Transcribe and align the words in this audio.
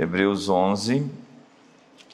Hebreus 0.00 0.48
11, 0.48 1.10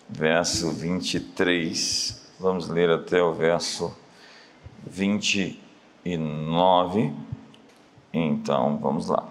verso 0.08 0.70
23. 0.70 2.32
Vamos 2.40 2.66
ler 2.66 2.88
até 2.88 3.22
o 3.22 3.34
verso 3.34 3.94
29. 4.86 7.12
Então, 8.10 8.78
vamos 8.78 9.10
lá. 9.10 9.28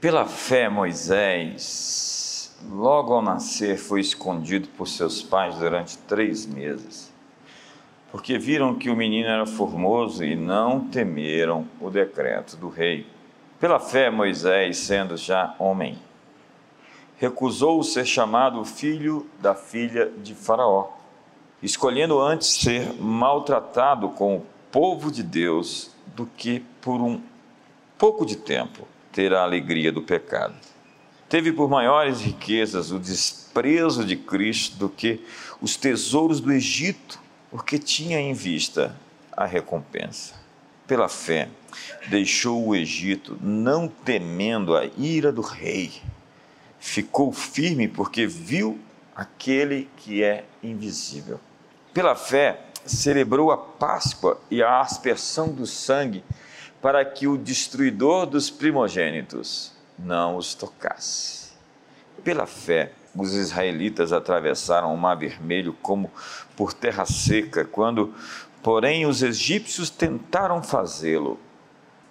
Pela 0.00 0.24
fé, 0.24 0.68
Moisés, 0.68 2.58
logo 2.68 3.14
ao 3.14 3.22
nascer, 3.22 3.78
foi 3.78 4.00
escondido 4.00 4.66
por 4.70 4.88
seus 4.88 5.22
pais 5.22 5.54
durante 5.54 5.96
três 5.96 6.44
meses, 6.44 7.14
porque 8.10 8.36
viram 8.36 8.74
que 8.74 8.90
o 8.90 8.96
menino 8.96 9.28
era 9.28 9.46
formoso 9.46 10.24
e 10.24 10.34
não 10.34 10.88
temeram 10.88 11.64
o 11.80 11.88
decreto 11.88 12.56
do 12.56 12.68
rei. 12.68 13.06
Pela 13.60 13.78
fé, 13.78 14.10
Moisés, 14.10 14.78
sendo 14.78 15.16
já 15.16 15.54
homem, 15.60 15.96
recusou 17.18 17.82
ser 17.82 18.04
chamado 18.04 18.64
filho 18.64 19.26
da 19.40 19.54
filha 19.54 20.12
de 20.22 20.34
Faraó, 20.34 20.90
escolhendo 21.62 22.20
antes 22.20 22.48
ser 22.48 22.92
maltratado 23.00 24.10
com 24.10 24.36
o 24.36 24.46
povo 24.70 25.10
de 25.10 25.22
Deus 25.22 25.90
do 26.14 26.26
que 26.26 26.60
por 26.80 27.00
um 27.00 27.20
pouco 27.96 28.26
de 28.26 28.36
tempo 28.36 28.86
ter 29.10 29.32
a 29.32 29.42
alegria 29.42 29.90
do 29.90 30.02
pecado. 30.02 30.54
Teve 31.28 31.52
por 31.52 31.68
maiores 31.68 32.20
riquezas 32.20 32.92
o 32.92 32.98
desprezo 32.98 34.04
de 34.04 34.14
Cristo 34.14 34.76
do 34.76 34.88
que 34.88 35.24
os 35.60 35.74
tesouros 35.74 36.40
do 36.40 36.52
Egito, 36.52 37.18
porque 37.50 37.78
tinha 37.78 38.20
em 38.20 38.34
vista 38.34 38.94
a 39.32 39.46
recompensa. 39.46 40.34
Pela 40.86 41.08
fé, 41.08 41.48
deixou 42.08 42.68
o 42.68 42.76
Egito, 42.76 43.36
não 43.40 43.88
temendo 43.88 44.76
a 44.76 44.84
ira 44.96 45.32
do 45.32 45.40
rei 45.40 45.90
ficou 46.86 47.32
firme 47.32 47.88
porque 47.88 48.26
viu 48.26 48.78
aquele 49.14 49.90
que 49.96 50.22
é 50.22 50.44
invisível. 50.62 51.40
Pela 51.92 52.14
fé, 52.14 52.60
celebrou 52.84 53.50
a 53.50 53.58
Páscoa 53.58 54.40
e 54.48 54.62
a 54.62 54.80
aspersão 54.80 55.48
do 55.48 55.66
sangue, 55.66 56.22
para 56.80 57.04
que 57.04 57.26
o 57.26 57.36
destruidor 57.36 58.26
dos 58.26 58.50
primogênitos 58.50 59.72
não 59.98 60.36
os 60.36 60.54
tocasse. 60.54 61.50
Pela 62.22 62.46
fé, 62.46 62.92
os 63.14 63.34
israelitas 63.34 64.12
atravessaram 64.12 64.94
o 64.94 64.96
Mar 64.96 65.16
Vermelho 65.16 65.72
como 65.82 66.10
por 66.56 66.72
terra 66.72 67.04
seca, 67.04 67.64
quando, 67.64 68.14
porém, 68.62 69.06
os 69.06 69.22
egípcios 69.22 69.90
tentaram 69.90 70.62
fazê-lo, 70.62 71.40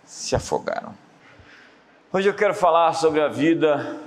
se 0.04 0.36
afogaram. 0.36 0.94
Hoje 2.12 2.28
eu 2.28 2.34
quero 2.34 2.54
falar 2.54 2.94
sobre 2.94 3.22
a 3.22 3.28
vida 3.28 4.00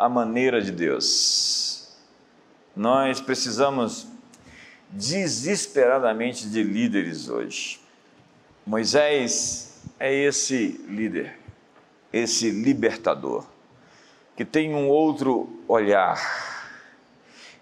a 0.00 0.08
maneira 0.08 0.62
de 0.62 0.72
Deus. 0.72 1.90
Nós 2.74 3.20
precisamos 3.20 4.06
desesperadamente 4.88 6.48
de 6.48 6.62
líderes 6.62 7.28
hoje. 7.28 7.78
Moisés 8.64 9.78
é 9.98 10.10
esse 10.10 10.80
líder, 10.88 11.38
esse 12.10 12.50
libertador, 12.50 13.44
que 14.34 14.42
tem 14.42 14.74
um 14.74 14.88
outro 14.88 15.62
olhar. 15.68 16.18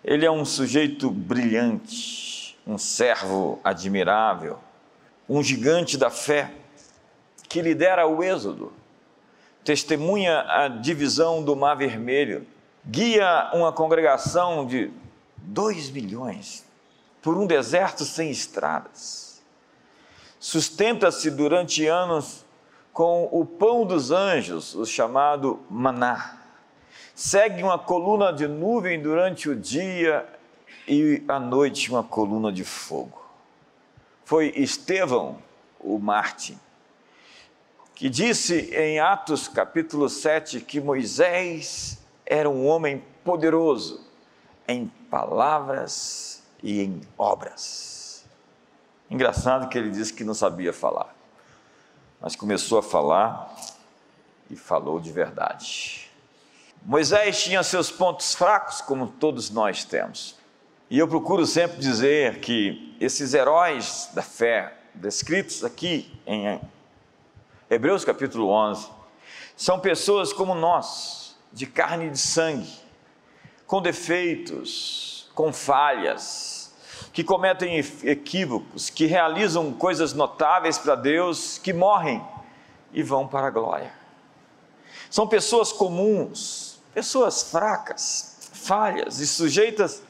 Ele 0.05 0.25
é 0.25 0.30
um 0.30 0.45
sujeito 0.45 1.11
brilhante, 1.11 2.56
um 2.64 2.78
servo 2.78 3.58
admirável, 3.64 4.61
um 5.28 5.42
gigante 5.42 5.98
da 5.98 6.08
fé 6.08 6.52
que 7.48 7.61
lidera 7.61 8.06
o 8.06 8.23
êxodo 8.23 8.78
testemunha 9.69 10.47
a 10.48 10.66
divisão 10.66 11.42
do 11.42 11.55
Mar 11.55 11.77
Vermelho, 11.77 12.47
guia 12.86 13.50
uma 13.52 13.70
congregação 13.70 14.64
de 14.64 14.91
dois 15.36 15.91
milhões 15.91 16.64
por 17.20 17.36
um 17.36 17.47
deserto 17.47 18.02
sem 18.02 18.30
estradas, 18.30 19.42
sustenta-se 20.41 21.30
durante 21.30 21.86
anos 21.86 22.46
com 22.95 23.28
o 23.30 23.45
pão 23.45 23.84
dos 23.84 24.11
anjos, 24.11 24.74
o 24.74 24.86
chamado 24.86 25.61
maná, 25.68 26.39
segue 27.14 27.62
uma 27.62 27.78
coluna 27.78 28.33
de 28.33 28.48
nuvem 28.48 28.98
durante 28.98 29.51
o 29.51 29.55
dia 29.55 30.27
e 30.89 31.23
à 31.28 31.39
noite 31.39 31.90
uma 31.90 32.02
coluna 32.02 32.51
de 32.51 32.64
fogo. 32.64 33.23
Foi 34.24 34.51
Estevão, 34.57 35.36
o 35.78 35.98
Marte, 35.98 36.57
que 37.98 38.09
disse 38.09 38.73
em 38.77 39.01
Atos 39.01 39.48
capítulo 39.48 40.09
7 40.09 40.61
que 40.61 40.81
Moisés 40.81 41.98
era 42.25 42.48
um 42.48 42.64
homem 42.64 43.03
poderoso 43.25 44.07
em 44.69 44.86
palavras 45.11 46.45
e 46.63 46.81
em 46.81 47.01
obras. 47.19 48.25
Engraçado 49.11 49.69
que 49.69 49.77
ele 49.77 49.91
disse 49.91 50.14
que 50.14 50.23
não 50.23 50.33
sabia 50.33 50.73
falar, 50.73 51.13
mas 52.20 52.37
começou 52.37 52.79
a 52.79 52.85
falar 52.85 53.53
e 54.48 54.55
falou 54.55 55.01
de 55.01 55.11
verdade. 55.11 56.08
Moisés 56.85 57.42
tinha 57.42 57.64
seus 57.64 57.91
pontos 57.91 58.33
fracos, 58.33 58.81
como 58.81 59.08
todos 59.08 59.51
nós 59.51 59.85
temos. 59.85 60.37
E 60.89 61.01
eu 61.01 61.08
procuro 61.08 61.45
sempre 61.45 61.79
dizer 61.79 62.39
que 62.39 62.97
esses 63.01 63.35
heróis 63.35 64.08
da 64.14 64.23
fé, 64.23 64.73
descritos 64.95 65.64
aqui 65.64 66.17
em 66.25 66.61
Hebreus 67.70 68.02
capítulo 68.02 68.48
11, 68.48 68.89
são 69.55 69.79
pessoas 69.79 70.33
como 70.33 70.55
nós, 70.55 71.36
de 71.52 71.67
carne 71.67 72.06
e 72.06 72.11
de 72.11 72.18
sangue, 72.18 72.73
com 73.67 73.83
defeitos, 73.83 75.30
com 75.34 75.52
falhas, 75.52 76.73
que 77.12 77.23
cometem 77.23 77.78
equívocos, 78.05 78.89
que 78.89 79.05
realizam 79.05 79.70
coisas 79.70 80.14
notáveis 80.14 80.78
para 80.78 80.95
Deus, 80.95 81.58
que 81.58 81.74
morrem 81.74 82.27
e 82.90 83.02
vão 83.02 83.28
para 83.28 83.48
a 83.48 83.51
glória. 83.51 83.92
São 85.11 85.28
pessoas 85.28 85.70
comuns, 85.70 86.80
pessoas 86.95 87.51
fracas, 87.51 88.48
falhas 88.55 89.20
e 89.20 89.27
sujeitas 89.27 90.02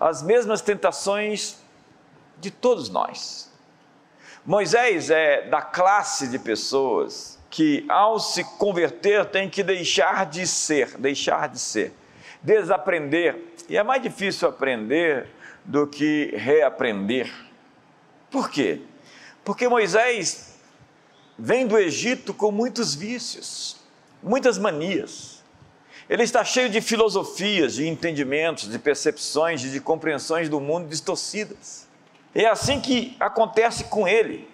às 0.00 0.20
mesmas 0.20 0.60
tentações 0.60 1.58
de 2.40 2.50
todos 2.50 2.88
nós. 2.88 3.53
Moisés 4.46 5.08
é 5.08 5.48
da 5.48 5.62
classe 5.62 6.28
de 6.28 6.38
pessoas 6.38 7.38
que, 7.48 7.86
ao 7.88 8.20
se 8.20 8.44
converter, 8.58 9.24
tem 9.24 9.48
que 9.48 9.62
deixar 9.62 10.26
de 10.26 10.46
ser, 10.46 10.98
deixar 10.98 11.48
de 11.48 11.58
ser, 11.58 11.94
desaprender. 12.42 13.40
E 13.70 13.76
é 13.78 13.82
mais 13.82 14.02
difícil 14.02 14.46
aprender 14.46 15.26
do 15.64 15.86
que 15.86 16.34
reaprender. 16.36 17.32
Por 18.30 18.50
quê? 18.50 18.82
Porque 19.42 19.66
Moisés 19.66 20.58
vem 21.38 21.66
do 21.66 21.78
Egito 21.78 22.34
com 22.34 22.50
muitos 22.50 22.94
vícios, 22.94 23.76
muitas 24.22 24.58
manias. 24.58 25.42
Ele 26.06 26.22
está 26.22 26.44
cheio 26.44 26.68
de 26.68 26.82
filosofias, 26.82 27.76
de 27.76 27.88
entendimentos, 27.88 28.68
de 28.68 28.78
percepções, 28.78 29.62
de 29.62 29.80
compreensões 29.80 30.50
do 30.50 30.60
mundo 30.60 30.86
distorcidas. 30.86 31.83
É 32.34 32.46
assim 32.46 32.80
que 32.80 33.16
acontece 33.20 33.84
com 33.84 34.08
ele. 34.08 34.48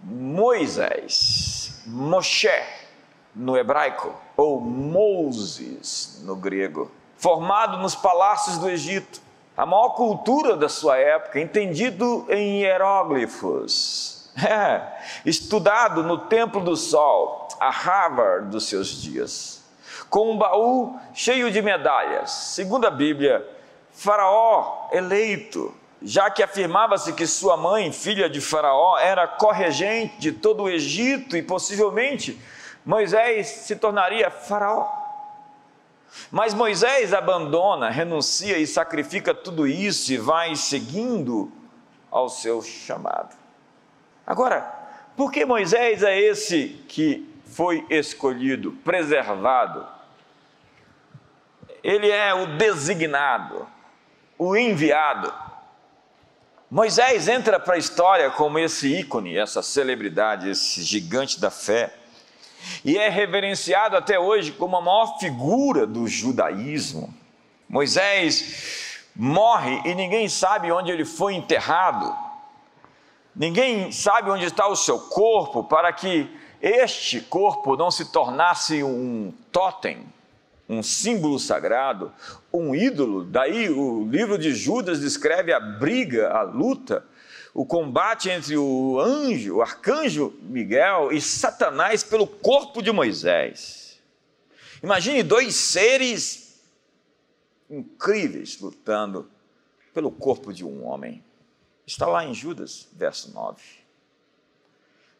Moisés, 0.00 1.82
Moshe 1.86 2.48
no 3.34 3.56
hebraico, 3.56 4.14
ou 4.36 4.60
Moses 4.60 6.22
no 6.24 6.36
grego, 6.36 6.90
formado 7.16 7.78
nos 7.78 7.94
palácios 7.94 8.58
do 8.58 8.68
Egito, 8.68 9.20
a 9.56 9.66
maior 9.66 9.90
cultura 9.90 10.56
da 10.56 10.68
sua 10.68 10.98
época, 10.98 11.40
entendido 11.40 12.26
em 12.28 12.60
hieróglifos, 12.60 14.30
é, 14.38 14.82
estudado 15.24 16.02
no 16.02 16.18
Templo 16.18 16.60
do 16.60 16.76
Sol, 16.76 17.48
a 17.58 17.70
Harvard 17.70 18.50
dos 18.50 18.68
seus 18.68 19.02
dias, 19.02 19.64
com 20.08 20.32
um 20.32 20.38
baú 20.38 20.98
cheio 21.12 21.50
de 21.50 21.60
medalhas, 21.60 22.30
segundo 22.30 22.86
a 22.86 22.90
Bíblia, 22.90 23.44
Faraó 23.92 24.88
eleito, 24.92 25.74
já 26.00 26.30
que 26.30 26.42
afirmava-se 26.42 27.12
que 27.12 27.26
sua 27.26 27.56
mãe, 27.56 27.90
filha 27.92 28.28
de 28.30 28.40
Faraó, 28.40 28.98
era 28.98 29.26
corregente 29.26 30.18
de 30.18 30.32
todo 30.32 30.64
o 30.64 30.70
Egito 30.70 31.36
e 31.36 31.42
possivelmente 31.42 32.40
Moisés 32.84 33.48
se 33.48 33.76
tornaria 33.76 34.30
Faraó. 34.30 34.88
Mas 36.30 36.54
Moisés 36.54 37.12
abandona, 37.12 37.90
renuncia 37.90 38.58
e 38.58 38.66
sacrifica 38.66 39.34
tudo 39.34 39.66
isso 39.66 40.12
e 40.12 40.16
vai 40.16 40.54
seguindo 40.56 41.52
ao 42.10 42.28
seu 42.28 42.62
chamado. 42.62 43.36
Agora, 44.26 44.74
por 45.16 45.30
que 45.30 45.44
Moisés 45.44 46.02
é 46.02 46.18
esse 46.18 46.84
que 46.88 47.28
foi 47.44 47.84
escolhido, 47.90 48.72
preservado? 48.84 49.86
Ele 51.82 52.10
é 52.10 52.32
o 52.32 52.56
designado, 52.56 53.66
o 54.38 54.56
enviado 54.56 55.47
Moisés 56.70 57.28
entra 57.28 57.58
para 57.58 57.76
a 57.76 57.78
história 57.78 58.30
como 58.30 58.58
esse 58.58 58.94
ícone, 58.94 59.38
essa 59.38 59.62
celebridade, 59.62 60.50
esse 60.50 60.82
gigante 60.82 61.40
da 61.40 61.50
fé, 61.50 61.94
e 62.84 62.98
é 62.98 63.08
reverenciado 63.08 63.96
até 63.96 64.18
hoje 64.20 64.52
como 64.52 64.76
a 64.76 64.80
maior 64.82 65.18
figura 65.18 65.86
do 65.86 66.06
judaísmo. 66.06 67.14
Moisés 67.66 68.98
morre 69.16 69.80
e 69.86 69.94
ninguém 69.94 70.28
sabe 70.28 70.70
onde 70.70 70.92
ele 70.92 71.06
foi 71.06 71.34
enterrado, 71.34 72.14
ninguém 73.34 73.90
sabe 73.90 74.30
onde 74.30 74.44
está 74.44 74.68
o 74.68 74.76
seu 74.76 74.98
corpo, 74.98 75.64
para 75.64 75.90
que 75.90 76.30
este 76.60 77.18
corpo 77.22 77.78
não 77.78 77.90
se 77.90 78.12
tornasse 78.12 78.82
um 78.82 79.32
totem, 79.50 80.06
um 80.68 80.82
símbolo 80.82 81.38
sagrado, 81.38 82.12
um 82.58 82.74
ídolo. 82.74 83.24
Daí 83.24 83.68
o 83.70 84.04
livro 84.08 84.36
de 84.36 84.54
Judas 84.54 85.00
descreve 85.00 85.52
a 85.52 85.60
briga, 85.60 86.30
a 86.30 86.42
luta, 86.42 87.04
o 87.54 87.64
combate 87.64 88.28
entre 88.28 88.56
o 88.56 89.00
anjo, 89.00 89.56
o 89.56 89.62
arcanjo 89.62 90.34
Miguel 90.42 91.10
e 91.12 91.20
Satanás 91.20 92.02
pelo 92.02 92.26
corpo 92.26 92.82
de 92.82 92.92
Moisés. 92.92 94.00
Imagine 94.82 95.22
dois 95.22 95.54
seres 95.54 96.62
incríveis 97.68 98.60
lutando 98.60 99.30
pelo 99.92 100.10
corpo 100.10 100.52
de 100.52 100.64
um 100.64 100.86
homem. 100.86 101.24
Está 101.86 102.06
lá 102.06 102.24
em 102.24 102.34
Judas, 102.34 102.88
verso 102.92 103.32
9. 103.32 103.62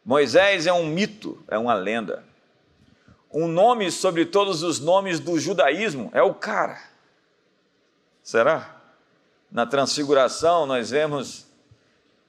Moisés 0.05 0.67
é 0.67 0.73
um 0.73 0.87
mito, 0.87 1.43
é 1.49 1.58
uma 1.58 1.75
lenda. 1.75 2.25
Um 3.31 3.46
nome 3.46 3.90
sobre 3.90 4.25
todos 4.25 4.62
os 4.62 4.81
nomes 4.81 5.20
do 5.20 5.38
judaísmo 5.38 6.11
é 6.14 6.23
o 6.23 6.35
cara. 6.35 6.81
Será? 8.28 8.76
Na 9.50 9.64
transfiguração, 9.64 10.66
nós 10.66 10.90
vemos 10.90 11.46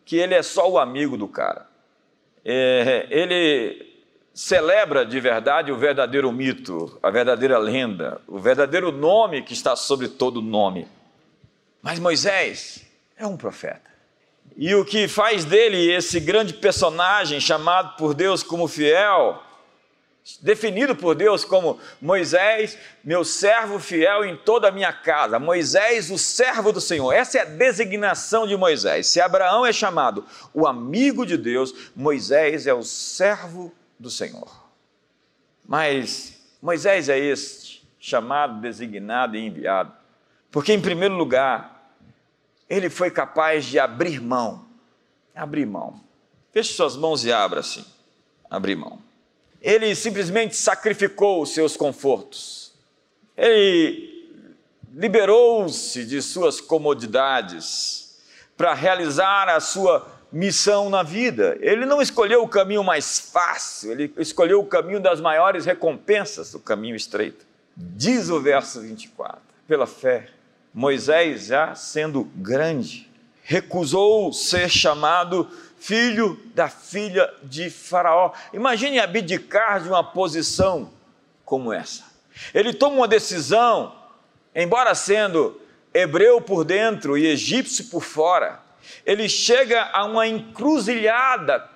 que 0.06 0.16
ele 0.16 0.34
é 0.34 0.42
só 0.42 0.72
o 0.72 0.80
amigo 0.80 1.18
do 1.18 1.28
cara. 1.28 1.68
É, 2.46 3.06
ele 3.10 4.00
celebra 4.34 5.06
de 5.06 5.20
verdade 5.20 5.74
o 5.74 5.78
verdadeiro 5.78 6.32
mito, 6.32 6.98
a 7.04 7.10
verdadeira 7.10 7.58
lenda, 7.58 8.22
o 8.30 8.40
verdadeiro 8.40 8.94
nome 8.94 9.42
que 9.42 9.52
está 9.52 9.76
sobre 9.76 10.08
todo 10.08 10.42
nome. 10.42 10.88
Mas 11.82 12.00
Moisés 12.00 12.86
é 13.18 13.28
um 13.28 13.36
profeta. 13.36 13.92
E 14.56 14.74
o 14.76 14.86
que 14.86 15.06
faz 15.06 15.44
dele 15.44 15.92
esse 15.92 16.22
grande 16.22 16.54
personagem 16.54 17.42
chamado 17.42 17.98
por 17.98 18.14
Deus 18.14 18.42
como 18.42 18.70
fiel, 18.70 19.44
definido 20.42 20.96
por 20.96 21.16
Deus 21.16 21.44
como 21.44 21.80
Moisés, 22.02 22.78
meu 23.04 23.24
servo 23.24 23.80
fiel 23.80 24.24
em 24.24 24.36
toda 24.36 24.68
a 24.68 24.72
minha 24.72 24.94
casa. 24.94 25.40
Moisés, 25.40 26.10
o 26.12 26.18
servo 26.18 26.72
do 26.72 26.82
Senhor. 26.82 27.12
Essa 27.12 27.40
é 27.40 27.42
a 27.42 27.46
designação 27.46 28.46
de 28.46 28.56
Moisés. 28.56 29.08
Se 29.08 29.20
Abraão 29.20 29.66
é 29.66 29.74
chamado 29.74 30.26
o 30.54 30.68
amigo 30.68 31.26
de 31.26 31.38
Deus, 31.38 31.92
Moisés 31.96 32.68
é 32.68 32.74
o 32.74 32.84
servo 32.84 33.74
do 33.98 34.10
Senhor. 34.10 34.50
Mas 35.66 36.40
Moisés 36.62 37.10
é 37.10 37.18
este, 37.18 37.88
chamado, 38.00 38.60
designado 38.60 39.36
e 39.36 39.46
enviado, 39.46 39.94
porque, 40.52 40.74
em 40.74 40.82
primeiro 40.82 41.16
lugar, 41.16 41.94
ele 42.70 42.90
foi 42.90 43.12
capaz 43.12 43.66
de 43.66 43.80
abrir 43.80 44.20
mão. 44.20 44.66
Abrir 45.36 45.66
mão. 45.66 46.02
Feche 46.52 46.74
suas 46.74 46.98
mãos 46.98 47.24
e 47.24 47.32
abra 47.32 47.60
assim. 47.60 47.86
Abrir 48.50 48.76
mão. 48.76 49.00
Ele 49.62 49.94
simplesmente 49.96 50.56
sacrificou 50.56 51.42
os 51.42 51.54
seus 51.54 51.76
confortos. 51.76 52.74
Ele 53.36 54.10
liberou-se 54.94 56.06
de 56.06 56.22
suas 56.22 56.60
comodidades 56.60 58.18
para 58.58 58.74
realizar 58.74 59.48
a 59.50 59.60
sua 59.60 60.08
missão 60.32 60.90
na 60.90 61.04
vida. 61.04 61.58
Ele 61.62 61.86
não 61.86 62.02
escolheu 62.02 62.44
o 62.44 62.48
caminho 62.48 62.84
mais 62.84 63.20
fácil, 63.20 63.92
ele 63.92 64.14
escolheu 64.18 64.60
o 64.60 64.66
caminho 64.66 65.00
das 65.00 65.20
maiores 65.20 65.66
recompensas, 65.66 66.54
o 66.54 66.60
caminho 66.60 66.96
estreito. 66.96 67.46
Diz 67.76 68.30
o 68.30 68.40
verso 68.42 68.82
24: 68.82 69.40
pela 69.68 69.88
fé 69.88 70.28
Moisés, 70.74 71.46
já 71.48 71.74
sendo 71.76 72.26
grande, 72.36 73.10
recusou 73.44 74.32
ser 74.32 74.70
chamado 74.70 75.50
filho 75.80 76.40
da 76.54 76.68
filha 76.70 77.34
de 77.44 77.70
Faraó. 77.70 78.32
Imagine 78.54 79.00
abdicar 79.00 79.82
de 79.82 79.88
uma 79.88 80.04
posição 80.04 80.92
como 81.46 81.74
essa. 81.74 82.04
Ele 82.54 82.74
toma 82.74 82.98
uma 82.98 83.08
decisão, 83.08 83.96
embora 84.54 84.94
sendo 84.94 85.60
hebreu 85.94 86.40
por 86.40 86.64
dentro 86.64 87.18
e 87.18 87.26
egípcio 87.26 87.86
por 87.86 88.04
fora, 88.04 88.60
ele 89.06 89.28
chega 89.28 89.90
a 89.92 90.06
uma 90.06 90.28
encruzilhada 90.28 91.68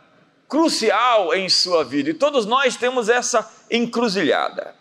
crucial 0.48 1.34
em 1.34 1.50
sua 1.50 1.84
vida. 1.84 2.12
E 2.12 2.14
todos 2.14 2.46
nós 2.46 2.76
temos 2.76 3.10
essa 3.10 3.52
encruzilhada. 3.72 4.76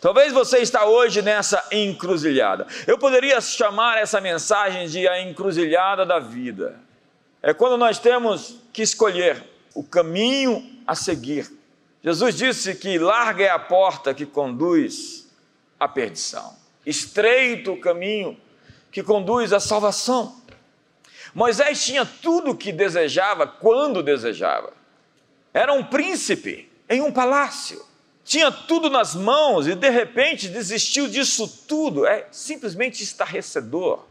Talvez 0.00 0.32
você 0.32 0.58
está 0.58 0.86
hoje 0.86 1.22
nessa 1.22 1.64
encruzilhada. 1.70 2.66
Eu 2.86 2.98
poderia 2.98 3.40
chamar 3.40 3.98
essa 3.98 4.20
mensagem 4.20 4.88
de 4.88 5.06
a 5.06 5.20
encruzilhada 5.20 6.04
da 6.06 6.18
vida. 6.18 6.87
É 7.42 7.54
quando 7.54 7.76
nós 7.76 7.98
temos 7.98 8.56
que 8.72 8.82
escolher 8.82 9.42
o 9.74 9.82
caminho 9.82 10.80
a 10.86 10.94
seguir. 10.94 11.50
Jesus 12.02 12.34
disse 12.36 12.74
que 12.74 12.98
larga 12.98 13.44
é 13.44 13.50
a 13.50 13.58
porta 13.58 14.14
que 14.14 14.26
conduz 14.26 15.28
à 15.78 15.86
perdição, 15.86 16.56
estreito 16.86 17.72
o 17.72 17.80
caminho 17.80 18.38
que 18.90 19.02
conduz 19.02 19.52
à 19.52 19.60
salvação. 19.60 20.40
Moisés 21.34 21.84
tinha 21.84 22.04
tudo 22.04 22.52
o 22.52 22.56
que 22.56 22.72
desejava 22.72 23.46
quando 23.46 24.02
desejava. 24.02 24.72
Era 25.52 25.72
um 25.72 25.84
príncipe 25.84 26.70
em 26.88 27.00
um 27.02 27.12
palácio 27.12 27.88
tinha 28.28 28.52
tudo 28.52 28.90
nas 28.90 29.14
mãos 29.14 29.66
e 29.66 29.74
de 29.74 29.88
repente 29.88 30.48
desistiu 30.48 31.08
disso 31.08 31.48
tudo, 31.66 32.06
é 32.06 32.28
simplesmente 32.30 33.02
estarrecedor. 33.02 34.04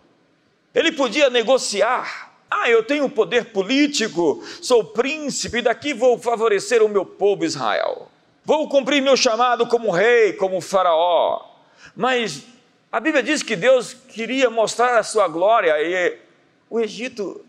Ele 0.73 0.91
podia 0.91 1.29
negociar. 1.29 2.35
Ah, 2.49 2.69
eu 2.69 2.83
tenho 2.83 3.09
poder 3.09 3.45
político, 3.51 4.43
sou 4.61 4.83
príncipe, 4.83 5.61
daqui 5.61 5.93
vou 5.93 6.17
favorecer 6.17 6.81
o 6.81 6.87
meu 6.87 7.05
povo 7.05 7.43
Israel. 7.43 8.09
Vou 8.45 8.69
cumprir 8.69 9.01
meu 9.01 9.17
chamado 9.17 9.67
como 9.67 9.91
rei, 9.91 10.31
como 10.33 10.61
faraó. 10.61 11.45
Mas 11.93 12.43
a 12.89 12.99
Bíblia 12.99 13.21
diz 13.21 13.43
que 13.43 13.55
Deus 13.55 13.93
queria 13.93 14.49
mostrar 14.49 14.97
a 14.97 15.03
sua 15.03 15.27
glória 15.27 15.75
e 15.81 16.17
o 16.69 16.79
Egito 16.79 17.45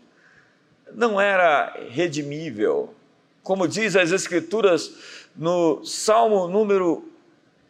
não 0.93 1.19
era 1.19 1.77
redimível. 1.89 2.93
Como 3.41 3.67
diz 3.67 3.95
as 3.95 4.11
Escrituras, 4.11 4.91
no 5.35 5.85
Salmo 5.85 6.47
número 6.47 7.09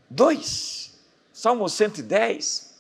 2, 0.10 1.00
Salmo 1.32 1.70
110, 1.70 2.76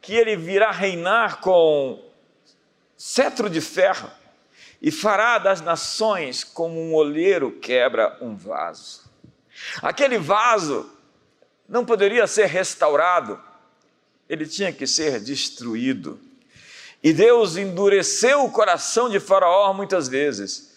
que 0.00 0.14
ele 0.14 0.36
virá 0.36 0.72
reinar 0.72 1.40
com 1.40 2.07
cetro 2.98 3.48
de 3.48 3.60
ferro 3.60 4.10
e 4.82 4.90
fará 4.90 5.38
das 5.38 5.60
nações 5.60 6.42
como 6.42 6.80
um 6.80 6.92
olheiro 6.94 7.52
quebra 7.52 8.18
um 8.20 8.36
vaso. 8.36 9.08
Aquele 9.80 10.18
vaso 10.18 10.90
não 11.68 11.84
poderia 11.84 12.26
ser 12.26 12.46
restaurado, 12.46 13.40
ele 14.28 14.46
tinha 14.46 14.72
que 14.72 14.86
ser 14.86 15.20
destruído. 15.20 16.20
E 17.02 17.12
Deus 17.12 17.56
endureceu 17.56 18.44
o 18.44 18.50
coração 18.50 19.08
de 19.08 19.20
Faraó 19.20 19.72
muitas 19.72 20.08
vezes 20.08 20.76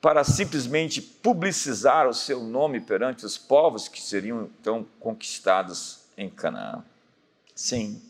para 0.00 0.24
simplesmente 0.24 1.00
publicizar 1.00 2.08
o 2.08 2.14
seu 2.14 2.40
nome 2.40 2.80
perante 2.80 3.24
os 3.24 3.38
povos 3.38 3.86
que 3.86 4.02
seriam 4.02 4.50
então 4.60 4.84
conquistados 4.98 6.00
em 6.16 6.28
Canaã. 6.28 6.84
Sim, 7.54 8.02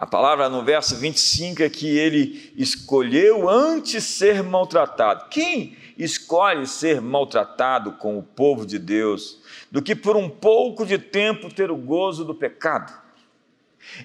a 0.00 0.06
palavra 0.06 0.48
no 0.48 0.64
verso 0.64 0.96
25 0.96 1.62
é 1.62 1.68
que 1.68 1.86
ele 1.86 2.54
escolheu 2.56 3.50
antes 3.50 4.02
ser 4.02 4.42
maltratado. 4.42 5.28
Quem 5.28 5.76
escolhe 5.98 6.66
ser 6.66 7.02
maltratado 7.02 7.92
com 7.92 8.18
o 8.18 8.22
povo 8.22 8.64
de 8.64 8.78
Deus 8.78 9.42
do 9.70 9.82
que 9.82 9.94
por 9.94 10.16
um 10.16 10.26
pouco 10.26 10.86
de 10.86 10.96
tempo 10.96 11.52
ter 11.52 11.70
o 11.70 11.76
gozo 11.76 12.24
do 12.24 12.34
pecado? 12.34 12.98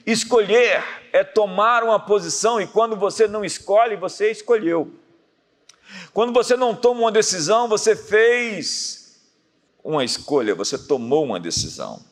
Escolher 0.05 0.83
é 1.13 1.23
tomar 1.23 1.81
uma 1.81 1.97
posição 1.97 2.59
e 2.59 2.67
quando 2.67 2.97
você 2.97 3.25
não 3.25 3.45
escolhe, 3.45 3.95
você 3.95 4.29
escolheu. 4.29 4.91
Quando 6.13 6.33
você 6.33 6.57
não 6.57 6.75
toma 6.75 6.99
uma 7.01 7.11
decisão, 7.11 7.69
você 7.69 7.95
fez 7.95 9.23
uma 9.81 10.03
escolha, 10.03 10.53
você 10.53 10.77
tomou 10.77 11.23
uma 11.23 11.39
decisão. 11.39 12.03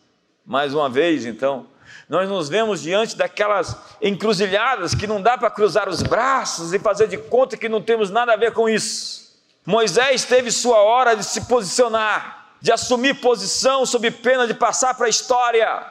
Mais 0.45 0.73
uma 0.73 0.89
vez, 0.89 1.25
então, 1.25 1.67
nós 2.13 2.29
nos 2.29 2.47
vemos 2.47 2.79
diante 2.79 3.17
daquelas 3.17 3.75
encruzilhadas 3.99 4.93
que 4.93 5.07
não 5.07 5.19
dá 5.19 5.35
para 5.35 5.49
cruzar 5.49 5.89
os 5.89 6.03
braços 6.03 6.71
e 6.71 6.77
fazer 6.77 7.07
de 7.07 7.17
conta 7.17 7.57
que 7.57 7.67
não 7.67 7.81
temos 7.81 8.11
nada 8.11 8.33
a 8.33 8.37
ver 8.37 8.53
com 8.53 8.69
isso. 8.69 9.35
Moisés 9.65 10.23
teve 10.23 10.51
sua 10.51 10.77
hora 10.77 11.15
de 11.15 11.23
se 11.23 11.41
posicionar, 11.45 12.49
de 12.61 12.71
assumir 12.71 13.15
posição 13.15 13.83
sob 13.83 14.11
pena 14.11 14.45
de 14.45 14.53
passar 14.53 14.93
para 14.93 15.07
a 15.07 15.09
história 15.09 15.83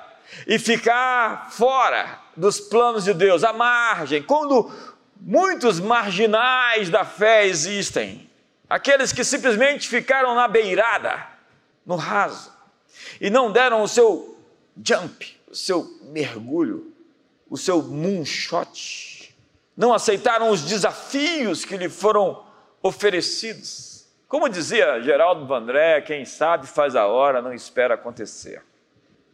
e 0.46 0.60
ficar 0.60 1.50
fora 1.50 2.20
dos 2.36 2.60
planos 2.60 3.02
de 3.02 3.14
Deus, 3.14 3.42
à 3.42 3.52
margem. 3.52 4.22
Quando 4.22 4.70
muitos 5.20 5.80
marginais 5.80 6.88
da 6.88 7.04
fé 7.04 7.46
existem, 7.46 8.30
aqueles 8.70 9.12
que 9.12 9.24
simplesmente 9.24 9.88
ficaram 9.88 10.36
na 10.36 10.46
beirada, 10.46 11.26
no 11.84 11.96
raso. 11.96 12.52
e 13.20 13.28
não 13.28 13.50
deram 13.50 13.82
o 13.82 13.88
seu 13.88 14.38
jump, 14.84 15.41
o 15.52 15.54
seu 15.54 15.98
mergulho, 16.04 16.92
o 17.48 17.58
seu 17.58 17.82
moonshot, 17.82 19.36
não 19.76 19.92
aceitaram 19.92 20.48
os 20.48 20.62
desafios 20.62 21.64
que 21.66 21.76
lhe 21.76 21.90
foram 21.90 22.42
oferecidos. 22.82 24.06
Como 24.26 24.48
dizia 24.48 25.00
Geraldo 25.02 25.46
Vandré, 25.46 26.00
quem 26.00 26.24
sabe 26.24 26.66
faz 26.66 26.96
a 26.96 27.06
hora, 27.06 27.42
não 27.42 27.52
espera 27.52 27.94
acontecer. 27.94 28.62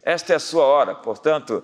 Esta 0.03 0.33
é 0.33 0.35
a 0.35 0.39
sua 0.39 0.65
hora, 0.65 0.93
portanto, 0.93 1.63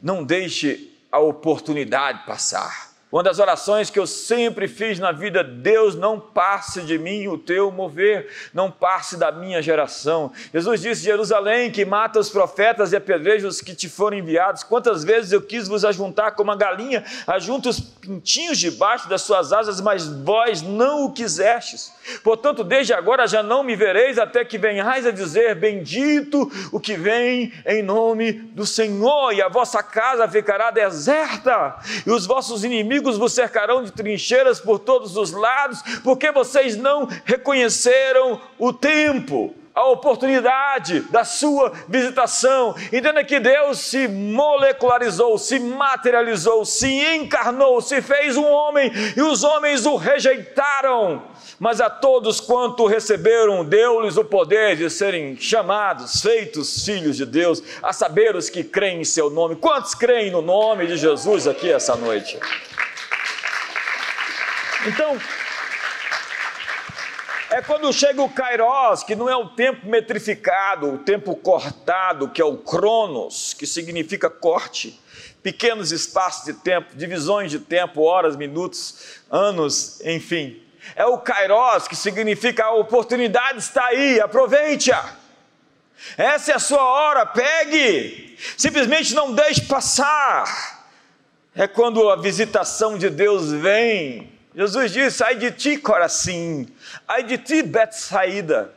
não 0.00 0.22
deixe 0.22 0.96
a 1.10 1.18
oportunidade 1.18 2.24
passar. 2.26 2.85
Uma 3.10 3.22
das 3.22 3.38
orações 3.38 3.88
que 3.88 4.00
eu 4.00 4.06
sempre 4.06 4.66
fiz 4.66 4.98
na 4.98 5.12
vida, 5.12 5.44
Deus 5.44 5.94
não 5.94 6.18
passe 6.18 6.82
de 6.82 6.98
mim 6.98 7.28
o 7.28 7.38
teu 7.38 7.70
mover, 7.70 8.28
não 8.52 8.68
passe 8.68 9.16
da 9.16 9.30
minha 9.30 9.62
geração. 9.62 10.32
Jesus 10.52 10.80
disse: 10.80 11.04
Jerusalém, 11.04 11.70
que 11.70 11.84
mata 11.84 12.18
os 12.18 12.28
profetas 12.28 12.92
e 12.92 12.96
apedreja 12.96 13.46
os 13.46 13.60
que 13.60 13.76
te 13.76 13.88
foram 13.88 14.18
enviados. 14.18 14.64
Quantas 14.64 15.04
vezes 15.04 15.30
eu 15.30 15.40
quis 15.40 15.68
vos 15.68 15.84
ajuntar 15.84 16.32
como 16.32 16.50
a 16.50 16.56
galinha, 16.56 17.04
ajunta 17.28 17.68
os 17.68 17.78
pintinhos 17.78 18.58
debaixo 18.58 19.08
das 19.08 19.22
suas 19.22 19.52
asas, 19.52 19.80
mas 19.80 20.08
vós 20.08 20.60
não 20.60 21.04
o 21.04 21.12
quisestes. 21.12 21.92
Portanto, 22.24 22.64
desde 22.64 22.92
agora 22.92 23.28
já 23.28 23.40
não 23.40 23.62
me 23.62 23.76
vereis, 23.76 24.18
até 24.18 24.44
que 24.44 24.58
venhais 24.58 25.06
a 25.06 25.12
dizer: 25.12 25.54
Bendito 25.54 26.50
o 26.72 26.80
que 26.80 26.96
vem 26.96 27.52
em 27.64 27.84
nome 27.84 28.32
do 28.32 28.66
Senhor, 28.66 29.32
e 29.32 29.40
a 29.40 29.48
vossa 29.48 29.80
casa 29.80 30.26
ficará 30.26 30.72
deserta, 30.72 31.76
e 32.04 32.10
os 32.10 32.26
vossos 32.26 32.64
inimigos 32.64 32.95
inimigos 32.96 33.18
vos 33.18 33.32
cercarão 33.32 33.82
de 33.82 33.92
trincheiras 33.92 34.58
por 34.58 34.78
todos 34.78 35.16
os 35.16 35.32
lados, 35.32 35.82
porque 36.02 36.32
vocês 36.32 36.76
não 36.76 37.08
reconheceram 37.24 38.40
o 38.58 38.72
tempo, 38.72 39.54
a 39.74 39.84
oportunidade 39.88 41.00
da 41.10 41.22
sua 41.22 41.70
visitação. 41.86 42.74
Entenda 42.90 43.22
que 43.22 43.38
Deus 43.38 43.78
se 43.78 44.08
molecularizou, 44.08 45.36
se 45.36 45.58
materializou, 45.58 46.64
se 46.64 46.88
encarnou, 47.14 47.82
se 47.82 48.00
fez 48.00 48.38
um 48.38 48.46
homem 48.46 48.90
e 49.14 49.20
os 49.20 49.44
homens 49.44 49.84
o 49.84 49.96
rejeitaram. 49.96 51.22
Mas 51.58 51.80
a 51.80 51.90
todos 51.90 52.40
quanto 52.40 52.86
receberam, 52.86 53.64
deu-lhes 53.64 54.16
o 54.16 54.24
poder 54.24 54.76
de 54.76 54.88
serem 54.88 55.36
chamados, 55.36 56.22
feitos 56.22 56.84
filhos 56.84 57.16
de 57.16 57.26
Deus, 57.26 57.62
a 57.82 57.92
saber 57.92 58.34
os 58.34 58.48
que 58.48 58.64
creem 58.64 59.00
em 59.00 59.04
seu 59.04 59.28
nome. 59.28 59.56
Quantos 59.56 59.94
creem 59.94 60.30
no 60.30 60.40
nome 60.40 60.86
de 60.86 60.96
Jesus 60.96 61.46
aqui 61.46 61.70
essa 61.70 61.96
noite? 61.96 62.38
Então, 64.86 65.18
é 67.50 67.60
quando 67.60 67.92
chega 67.92 68.22
o 68.22 68.30
Kairos, 68.30 69.02
que 69.02 69.16
não 69.16 69.28
é 69.28 69.34
o 69.34 69.48
tempo 69.48 69.84
metrificado, 69.88 70.94
o 70.94 70.98
tempo 70.98 71.34
cortado, 71.34 72.28
que 72.28 72.40
é 72.40 72.44
o 72.44 72.56
Cronos, 72.56 73.52
que 73.52 73.66
significa 73.66 74.30
corte, 74.30 75.00
pequenos 75.42 75.90
espaços 75.90 76.44
de 76.44 76.52
tempo, 76.52 76.94
divisões 76.94 77.50
de 77.50 77.58
tempo, 77.58 78.02
horas, 78.02 78.36
minutos, 78.36 79.20
anos, 79.28 80.00
enfim. 80.02 80.62
É 80.94 81.04
o 81.04 81.18
Kairos, 81.18 81.88
que 81.88 81.96
significa 81.96 82.66
a 82.66 82.74
oportunidade 82.74 83.58
está 83.58 83.86
aí, 83.86 84.20
aproveite-a. 84.20 85.16
Essa 86.16 86.52
é 86.52 86.54
a 86.54 86.60
sua 86.60 86.84
hora, 86.84 87.26
pegue, 87.26 88.38
simplesmente 88.56 89.14
não 89.14 89.32
deixe 89.32 89.62
passar. 89.62 90.86
É 91.56 91.66
quando 91.66 92.08
a 92.08 92.14
visitação 92.14 92.96
de 92.96 93.10
Deus 93.10 93.50
vem 93.50 94.35
Jesus 94.56 94.90
disse: 94.90 95.22
ai 95.22 95.36
de 95.36 95.50
ti, 95.50 95.76
Corazim, 95.76 96.66
ai 97.06 97.22
de 97.24 97.36
ti, 97.36 97.62
Betsaída. 97.62 98.72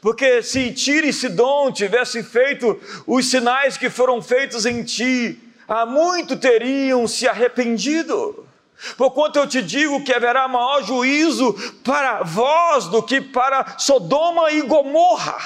Porque 0.00 0.42
se 0.42 0.72
Tiro 0.72 1.08
e 1.08 1.12
Sidom 1.12 1.72
tivessem 1.72 2.22
feito 2.22 2.80
os 3.04 3.28
sinais 3.28 3.76
que 3.76 3.90
foram 3.90 4.22
feitos 4.22 4.64
em 4.64 4.84
ti, 4.84 5.38
há 5.66 5.84
muito 5.84 6.36
teriam 6.36 7.08
se 7.08 7.26
arrependido. 7.26 8.46
Porquanto 8.96 9.38
eu 9.38 9.46
te 9.46 9.60
digo 9.60 10.04
que 10.04 10.12
haverá 10.12 10.46
maior 10.46 10.84
juízo 10.84 11.52
para 11.82 12.22
vós 12.22 12.86
do 12.86 13.02
que 13.02 13.20
para 13.20 13.76
Sodoma 13.76 14.52
e 14.52 14.62
Gomorra. 14.62 15.36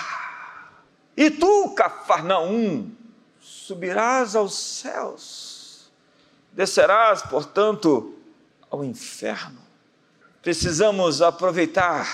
E 1.17 1.31
tu, 1.31 1.71
Cafarnaum, 1.71 2.91
subirás 3.41 4.37
aos 4.37 4.55
céus, 4.55 5.91
descerás, 6.53 7.23
portanto, 7.23 8.15
ao 8.71 8.85
inferno 8.85 9.68
precisamos 10.49 11.21
aproveitar 11.21 12.09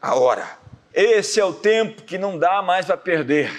a 0.00 0.14
hora. 0.14 0.48
Esse 0.94 1.38
é 1.38 1.44
o 1.44 1.52
tempo 1.52 2.00
que 2.00 2.16
não 2.16 2.38
dá 2.38 2.62
mais 2.62 2.86
para 2.86 2.96
perder. 2.96 3.52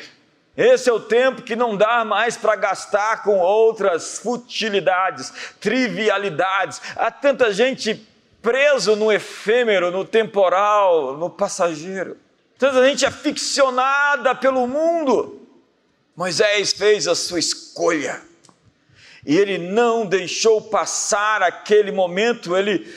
Esse 0.57 0.89
é 0.89 0.93
o 0.93 0.99
tempo 0.99 1.43
que 1.43 1.55
não 1.55 1.77
dá 1.77 2.03
mais 2.03 2.35
para 2.35 2.55
gastar 2.55 3.21
com 3.21 3.37
outras 3.37 4.17
futilidades, 4.17 5.31
trivialidades. 5.59 6.81
Há 6.95 7.11
tanta 7.11 7.53
gente 7.53 8.03
preso 8.41 8.95
no 8.95 9.11
efêmero, 9.11 9.91
no 9.91 10.03
temporal, 10.03 11.15
no 11.15 11.29
passageiro. 11.29 12.17
Tanta 12.57 12.83
gente 12.83 13.05
aficionada 13.05 14.33
pelo 14.33 14.65
mundo. 14.65 15.39
Moisés 16.15 16.73
fez 16.73 17.07
a 17.07 17.13
sua 17.13 17.37
escolha. 17.37 18.23
E 19.23 19.37
ele 19.37 19.59
não 19.59 20.03
deixou 20.03 20.61
passar 20.61 21.43
aquele 21.43 21.91
momento, 21.91 22.57
ele 22.57 22.91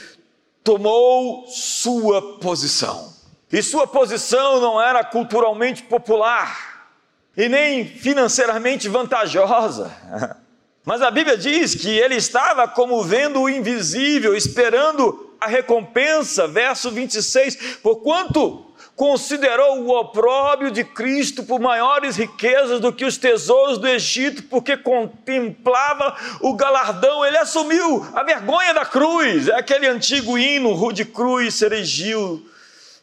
tomou 0.68 1.46
sua 1.46 2.20
posição. 2.36 3.10
E 3.50 3.62
sua 3.62 3.86
posição 3.86 4.60
não 4.60 4.78
era 4.78 5.02
culturalmente 5.02 5.82
popular 5.82 6.90
e 7.34 7.48
nem 7.48 7.86
financeiramente 7.86 8.86
vantajosa. 8.86 9.90
Mas 10.84 11.00
a 11.00 11.10
Bíblia 11.10 11.38
diz 11.38 11.74
que 11.74 11.88
ele 11.88 12.16
estava 12.16 12.68
como 12.68 13.02
vendo 13.02 13.40
o 13.40 13.48
invisível, 13.48 14.36
esperando 14.36 15.34
a 15.40 15.46
recompensa, 15.46 16.46
verso 16.46 16.90
26, 16.90 17.78
porquanto 17.82 18.67
considerou 18.98 19.84
o 19.84 19.96
opróbrio 19.96 20.72
de 20.72 20.82
Cristo 20.82 21.44
por 21.44 21.60
maiores 21.60 22.16
riquezas 22.16 22.80
do 22.80 22.92
que 22.92 23.04
os 23.04 23.16
tesouros 23.16 23.78
do 23.78 23.86
Egito, 23.86 24.42
porque 24.50 24.76
contemplava 24.76 26.16
o 26.40 26.52
galardão, 26.54 27.24
ele 27.24 27.38
assumiu 27.38 28.04
a 28.12 28.24
vergonha 28.24 28.74
da 28.74 28.84
cruz, 28.84 29.46
é 29.46 29.54
aquele 29.54 29.86
antigo 29.86 30.36
hino, 30.36 30.72
rude 30.72 31.04
cruz, 31.04 31.54
ceregiu, 31.54 32.44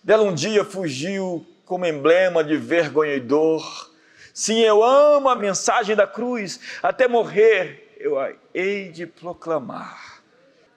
dela 0.04 0.24
um 0.24 0.36
dia 0.36 0.66
fugiu 0.66 1.48
como 1.64 1.86
emblema 1.86 2.44
de 2.44 2.58
vergonha 2.58 3.16
e 3.16 3.22
dor. 3.22 3.90
Sim, 4.34 4.60
eu 4.60 4.84
amo 4.84 5.30
a 5.30 5.36
mensagem 5.38 5.96
da 5.96 6.06
cruz, 6.06 6.60
até 6.84 7.08
morrer 7.08 7.96
eu 8.02 8.20
a 8.20 8.34
hei 8.54 8.90
de 8.90 9.08
proclamar. 9.08 10.22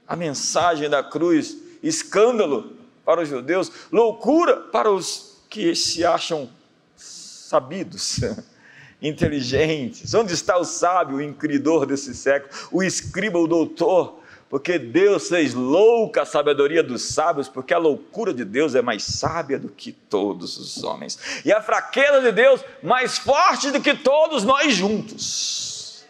A 0.06 0.14
mensagem 0.14 0.88
da 0.88 1.02
cruz, 1.02 1.56
escândalo 1.82 2.77
para 3.09 3.23
os 3.23 3.29
judeus, 3.31 3.73
loucura 3.91 4.55
para 4.55 4.91
os 4.93 5.38
que 5.49 5.75
se 5.75 6.05
acham 6.05 6.47
sabidos, 6.95 8.21
inteligentes. 9.00 10.12
Onde 10.12 10.35
está 10.35 10.59
o 10.59 10.65
sábio, 10.65 11.17
o 11.17 11.23
inquiridor 11.23 11.87
desse 11.87 12.15
século, 12.15 12.53
o 12.71 12.83
escriba, 12.83 13.38
o 13.38 13.47
doutor? 13.47 14.21
Porque 14.50 14.79
Deus 14.79 15.27
fez 15.31 15.55
louca 15.55 16.21
a 16.21 16.27
sabedoria 16.27 16.83
dos 16.83 17.00
sábios, 17.00 17.49
porque 17.49 17.73
a 17.73 17.79
loucura 17.79 18.35
de 18.35 18.45
Deus 18.45 18.75
é 18.75 18.83
mais 18.83 19.05
sábia 19.05 19.59
do 19.59 19.71
que 19.71 19.91
todos 19.91 20.59
os 20.59 20.85
homens, 20.85 21.19
e 21.47 21.50
a 21.50 21.62
fraqueza 21.62 22.21
de 22.21 22.33
Deus 22.33 22.62
mais 22.83 23.17
forte 23.17 23.71
do 23.71 23.81
que 23.81 23.95
todos 23.95 24.45
nós 24.45 24.75
juntos. 24.75 26.05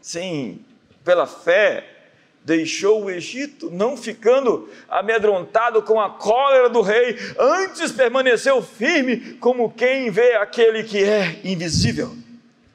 Sim, 0.00 0.64
pela 1.02 1.26
fé, 1.26 1.93
deixou 2.44 3.04
o 3.04 3.10
Egito, 3.10 3.70
não 3.70 3.96
ficando 3.96 4.68
amedrontado 4.88 5.82
com 5.82 5.98
a 5.98 6.10
cólera 6.10 6.68
do 6.68 6.82
rei, 6.82 7.16
antes 7.38 7.90
permaneceu 7.90 8.62
firme 8.62 9.34
como 9.40 9.72
quem 9.72 10.10
vê 10.10 10.34
aquele 10.34 10.84
que 10.84 11.02
é 11.02 11.40
invisível. 11.42 12.14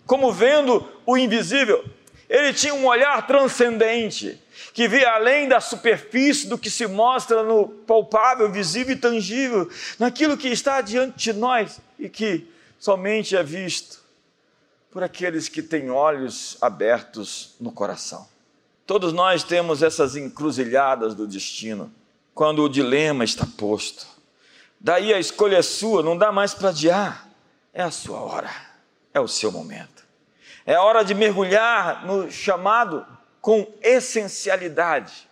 Como 0.08 0.34
vendo 0.34 0.84
o 1.06 1.16
invisível, 1.16 1.86
ele 2.28 2.52
tinha 2.52 2.74
um 2.74 2.88
olhar 2.88 3.26
transcendente, 3.28 4.42
que 4.74 4.88
via 4.88 5.12
além 5.12 5.48
da 5.48 5.60
superfície 5.60 6.48
do 6.48 6.58
que 6.58 6.70
se 6.70 6.88
mostra 6.88 7.44
no 7.44 7.68
palpável, 7.68 8.52
visível 8.52 8.96
e 8.96 9.00
tangível, 9.00 9.70
naquilo 10.00 10.36
que 10.36 10.48
está 10.48 10.82
diante 10.82 11.32
de 11.32 11.34
nós 11.34 11.80
e 11.98 12.10
que 12.10 12.48
somente 12.80 13.36
é 13.36 13.44
visto 13.44 14.00
por 14.92 15.04
aqueles 15.04 15.48
que 15.48 15.62
têm 15.62 15.92
olhos 15.92 16.58
abertos 16.60 17.56
no 17.60 17.72
coração. 17.72 18.28
Todos 18.90 19.14
nós 19.14 19.44
temos 19.44 19.84
essas 19.84 20.16
encruzilhadas 20.16 21.14
do 21.14 21.28
destino, 21.28 21.94
quando 22.34 22.64
o 22.64 22.68
dilema 22.68 23.24
está 23.24 23.46
posto. 23.46 24.08
Daí 24.80 25.14
a 25.14 25.20
escolha 25.20 25.58
é 25.58 25.62
sua, 25.62 26.02
não 26.02 26.18
dá 26.18 26.32
mais 26.32 26.56
para 26.56 26.70
adiar. 26.70 27.30
É 27.72 27.84
a 27.84 27.92
sua 27.92 28.20
hora, 28.20 28.50
é 29.14 29.20
o 29.20 29.28
seu 29.28 29.52
momento. 29.52 30.04
É 30.66 30.76
hora 30.80 31.04
de 31.04 31.14
mergulhar 31.14 32.04
no 32.04 32.32
chamado 32.32 33.06
com 33.40 33.72
essencialidade. 33.84 35.30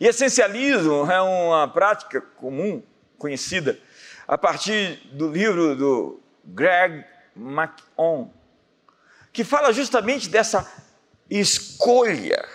E 0.00 0.06
essencialismo 0.06 1.12
é 1.12 1.20
uma 1.20 1.68
prática 1.68 2.22
comum, 2.22 2.82
conhecida, 3.18 3.78
a 4.26 4.38
partir 4.38 4.96
do 5.12 5.30
livro 5.30 5.76
do 5.76 6.20
Greg 6.42 7.04
McOn, 7.36 8.32
que 9.30 9.44
fala 9.44 9.74
justamente 9.74 10.26
dessa 10.26 10.66
escolha 11.28 12.51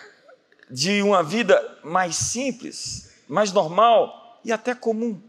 de 0.70 1.02
uma 1.02 1.24
vida 1.24 1.80
mais 1.84 2.16
simples, 2.16 3.12
mais 3.28 3.52
normal 3.52 4.40
e 4.44 4.52
até 4.52 4.76
comum, 4.76 5.22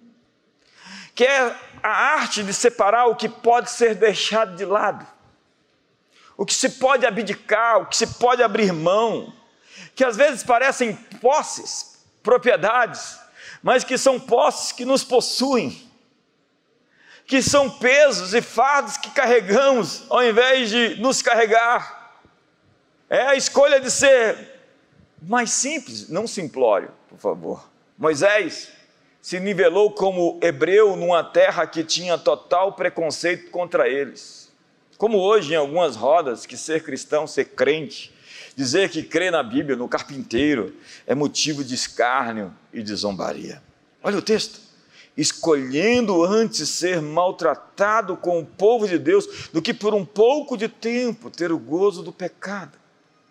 que 1.15 1.25
é 1.25 1.55
a 1.83 1.89
arte 1.89 2.43
de 2.43 2.53
separar 2.53 3.07
o 3.07 3.17
que 3.17 3.29
pode 3.29 3.71
ser 3.71 3.95
deixado 3.95 4.57
de 4.57 4.65
lado, 4.65 5.07
o 6.37 6.45
que 6.45 6.55
se 6.55 6.69
pode 6.71 7.07
abdicar, 7.07 7.83
o 7.83 7.87
que 7.87 7.97
se 7.97 8.07
pode 8.07 8.43
abrir 8.43 8.73
mão, 8.73 9.33
que 9.95 10.05
às 10.05 10.17
vezes 10.17 10.43
parecem 10.43 10.95
posses, 11.21 12.05
propriedades, 12.23 13.19
mas 13.63 13.83
que 13.83 13.99
são 13.99 14.21
posses 14.21 14.73
que 14.73 14.85
nos 14.85 15.03
possuem, 15.03 15.89
que 17.27 17.43
são 17.43 17.69
pesos 17.69 18.33
e 18.35 18.41
fardos 18.41 18.97
que 18.97 19.11
carregamos 19.11 20.05
ao 20.09 20.25
invés 20.25 20.71
de 20.71 21.01
nos 21.01 21.21
carregar. 21.21 22.17
É 23.11 23.23
a 23.23 23.35
escolha 23.35 23.81
de 23.81 23.91
ser 23.91 24.58
mais 25.23 25.51
simples, 25.51 26.09
não 26.09 26.27
simplório, 26.27 26.91
por 27.09 27.19
favor. 27.19 27.69
Moisés 27.97 28.69
se 29.21 29.41
nivelou 29.41 29.91
como 29.91 30.39
hebreu 30.43 30.97
numa 30.97 31.25
terra 31.25 31.67
que 31.67 31.83
tinha 31.83 32.17
total 32.17 32.73
preconceito 32.73 33.51
contra 33.51 33.89
eles. 33.89 34.51
Como 34.97 35.19
hoje, 35.19 35.53
em 35.53 35.57
algumas 35.57 35.97
rodas, 35.97 36.47
que 36.47 36.57
ser 36.57 36.83
cristão, 36.83 37.27
ser 37.27 37.47
crente, 37.47 38.13
dizer 38.57 38.91
que 38.91 39.03
crê 39.03 39.31
na 39.31 39.43
Bíblia, 39.43 39.77
no 39.77 39.89
carpinteiro, 39.89 40.75
é 41.07 41.15
motivo 41.15 41.63
de 41.63 41.75
escárnio 41.75 42.55
e 42.73 42.83
de 42.83 42.95
zombaria. 42.95 43.63
Olha 44.03 44.19
o 44.19 44.23
texto. 44.23 44.61
Escolhendo 45.17 46.25
antes 46.25 46.69
ser 46.69 47.03
maltratado 47.03 48.17
com 48.17 48.39
o 48.39 48.47
povo 48.47 48.87
de 48.87 48.99
Deus 48.99 49.49
do 49.53 49.61
que 49.61 49.75
por 49.75 49.93
um 49.93 50.05
pouco 50.05 50.57
de 50.57 50.69
tempo 50.69 51.29
ter 51.29 51.51
o 51.51 51.59
gozo 51.59 52.03
do 52.03 52.13
pecado. 52.13 52.78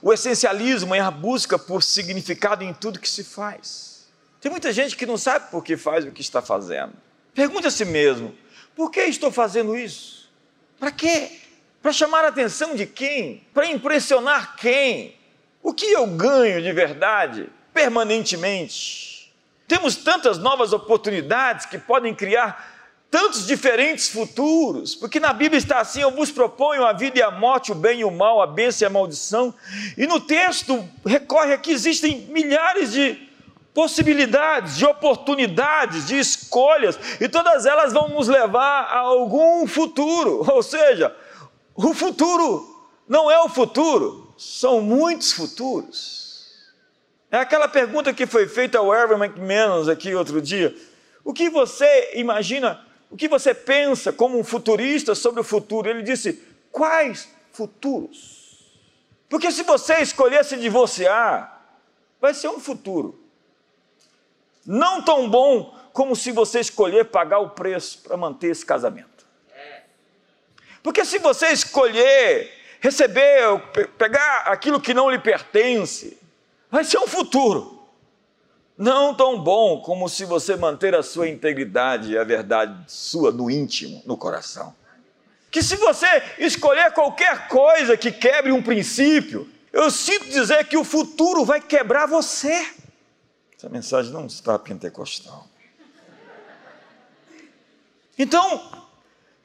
O 0.08 0.14
essencialismo 0.14 0.96
é 0.96 1.02
a 1.02 1.12
busca 1.12 1.60
por 1.60 1.84
significado 1.84 2.64
em 2.64 2.74
tudo 2.74 2.98
que 2.98 3.10
se 3.10 3.26
faz. 3.26 4.08
Tem 4.40 4.50
muita 4.50 4.72
gente 4.72 4.96
que 4.96 5.06
não 5.06 5.18
sabe 5.18 5.52
por 5.52 5.62
que 5.62 5.76
faz 5.76 6.06
o 6.06 6.14
que 6.14 6.22
está 6.22 6.42
fazendo. 6.42 6.94
Pergunte 7.34 7.68
a 7.68 7.70
si 7.70 7.84
mesmo: 7.84 8.34
por 8.74 8.90
que 8.90 9.02
estou 9.02 9.34
fazendo 9.34 9.78
isso? 9.78 10.32
Para 10.80 10.92
quê? 10.92 11.42
Para 11.82 11.92
chamar 11.92 12.24
a 12.24 12.30
atenção 12.30 12.74
de 12.74 12.86
quem? 12.86 13.46
Para 13.54 13.70
impressionar 13.70 14.56
quem? 14.56 15.14
O 15.62 15.74
que 15.74 15.88
eu 15.88 16.08
ganho 16.08 16.64
de 16.64 16.72
verdade 16.72 17.50
permanentemente? 17.74 19.36
Temos 19.68 19.98
tantas 19.98 20.38
novas 20.38 20.72
oportunidades 20.72 21.66
que 21.66 21.78
podem 21.78 22.16
criar 22.16 22.77
tantos 23.10 23.48
diferentes 23.48 24.10
futuros, 24.10 24.94
porque 24.94 25.20
na 25.20 25.34
Bíblia 25.34 25.58
está 25.58 25.80
assim: 25.80 26.02
eu 26.02 26.12
vos 26.12 26.32
proponho 26.32 26.86
a 26.86 26.94
vida 26.94 27.20
e 27.20 27.22
a 27.22 27.32
morte, 27.32 27.72
o 27.72 27.76
bem 27.76 28.02
e 28.02 28.06
o 28.06 28.12
mal, 28.12 28.42
a 28.42 28.48
bênção 28.48 28.86
e 28.86 28.88
a 28.88 28.90
maldição. 28.90 29.54
E 29.98 30.06
no 30.06 30.20
texto 30.20 30.88
recorre 31.06 31.54
aqui: 31.54 31.72
existem 31.72 32.28
milhares 32.30 32.92
de 32.92 33.28
possibilidades, 33.74 34.76
de 34.76 34.86
oportunidades, 34.86 36.08
de 36.08 36.18
escolhas, 36.18 37.00
e 37.22 37.30
todas 37.30 37.66
elas 37.66 37.94
vão 37.94 38.10
nos 38.10 38.28
levar 38.28 38.84
a 38.86 39.00
algum 39.00 39.68
futuro. 39.68 40.44
Ou 40.52 40.64
seja, 40.64 41.16
o 41.76 41.94
futuro 41.94 42.76
não 43.08 43.30
é 43.30 43.40
o 43.40 43.48
futuro, 43.48 44.34
são 44.38 44.82
muitos 44.82 45.32
futuros. 45.32 46.28
É 47.30 47.38
aquela 47.38 47.68
pergunta 47.68 48.14
que 48.14 48.26
foi 48.26 48.48
feita 48.48 48.80
ao 48.80 48.94
Erwin 48.94 49.26
McManus 49.26 49.88
aqui 49.90 50.16
outro 50.16 50.42
dia. 50.42 50.76
O 51.24 51.34
que 51.34 51.50
você 51.50 52.14
imagina 52.16 52.87
o 53.10 53.16
que 53.16 53.28
você 53.28 53.54
pensa 53.54 54.12
como 54.12 54.38
um 54.40 54.44
futurista 54.44 55.16
sobre 55.16 55.40
o 55.40 55.44
futuro? 55.44 55.90
Ele 55.90 56.02
disse: 56.02 56.42
quais 56.72 57.30
futuros? 57.52 58.66
Porque 59.30 59.52
se 59.52 59.64
você 59.64 60.02
escolher 60.02 60.44
se 60.44 60.58
divorciar, 60.58 61.62
vai 62.20 62.34
ser 62.34 62.50
um 62.50 62.60
futuro. 62.60 63.20
Não 64.66 65.02
tão 65.02 65.30
bom 65.30 65.78
como 65.94 66.16
se 66.16 66.32
você 66.32 66.60
escolher 66.60 67.06
pagar 67.06 67.40
o 67.40 67.50
preço 67.50 68.00
para 68.04 68.18
manter 68.18 68.50
esse 68.50 68.66
casamento. 68.66 69.26
Porque 70.84 71.04
se 71.04 71.20
você 71.20 71.48
escolher 71.48 72.54
receber, 72.80 73.60
pegar 73.98 74.44
aquilo 74.46 74.80
que 74.80 74.94
não 74.94 75.10
lhe 75.10 75.20
pertence, 75.20 76.18
vai 76.70 76.84
ser 76.84 77.00
um 77.00 77.08
futuro 77.08 77.77
não 78.78 79.16
tão 79.16 79.42
bom 79.42 79.82
como 79.82 80.08
se 80.08 80.24
você 80.24 80.56
manter 80.56 80.94
a 80.94 81.02
sua 81.02 81.28
integridade 81.28 82.12
e 82.12 82.18
a 82.18 82.24
verdade 82.24 82.76
sua 82.88 83.32
no 83.32 83.50
íntimo, 83.50 84.04
no 84.06 84.16
coração. 84.16 84.76
Que 85.50 85.64
se 85.64 85.76
você 85.78 86.06
escolher 86.38 86.92
qualquer 86.92 87.48
coisa 87.48 87.98
que 87.98 88.12
quebre 88.12 88.52
um 88.52 88.62
princípio, 88.62 89.50
eu 89.74 89.90
sinto 89.90 90.26
dizer 90.30 90.66
que 90.68 90.78
o 90.78 90.84
futuro 90.84 91.44
vai 91.44 91.60
quebrar 91.60 92.06
você. 92.06 92.72
Essa 93.58 93.70
mensagem 93.70 94.12
não 94.14 94.28
está 94.28 94.60
pentecostal. 94.60 95.48
Então, 98.20 98.87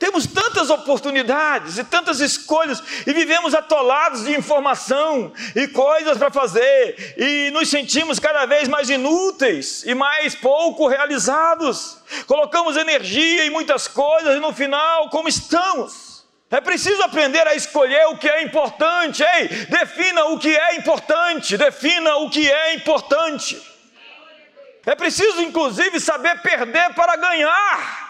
temos 0.03 0.27
tantas 0.27 0.69
oportunidades 0.69 1.79
e 1.79 1.85
tantas 1.85 2.19
escolhas 2.19 2.83
e 3.07 3.13
vivemos 3.13 3.55
atolados 3.55 4.25
de 4.25 4.37
informação 4.37 5.33
e 5.55 5.69
coisas 5.69 6.19
para 6.19 6.29
fazer 6.29 7.15
e 7.17 7.53
nos 7.53 7.71
sentimos 7.71 8.19
cada 8.19 8.45
vez 8.45 8.67
mais 8.67 8.91
inúteis 8.91 9.85
e 9.87 9.95
mais 9.95 10.35
pouco 10.35 10.89
realizados. 10.89 11.99
Colocamos 12.27 12.77
energia 12.77 13.45
em 13.45 13.51
muitas 13.51 13.87
coisas 13.87 14.37
e 14.37 14.41
no 14.41 14.53
final, 14.53 15.09
como 15.09 15.29
estamos? 15.29 16.25
É 16.51 16.61
preciso 16.61 17.01
aprender 17.05 17.47
a 17.47 17.55
escolher 17.55 18.07
o 18.09 18.19
que 18.19 18.29
é 18.29 18.43
importante. 18.43 19.23
Ei, 19.23 19.47
defina 19.67 20.25
o 20.25 20.39
que 20.41 20.53
é 20.53 20.79
importante. 20.79 21.57
Defina 21.57 22.17
o 22.17 22.29
que 22.29 22.51
é 22.51 22.75
importante. 22.75 23.57
É 24.85 24.97
preciso, 24.97 25.41
inclusive, 25.43 26.01
saber 26.01 26.43
perder 26.43 26.93
para 26.93 27.15
ganhar. 27.15 28.02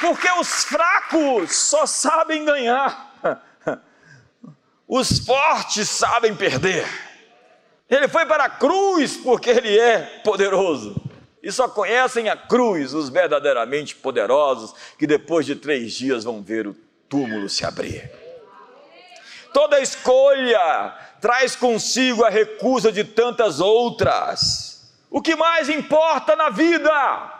Porque 0.00 0.30
os 0.32 0.64
fracos 0.64 1.54
só 1.56 1.86
sabem 1.86 2.44
ganhar, 2.44 3.42
os 4.86 5.18
fortes 5.18 5.88
sabem 5.88 6.34
perder. 6.34 6.86
Ele 7.90 8.06
foi 8.06 8.26
para 8.26 8.44
a 8.44 8.50
cruz 8.50 9.16
porque 9.16 9.50
ele 9.50 9.78
é 9.78 10.20
poderoso. 10.22 10.94
E 11.42 11.50
só 11.50 11.68
conhecem 11.68 12.28
a 12.28 12.36
cruz 12.36 12.92
os 12.92 13.08
verdadeiramente 13.08 13.94
poderosos, 13.96 14.74
que 14.98 15.06
depois 15.06 15.46
de 15.46 15.56
três 15.56 15.92
dias 15.92 16.24
vão 16.24 16.42
ver 16.42 16.66
o 16.66 16.74
túmulo 17.08 17.48
se 17.48 17.64
abrir. 17.64 18.10
Toda 19.52 19.80
escolha 19.80 20.94
traz 21.20 21.56
consigo 21.56 22.24
a 22.24 22.28
recusa 22.28 22.92
de 22.92 23.04
tantas 23.04 23.60
outras. 23.60 24.92
O 25.10 25.22
que 25.22 25.34
mais 25.34 25.68
importa 25.68 26.36
na 26.36 26.50
vida? 26.50 27.37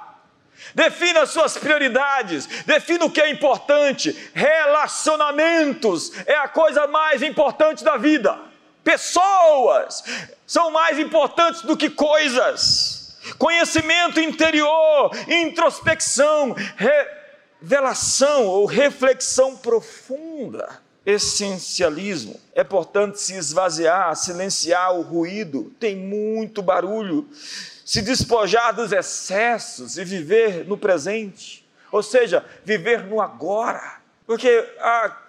Defina 0.79 1.23
as 1.23 1.31
suas 1.31 1.59
prioridades, 1.59 2.47
defina 2.65 3.05
o 3.05 3.11
que 3.11 3.21
é 3.21 3.29
importante. 3.29 4.17
Relacionamentos 4.33 6.13
é 6.25 6.37
a 6.37 6.47
coisa 6.47 6.87
mais 6.87 7.21
importante 7.21 7.83
da 7.83 7.97
vida. 7.97 8.39
Pessoas 8.85 10.05
são 10.47 10.71
mais 10.71 10.97
importantes 10.97 11.63
do 11.63 11.77
que 11.77 11.91
coisas. 11.91 13.19
Conhecimento 13.39 14.21
interior, 14.21 15.11
introspecção, 15.27 16.55
revelação 16.77 18.47
ou 18.47 18.65
reflexão 18.65 19.57
profunda. 19.57 20.81
Essencialismo 21.05 22.39
é, 22.55 22.63
portanto, 22.63 23.17
se 23.17 23.35
esvaziar, 23.35 24.15
silenciar 24.15 24.95
o 24.95 25.03
ruído. 25.03 25.73
Tem 25.81 25.97
muito 25.97 26.63
barulho 26.63 27.29
se 27.89 28.03
despojar 28.03 28.75
dos 28.75 28.93
excessos 28.93 29.97
e 29.97 30.05
viver 30.05 30.67
no 30.67 30.77
presente, 30.77 31.67
ou 31.91 32.03
seja, 32.03 32.45
viver 32.63 33.07
no 33.07 33.19
agora. 33.19 34.03
Porque 34.27 34.63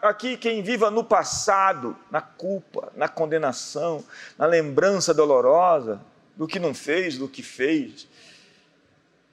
aqui 0.02 0.36
quem 0.36 0.62
viva 0.62 0.92
no 0.92 1.02
passado, 1.02 1.96
na 2.12 2.20
culpa, 2.20 2.92
na 2.98 3.08
condenação, 3.08 4.04
na 4.38 4.46
lembrança 4.46 5.14
dolorosa 5.14 6.02
do 6.36 6.46
que 6.46 6.60
não 6.60 6.74
fez, 6.74 7.18
do 7.18 7.30
que 7.30 7.42
fez, 7.42 8.06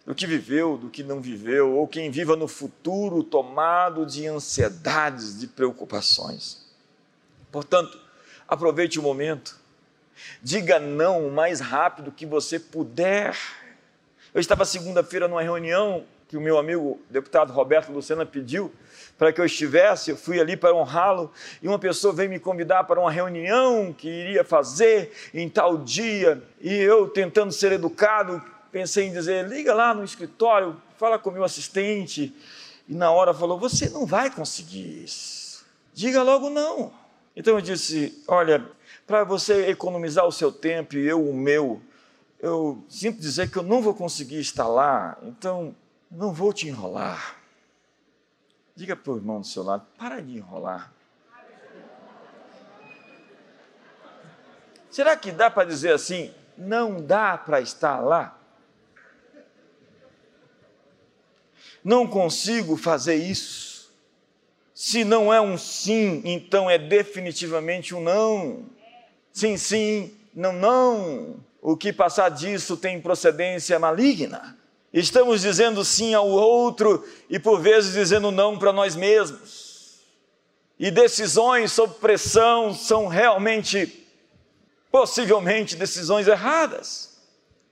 do 0.07 0.15
que 0.15 0.25
viveu, 0.25 0.77
do 0.77 0.89
que 0.89 1.03
não 1.03 1.21
viveu, 1.21 1.75
ou 1.75 1.89
quem 1.89 2.13
viva 2.13 2.37
no 2.37 2.47
futuro 2.47 3.25
tomado 3.25 4.07
de 4.07 4.25
ansiedades, 4.29 5.37
de 5.37 5.49
preocupações. 5.49 6.65
Portanto, 7.51 7.99
aproveite 8.47 9.01
o 9.01 9.03
momento 9.03 9.66
Diga 10.43 10.79
não 10.79 11.27
o 11.27 11.33
mais 11.33 11.61
rápido 11.61 12.13
que 12.13 12.27
você 12.27 12.59
puder. 12.59 13.37
Eu 14.35 14.41
estava 14.41 14.65
segunda-feira 14.65 15.29
numa 15.29 15.43
reunião 15.43 16.05
que 16.29 16.37
o 16.37 16.41
meu 16.41 16.59
amigo 16.59 17.01
deputado 17.09 17.53
Roberto 17.53 17.93
Lucena 17.93 18.27
pediu 18.27 18.73
para 19.17 19.33
que 19.33 19.41
eu 19.41 19.47
estivesse, 19.47 20.11
eu 20.11 20.17
fui 20.17 20.41
ali 20.41 20.57
para 20.57 20.75
honrá-lo 20.75 21.33
e 21.63 21.69
uma 21.69 21.79
pessoa 21.79 22.13
veio 22.13 22.29
me 22.29 22.39
convidar 22.39 22.85
para 22.85 23.01
uma 23.01 23.11
reunião 23.11 23.93
que 23.93 24.09
iria 24.09 24.45
fazer 24.45 25.13
em 25.33 25.49
tal 25.49 25.79
dia 25.79 26.43
e 26.61 26.75
eu 26.75 27.09
tentando 27.09 27.53
ser 27.53 27.73
educado, 27.73 28.43
pensei 28.71 29.07
em 29.07 29.13
dizer: 29.13 29.47
liga 29.47 29.73
lá 29.73 29.95
no 29.95 30.05
escritório, 30.05 30.77
fala 30.99 31.19
com 31.19 31.31
o 31.31 31.33
meu 31.33 31.45
assistente. 31.45 32.35
E 32.89 32.95
na 32.95 33.11
hora 33.11 33.33
falou: 33.33 33.59
você 33.59 33.89
não 33.89 34.05
vai 34.05 34.31
conseguir 34.31 35.05
isso. 35.05 35.65
Diga 35.95 36.23
logo 36.23 36.51
não. 36.51 36.93
Então 37.35 37.55
eu 37.55 37.61
disse: 37.61 38.23
olha, 38.29 38.65
para 39.07 39.23
você 39.25 39.69
economizar 39.69 40.27
o 40.27 40.33
seu 40.33 40.51
tempo 40.51 40.97
e 40.97 41.07
eu 41.07 41.23
o 41.23 41.35
meu, 41.35 41.81
eu 42.41 42.85
sinto 42.89 43.21
dizer 43.21 43.51
que 43.51 43.57
eu 43.57 43.63
não 43.63 43.81
vou 43.81 43.95
conseguir 43.95 44.41
estar 44.41 44.67
lá, 44.67 45.17
então 45.23 45.75
não 46.11 46.33
vou 46.33 46.53
te 46.53 46.69
enrolar. 46.69 47.37
Diga 48.75 48.95
para 48.97 49.13
o 49.13 49.17
irmão 49.17 49.41
do 49.41 49.47
seu 49.47 49.63
lado: 49.63 49.87
para 49.97 50.21
de 50.21 50.37
enrolar. 50.37 50.93
Será 54.91 55.17
que 55.17 55.31
dá 55.31 55.51
para 55.51 55.69
dizer 55.69 55.93
assim? 55.93 56.35
Não 56.57 57.01
dá 57.01 57.37
para 57.37 57.61
estar 57.61 58.01
lá? 58.01 58.39
Não 61.85 62.07
consigo 62.07 62.77
fazer 62.77 63.15
isso. 63.15 63.95
Se 64.75 65.05
não 65.05 65.33
é 65.33 65.41
um 65.41 65.57
sim, 65.57 66.21
então 66.25 66.69
é 66.69 66.77
definitivamente 66.77 67.95
um 67.95 68.01
não. 68.01 68.76
Sim, 69.37 69.59
sim, 69.59 70.15
não, 70.35 70.51
não. 70.51 71.37
O 71.61 71.77
que 71.77 71.93
passar 71.93 72.31
disso 72.31 72.75
tem 72.75 72.99
procedência 72.99 73.79
maligna. 73.79 74.57
Estamos 74.91 75.43
dizendo 75.43 75.85
sim 75.85 76.15
ao 76.15 76.27
outro 76.27 77.07
e 77.29 77.39
por 77.39 77.61
vezes 77.61 77.93
dizendo 77.93 78.31
não 78.31 78.59
para 78.59 78.73
nós 78.73 78.97
mesmos. 78.97 80.01
E 80.79 80.91
decisões 80.91 81.71
sob 81.73 81.97
pressão 81.97 82.73
são 82.73 83.09
realmente 83.09 84.09
possivelmente 84.91 85.77
decisões 85.77 86.27
erradas. 86.27 87.19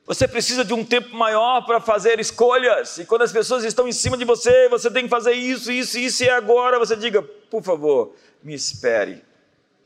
Você 0.05 0.29
precisa 0.29 0.67
de 0.67 0.75
um 0.75 0.85
tempo 0.85 1.17
maior 1.17 1.65
para 1.65 1.81
fazer 1.81 2.21
escolhas. 2.21 2.99
E 2.99 3.07
quando 3.07 3.23
as 3.23 3.33
pessoas 3.33 3.65
estão 3.65 3.89
em 3.89 3.93
cima 3.93 4.19
de 4.19 4.27
você, 4.27 4.69
você 4.69 4.91
tem 4.91 5.05
que 5.05 5.09
fazer 5.09 5.33
isso, 5.33 5.73
isso, 5.73 5.99
isso 5.99 6.25
e 6.25 6.29
agora 6.29 6.79
você 6.79 6.95
diga, 6.95 7.23
por 7.23 7.63
favor, 7.63 8.15
me 8.43 8.53
espere. 8.53 9.25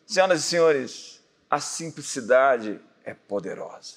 Senhoras 0.04 0.40
e 0.40 0.42
senhores, 0.42 1.17
a 1.50 1.60
simplicidade 1.60 2.78
é 3.04 3.14
poderosa. 3.14 3.96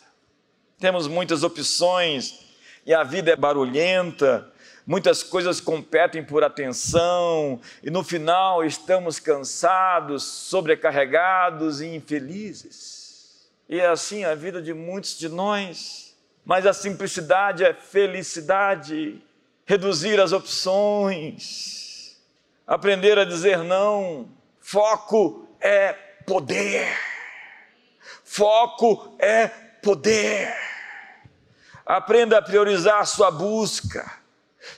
Temos 0.80 1.08
muitas 1.08 1.44
opções 1.44 2.40
e 2.86 2.94
a 2.94 3.04
vida 3.04 3.32
é 3.32 3.36
barulhenta, 3.36 4.52
muitas 4.88 5.22
coisas 5.22 5.60
competem 5.60 6.24
por 6.24 6.44
atenção 6.44 7.60
e 7.84 7.90
no 7.90 8.04
final 8.04 8.64
estamos 8.64 9.20
cansados, 9.20 10.24
sobrecarregados 10.24 11.82
e 11.82 11.88
infelizes. 11.88 13.50
E 13.70 13.80
é 13.80 13.88
assim 13.88 14.24
a 14.24 14.34
vida 14.34 14.62
de 14.62 14.74
muitos 14.74 15.18
de 15.18 15.30
nós. 15.30 16.16
Mas 16.44 16.66
a 16.66 16.74
simplicidade 16.74 17.64
é 17.64 17.74
felicidade, 17.74 19.22
reduzir 19.66 20.20
as 20.20 20.32
opções, 20.32 22.20
aprender 22.66 23.20
a 23.20 23.26
dizer 23.26 23.60
não. 23.60 24.28
Foco 24.60 25.48
é 25.60 25.94
poder. 26.26 27.11
Foco 28.34 29.14
é 29.20 29.46
poder. 29.84 30.56
Aprenda 31.86 32.38
a 32.38 32.42
priorizar 32.42 33.02
a 33.02 33.06
sua 33.06 33.30
busca, 33.30 34.10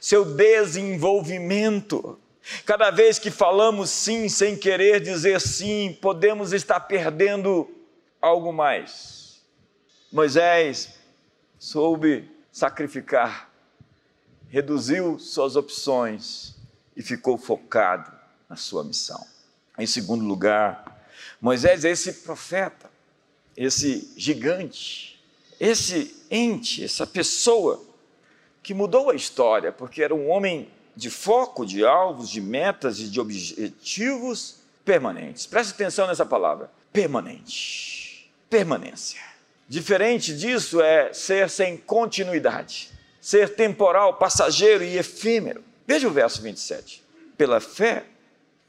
seu 0.02 0.26
desenvolvimento. 0.26 2.20
Cada 2.66 2.90
vez 2.90 3.20
que 3.20 3.30
falamos 3.30 3.92
sim 3.92 4.28
sem 4.28 4.58
querer 4.58 5.00
dizer 5.00 5.40
sim, 5.40 5.96
podemos 6.02 6.52
estar 6.52 6.80
perdendo 6.80 7.70
algo 8.20 8.52
mais. 8.52 9.44
Moisés 10.12 10.96
soube 11.60 12.28
sacrificar, 12.52 13.52
reduziu 14.50 15.20
suas 15.20 15.56
opções 15.56 16.56
e 16.98 17.04
ficou 17.04 17.38
focado 17.38 18.12
na 18.50 18.56
sua 18.56 18.84
missão. 18.84 19.24
Em 19.78 19.86
segundo 19.86 20.26
lugar, 20.26 21.06
Moisés 21.40 21.86
é 21.86 21.92
esse 21.92 22.14
profeta, 22.14 22.92
esse 23.56 24.12
gigante, 24.18 25.20
esse 25.60 26.16
ente, 26.30 26.84
essa 26.84 27.06
pessoa 27.06 27.84
que 28.62 28.74
mudou 28.74 29.10
a 29.10 29.16
história, 29.16 29.72
porque 29.72 30.02
era 30.02 30.14
um 30.14 30.30
homem 30.30 30.70
de 30.96 31.10
foco, 31.10 31.66
de 31.66 31.86
alvos, 31.86 32.30
de 32.30 32.40
metas 32.40 33.00
e 33.00 33.08
de 33.08 33.20
objetivos 33.20 34.58
permanentes. 34.86 35.46
Preste 35.46 35.72
atenção 35.74 36.08
nessa 36.08 36.26
palavra: 36.26 36.72
permanente 36.92 37.94
permanência. 38.54 39.20
Diferente 39.68 40.38
disso 40.38 40.80
é 40.80 41.12
ser 41.12 41.50
sem 41.50 41.76
continuidade, 41.76 42.92
ser 43.20 43.56
temporal, 43.56 44.14
passageiro 44.18 44.84
e 44.84 44.96
efêmero. 44.96 45.64
Veja 45.88 46.08
o 46.08 46.12
verso 46.12 46.40
27. 46.40 47.04
Pela 47.36 47.60
fé, 47.60 48.06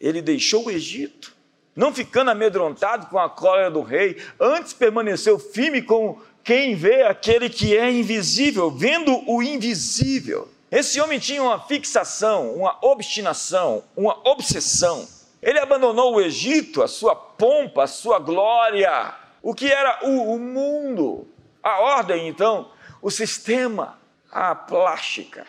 ele 0.00 0.22
deixou 0.22 0.64
o 0.64 0.70
Egito, 0.70 1.36
não 1.74 1.92
ficando 1.92 2.30
amedrontado 2.30 3.06
com 3.06 3.18
a 3.18 3.28
cólera 3.28 3.70
do 3.70 3.82
rei, 3.82 4.22
antes 4.38 4.72
permaneceu 4.72 5.38
firme 5.38 5.82
com 5.82 6.18
quem 6.42 6.74
vê 6.74 7.02
aquele 7.02 7.48
que 7.48 7.76
é 7.76 7.90
invisível, 7.90 8.70
vendo 8.70 9.22
o 9.28 9.42
invisível. 9.42 10.48
Esse 10.70 11.00
homem 11.00 11.18
tinha 11.18 11.42
uma 11.42 11.60
fixação, 11.60 12.52
uma 12.54 12.76
obstinação, 12.82 13.82
uma 13.96 14.18
obsessão. 14.28 15.08
Ele 15.42 15.58
abandonou 15.58 16.14
o 16.14 16.20
Egito, 16.20 16.82
a 16.82 16.88
sua 16.88 17.14
pompa, 17.14 17.84
a 17.84 17.86
sua 17.86 18.18
glória, 18.18 19.14
o 19.42 19.54
que 19.54 19.70
era 19.70 20.00
o, 20.02 20.34
o 20.34 20.38
mundo, 20.38 21.28
a 21.62 21.80
ordem, 21.80 22.28
então, 22.28 22.70
o 23.00 23.10
sistema, 23.10 23.98
a 24.30 24.54
plástica. 24.54 25.46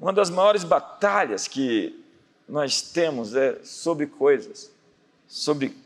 Uma 0.00 0.12
das 0.12 0.30
maiores 0.30 0.62
batalhas 0.62 1.48
que 1.48 2.04
nós 2.48 2.80
temos 2.80 3.34
é 3.34 3.58
sobre 3.64 4.06
coisas, 4.06 4.70
sobre 5.28 5.76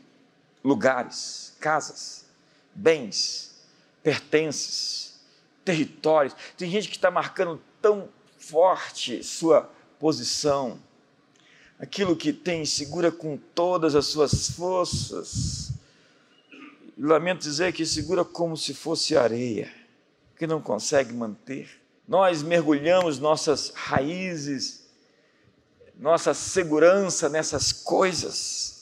lugares, 0.63 1.53
casas, 1.59 2.25
bens, 2.73 3.53
pertences, 4.01 5.19
territórios. 5.65 6.35
Tem 6.57 6.69
gente 6.69 6.87
que 6.87 6.95
está 6.95 7.11
marcando 7.11 7.61
tão 7.81 8.09
forte 8.37 9.23
sua 9.23 9.69
posição, 9.99 10.79
aquilo 11.79 12.15
que 12.15 12.31
tem 12.31 12.65
segura 12.65 13.11
com 13.11 13.37
todas 13.37 13.95
as 13.95 14.05
suas 14.05 14.49
forças, 14.49 15.71
lamento 16.97 17.41
dizer 17.41 17.73
que 17.73 17.85
segura 17.85 18.23
como 18.23 18.55
se 18.55 18.73
fosse 18.73 19.17
areia, 19.17 19.71
que 20.37 20.47
não 20.47 20.61
consegue 20.61 21.13
manter. 21.13 21.81
Nós 22.07 22.41
mergulhamos 22.41 23.19
nossas 23.19 23.71
raízes, 23.73 24.83
nossa 25.97 26.33
segurança 26.33 27.29
nessas 27.29 27.71
coisas. 27.71 28.72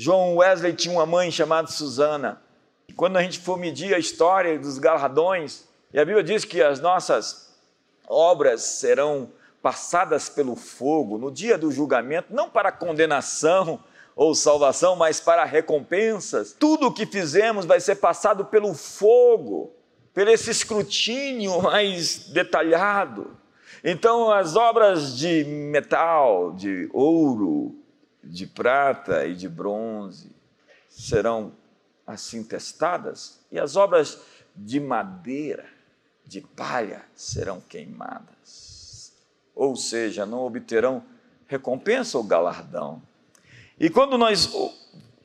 João 0.00 0.36
Wesley 0.36 0.74
tinha 0.74 0.94
uma 0.94 1.04
mãe 1.04 1.28
chamada 1.28 1.66
Susana. 1.66 2.40
E 2.86 2.92
quando 2.92 3.16
a 3.16 3.22
gente 3.22 3.40
for 3.40 3.58
medir 3.58 3.92
a 3.92 3.98
história 3.98 4.56
dos 4.56 4.78
galardões, 4.78 5.64
e 5.92 5.98
a 5.98 6.04
Bíblia 6.04 6.22
diz 6.22 6.44
que 6.44 6.62
as 6.62 6.78
nossas 6.78 7.52
obras 8.06 8.62
serão 8.62 9.28
passadas 9.60 10.28
pelo 10.28 10.54
fogo 10.54 11.18
no 11.18 11.32
dia 11.32 11.58
do 11.58 11.72
julgamento, 11.72 12.32
não 12.32 12.48
para 12.48 12.70
condenação, 12.70 13.82
ou 14.14 14.36
salvação, 14.36 14.94
mas 14.94 15.18
para 15.18 15.44
recompensas. 15.44 16.54
Tudo 16.56 16.86
o 16.86 16.92
que 16.92 17.04
fizemos 17.04 17.66
vai 17.66 17.80
ser 17.80 17.96
passado 17.96 18.44
pelo 18.44 18.74
fogo, 18.74 19.72
pelo 20.14 20.30
esse 20.30 20.48
escrutínio 20.48 21.60
mais 21.60 22.28
detalhado. 22.28 23.36
Então, 23.82 24.30
as 24.30 24.54
obras 24.54 25.16
de 25.18 25.42
metal, 25.44 26.52
de 26.52 26.88
ouro, 26.92 27.74
de 28.28 28.46
prata 28.46 29.26
e 29.26 29.34
de 29.34 29.48
bronze 29.48 30.30
serão 30.88 31.52
assim 32.06 32.42
testadas, 32.42 33.40
e 33.50 33.58
as 33.58 33.76
obras 33.76 34.18
de 34.56 34.80
madeira, 34.80 35.66
de 36.24 36.40
palha, 36.40 37.02
serão 37.14 37.60
queimadas. 37.60 39.12
Ou 39.54 39.76
seja, 39.76 40.24
não 40.24 40.40
obterão 40.40 41.02
recompensa 41.46 42.16
ou 42.16 42.24
galardão. 42.24 43.02
E 43.78 43.90
quando 43.90 44.16
nós 44.16 44.50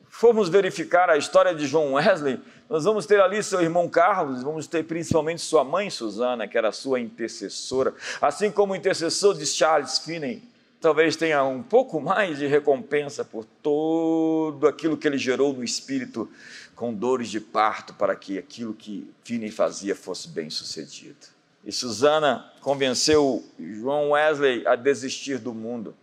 formos 0.08 0.48
verificar 0.48 1.10
a 1.10 1.16
história 1.16 1.54
de 1.54 1.66
João 1.66 1.94
Wesley, 1.94 2.40
nós 2.68 2.84
vamos 2.84 3.06
ter 3.06 3.20
ali 3.20 3.42
seu 3.42 3.60
irmão 3.60 3.88
Carlos, 3.88 4.42
vamos 4.42 4.66
ter 4.66 4.84
principalmente 4.84 5.42
sua 5.42 5.64
mãe 5.64 5.90
Susana, 5.90 6.46
que 6.46 6.56
era 6.56 6.72
sua 6.72 7.00
intercessora, 7.00 7.94
assim 8.20 8.50
como 8.50 8.72
o 8.72 8.76
intercessor 8.76 9.34
de 9.34 9.46
Charles 9.46 9.98
Finney, 9.98 10.42
talvez 10.84 11.16
tenha 11.16 11.42
um 11.42 11.62
pouco 11.62 11.98
mais 11.98 12.36
de 12.36 12.46
recompensa 12.46 13.24
por 13.24 13.46
todo 13.62 14.68
aquilo 14.68 14.98
que 14.98 15.08
ele 15.08 15.16
gerou 15.16 15.50
no 15.54 15.64
espírito 15.64 16.30
com 16.76 16.92
dores 16.92 17.30
de 17.30 17.40
parto 17.40 17.94
para 17.94 18.14
que 18.14 18.36
aquilo 18.36 18.74
que 18.74 19.10
Finney 19.24 19.50
fazia 19.50 19.96
fosse 19.96 20.28
bem 20.28 20.50
sucedido. 20.50 21.26
E 21.64 21.72
Susana 21.72 22.52
convenceu 22.60 23.42
João 23.58 24.10
Wesley 24.10 24.66
a 24.66 24.76
desistir 24.76 25.38
do 25.38 25.54
mundo 25.54 25.96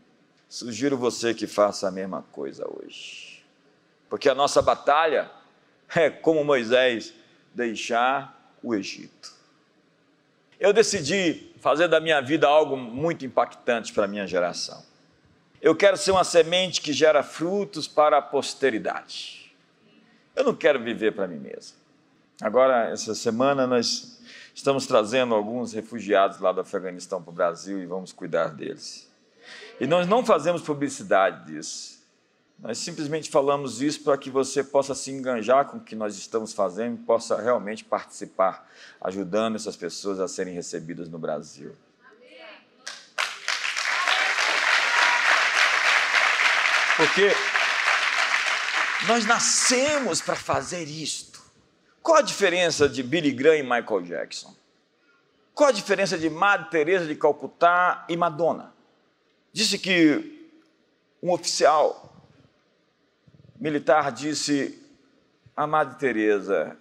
Sugiro 0.50 0.98
você 0.98 1.32
que 1.32 1.46
faça 1.46 1.88
a 1.88 1.92
mesma 1.92 2.24
coisa 2.32 2.68
hoje. 2.68 3.44
Porque 4.10 4.28
a 4.28 4.36
nossa 4.36 4.64
batalha 4.64 5.30
é 5.96 6.10
como 6.10 6.44
Moisés 6.44 7.14
deixar 7.54 8.52
o 8.64 8.74
Egito. 8.74 9.32
eu 10.60 10.74
decidi 10.74 11.51
fazer 11.62 11.88
da 11.88 12.00
minha 12.00 12.20
vida 12.20 12.48
algo 12.48 12.76
muito 12.76 13.26
impactante 13.26 13.94
para 13.94 14.06
a 14.06 14.08
minha 14.08 14.26
geração. 14.26 14.84
Eu 15.62 15.76
quero 15.76 15.96
ser 15.96 16.12
uma 16.12 16.24
semente 16.24 16.82
que 16.82 16.92
gera 16.92 17.22
frutos 17.22 17.88
para 17.88 18.18
a 18.18 18.22
posteridade. 18.22 19.54
Eu 20.36 20.44
não 20.44 20.56
quero 20.56 20.84
viver 20.84 21.14
para 21.14 21.28
mim 21.28 21.38
mesmo. 21.38 21.78
Agora, 22.42 22.90
essa 22.90 23.14
semana, 23.14 23.68
nós 23.68 24.20
estamos 24.56 24.88
trazendo 24.88 25.36
alguns 25.36 25.72
refugiados 25.72 26.40
lá 26.40 26.52
do 26.52 26.62
Afeganistão 26.62 27.22
para 27.22 27.30
o 27.30 27.36
Brasil 27.36 27.80
e 27.80 27.86
vamos 27.86 28.12
cuidar 28.12 28.48
deles. 28.48 29.08
E 29.80 29.86
nós 29.86 30.08
não 30.08 30.26
fazemos 30.26 30.64
publicidade 30.64 31.46
disso. 31.46 32.01
Nós 32.62 32.78
simplesmente 32.78 33.28
falamos 33.28 33.82
isso 33.82 34.04
para 34.04 34.16
que 34.16 34.30
você 34.30 34.64
possa 34.64 34.94
se 34.94 35.10
enganjar 35.10 35.66
com 35.66 35.78
o 35.78 35.82
que 35.82 35.96
nós 35.96 36.16
estamos 36.16 36.54
fazendo 36.54 37.02
e 37.02 37.04
possa 37.04 37.42
realmente 37.42 37.84
participar, 37.84 38.70
ajudando 39.02 39.56
essas 39.56 39.76
pessoas 39.76 40.20
a 40.20 40.28
serem 40.28 40.54
recebidas 40.54 41.10
no 41.10 41.18
Brasil. 41.18 41.76
Porque 46.96 47.32
nós 49.08 49.26
nascemos 49.26 50.22
para 50.22 50.36
fazer 50.36 50.84
isto. 50.84 51.42
Qual 52.04 52.18
a 52.18 52.22
diferença 52.22 52.88
de 52.88 53.02
Billy 53.02 53.32
Graham 53.32 53.58
e 53.58 53.64
Michael 53.64 54.04
Jackson? 54.04 54.56
Qual 55.56 55.70
a 55.70 55.72
diferença 55.72 56.16
de 56.16 56.30
Madre 56.30 56.70
Teresa 56.70 57.08
de 57.08 57.16
Calcutá 57.16 58.06
e 58.08 58.16
Madonna? 58.16 58.72
Disse 59.52 59.80
que 59.80 60.48
um 61.24 61.32
oficial 61.32 62.01
militar 63.62 64.12
disse 64.12 64.82
a 65.56 65.68
Madre 65.68 66.00
Teresa, 66.00 66.76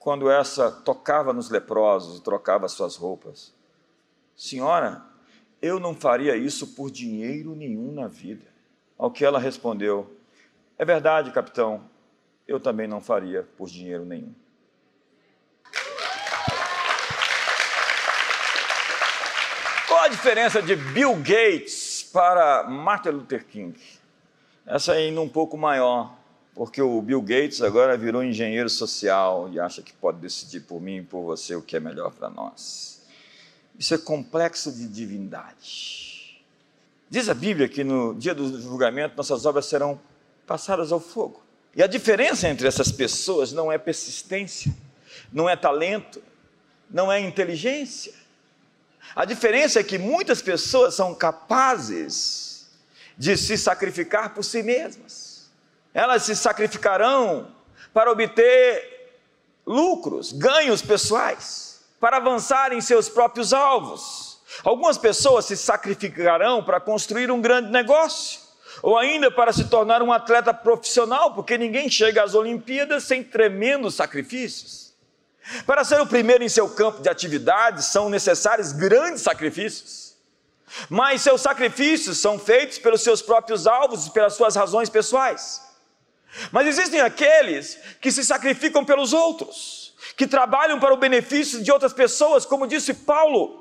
quando 0.00 0.28
essa 0.28 0.68
tocava 0.68 1.32
nos 1.32 1.48
leprosos 1.48 2.18
e 2.18 2.22
trocava 2.22 2.66
suas 2.66 2.96
roupas, 2.96 3.54
Senhora, 4.34 5.04
eu 5.62 5.78
não 5.78 5.94
faria 5.94 6.36
isso 6.36 6.74
por 6.74 6.90
dinheiro 6.90 7.54
nenhum 7.54 7.92
na 7.92 8.08
vida. 8.08 8.44
Ao 8.98 9.10
que 9.10 9.24
ela 9.24 9.38
respondeu: 9.38 10.10
É 10.76 10.84
verdade, 10.84 11.30
capitão, 11.30 11.88
eu 12.48 12.58
também 12.58 12.88
não 12.88 13.00
faria 13.00 13.46
por 13.56 13.68
dinheiro 13.68 14.04
nenhum. 14.04 14.34
Qual 19.86 20.00
a 20.00 20.08
diferença 20.08 20.60
de 20.62 20.74
Bill 20.74 21.14
Gates 21.16 22.02
para 22.12 22.64
Martin 22.64 23.10
Luther 23.10 23.46
King? 23.46 23.99
Essa 24.66 24.94
é 24.94 24.98
ainda 24.98 25.20
um 25.20 25.28
pouco 25.28 25.56
maior, 25.56 26.14
porque 26.54 26.80
o 26.80 27.00
Bill 27.00 27.22
Gates 27.22 27.62
agora 27.62 27.96
virou 27.96 28.22
engenheiro 28.22 28.68
social 28.68 29.48
e 29.52 29.58
acha 29.58 29.82
que 29.82 29.92
pode 29.92 30.18
decidir 30.18 30.60
por 30.60 30.80
mim 30.80 30.98
e 30.98 31.02
por 31.02 31.22
você 31.22 31.54
o 31.54 31.62
que 31.62 31.76
é 31.76 31.80
melhor 31.80 32.12
para 32.12 32.28
nós. 32.28 33.02
Isso 33.78 33.94
é 33.94 33.98
complexo 33.98 34.70
de 34.70 34.86
divindade. 34.86 36.42
Diz 37.08 37.28
a 37.28 37.34
Bíblia 37.34 37.68
que 37.68 37.82
no 37.82 38.14
dia 38.14 38.34
do 38.34 38.60
julgamento 38.60 39.16
nossas 39.16 39.46
obras 39.46 39.66
serão 39.66 39.98
passadas 40.46 40.92
ao 40.92 41.00
fogo. 41.00 41.42
E 41.74 41.82
a 41.82 41.86
diferença 41.86 42.48
entre 42.48 42.68
essas 42.68 42.92
pessoas 42.92 43.52
não 43.52 43.70
é 43.70 43.78
persistência, 43.78 44.74
não 45.32 45.48
é 45.48 45.56
talento, 45.56 46.22
não 46.90 47.10
é 47.10 47.18
inteligência. 47.20 48.12
A 49.14 49.24
diferença 49.24 49.80
é 49.80 49.82
que 49.82 49.98
muitas 49.98 50.42
pessoas 50.42 50.94
são 50.94 51.14
capazes 51.14 52.49
de 53.20 53.36
se 53.36 53.58
sacrificar 53.58 54.32
por 54.32 54.42
si 54.42 54.62
mesmas. 54.62 55.50
Elas 55.92 56.22
se 56.22 56.34
sacrificarão 56.34 57.54
para 57.92 58.10
obter 58.10 59.20
lucros, 59.66 60.32
ganhos 60.32 60.80
pessoais, 60.80 61.82
para 62.00 62.16
avançar 62.16 62.72
em 62.72 62.80
seus 62.80 63.10
próprios 63.10 63.52
alvos. 63.52 64.40
Algumas 64.64 64.96
pessoas 64.96 65.44
se 65.44 65.54
sacrificarão 65.54 66.64
para 66.64 66.80
construir 66.80 67.30
um 67.30 67.42
grande 67.42 67.70
negócio, 67.70 68.40
ou 68.82 68.96
ainda 68.96 69.30
para 69.30 69.52
se 69.52 69.64
tornar 69.64 70.00
um 70.00 70.10
atleta 70.10 70.54
profissional, 70.54 71.34
porque 71.34 71.58
ninguém 71.58 71.90
chega 71.90 72.24
às 72.24 72.34
Olimpíadas 72.34 73.04
sem 73.04 73.22
tremendos 73.22 73.96
sacrifícios. 73.96 74.94
Para 75.66 75.84
ser 75.84 76.00
o 76.00 76.06
primeiro 76.06 76.42
em 76.42 76.48
seu 76.48 76.70
campo 76.70 77.02
de 77.02 77.08
atividade 77.10 77.84
são 77.84 78.08
necessários 78.08 78.72
grandes 78.72 79.20
sacrifícios. 79.20 80.09
Mas 80.88 81.22
seus 81.22 81.40
sacrifícios 81.40 82.18
são 82.18 82.38
feitos 82.38 82.78
pelos 82.78 83.02
seus 83.02 83.20
próprios 83.22 83.66
alvos 83.66 84.06
e 84.06 84.10
pelas 84.12 84.34
suas 84.34 84.54
razões 84.56 84.88
pessoais. 84.88 85.60
Mas 86.52 86.66
existem 86.66 87.00
aqueles 87.00 87.78
que 88.00 88.12
se 88.12 88.24
sacrificam 88.24 88.84
pelos 88.84 89.12
outros, 89.12 89.94
que 90.16 90.26
trabalham 90.26 90.78
para 90.78 90.94
o 90.94 90.98
benefício 90.98 91.62
de 91.62 91.72
outras 91.72 91.92
pessoas, 91.92 92.46
como 92.46 92.66
disse 92.66 92.94
Paulo 92.94 93.60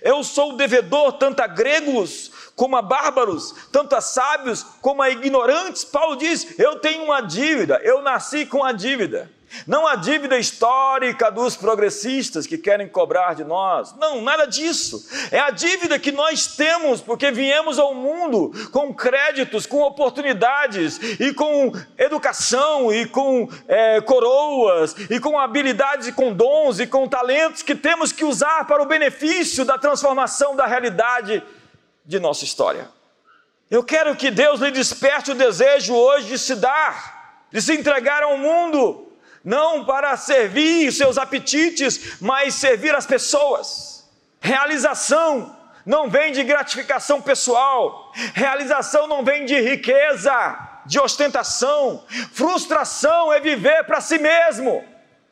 eu 0.00 0.22
sou 0.24 0.56
devedor 0.56 1.12
tanto 1.14 1.40
a 1.40 1.46
gregos 1.46 2.30
como 2.56 2.76
a 2.76 2.82
bárbaros, 2.82 3.54
tanto 3.70 3.94
a 3.94 4.00
sábios 4.00 4.62
como 4.80 5.02
a 5.02 5.10
ignorantes. 5.10 5.84
Paulo 5.84 6.16
diz: 6.16 6.58
Eu 6.58 6.78
tenho 6.78 7.04
uma 7.04 7.20
dívida, 7.20 7.80
eu 7.82 8.02
nasci 8.02 8.46
com 8.46 8.64
a 8.64 8.72
dívida. 8.72 9.30
Não 9.66 9.86
a 9.86 9.96
dívida 9.96 10.38
histórica 10.38 11.30
dos 11.30 11.56
progressistas 11.56 12.46
que 12.46 12.58
querem 12.58 12.88
cobrar 12.88 13.34
de 13.34 13.44
nós. 13.44 13.94
Não, 13.96 14.20
nada 14.20 14.46
disso. 14.46 15.06
É 15.30 15.38
a 15.38 15.50
dívida 15.50 15.98
que 15.98 16.12
nós 16.12 16.46
temos 16.46 17.00
porque 17.00 17.30
viemos 17.30 17.78
ao 17.78 17.94
mundo 17.94 18.52
com 18.70 18.92
créditos, 18.94 19.66
com 19.66 19.82
oportunidades 19.82 20.98
e 21.20 21.32
com 21.32 21.72
educação 21.96 22.92
e 22.92 23.06
com 23.06 23.48
é, 23.68 24.00
coroas 24.00 24.94
e 25.10 25.18
com 25.20 25.38
habilidades 25.38 26.08
e 26.08 26.12
com 26.12 26.32
dons 26.32 26.80
e 26.80 26.86
com 26.86 27.08
talentos 27.08 27.62
que 27.62 27.74
temos 27.74 28.12
que 28.12 28.24
usar 28.24 28.66
para 28.66 28.82
o 28.82 28.86
benefício 28.86 29.64
da 29.64 29.78
transformação 29.78 30.56
da 30.56 30.66
realidade 30.66 31.42
de 32.04 32.18
nossa 32.18 32.44
história. 32.44 32.88
Eu 33.70 33.82
quero 33.82 34.14
que 34.14 34.30
Deus 34.30 34.60
lhe 34.60 34.70
desperte 34.70 35.30
o 35.30 35.34
desejo 35.34 35.94
hoje 35.94 36.28
de 36.28 36.38
se 36.38 36.54
dar, 36.54 37.46
de 37.50 37.60
se 37.62 37.72
entregar 37.72 38.22
ao 38.22 38.36
mundo 38.36 39.10
não 39.44 39.84
para 39.84 40.16
servir 40.16 40.90
seus 40.92 41.18
apetites, 41.18 42.20
mas 42.20 42.54
servir 42.54 42.94
as 42.94 43.06
pessoas. 43.06 44.08
Realização 44.40 45.54
não 45.84 46.08
vem 46.08 46.32
de 46.32 46.42
gratificação 46.42 47.20
pessoal, 47.20 48.12
realização 48.32 49.06
não 49.06 49.22
vem 49.22 49.44
de 49.44 49.60
riqueza, 49.60 50.58
de 50.86 50.98
ostentação, 50.98 52.04
frustração 52.32 53.32
é 53.32 53.40
viver 53.40 53.84
para 53.84 54.00
si 54.00 54.18
mesmo. 54.18 54.84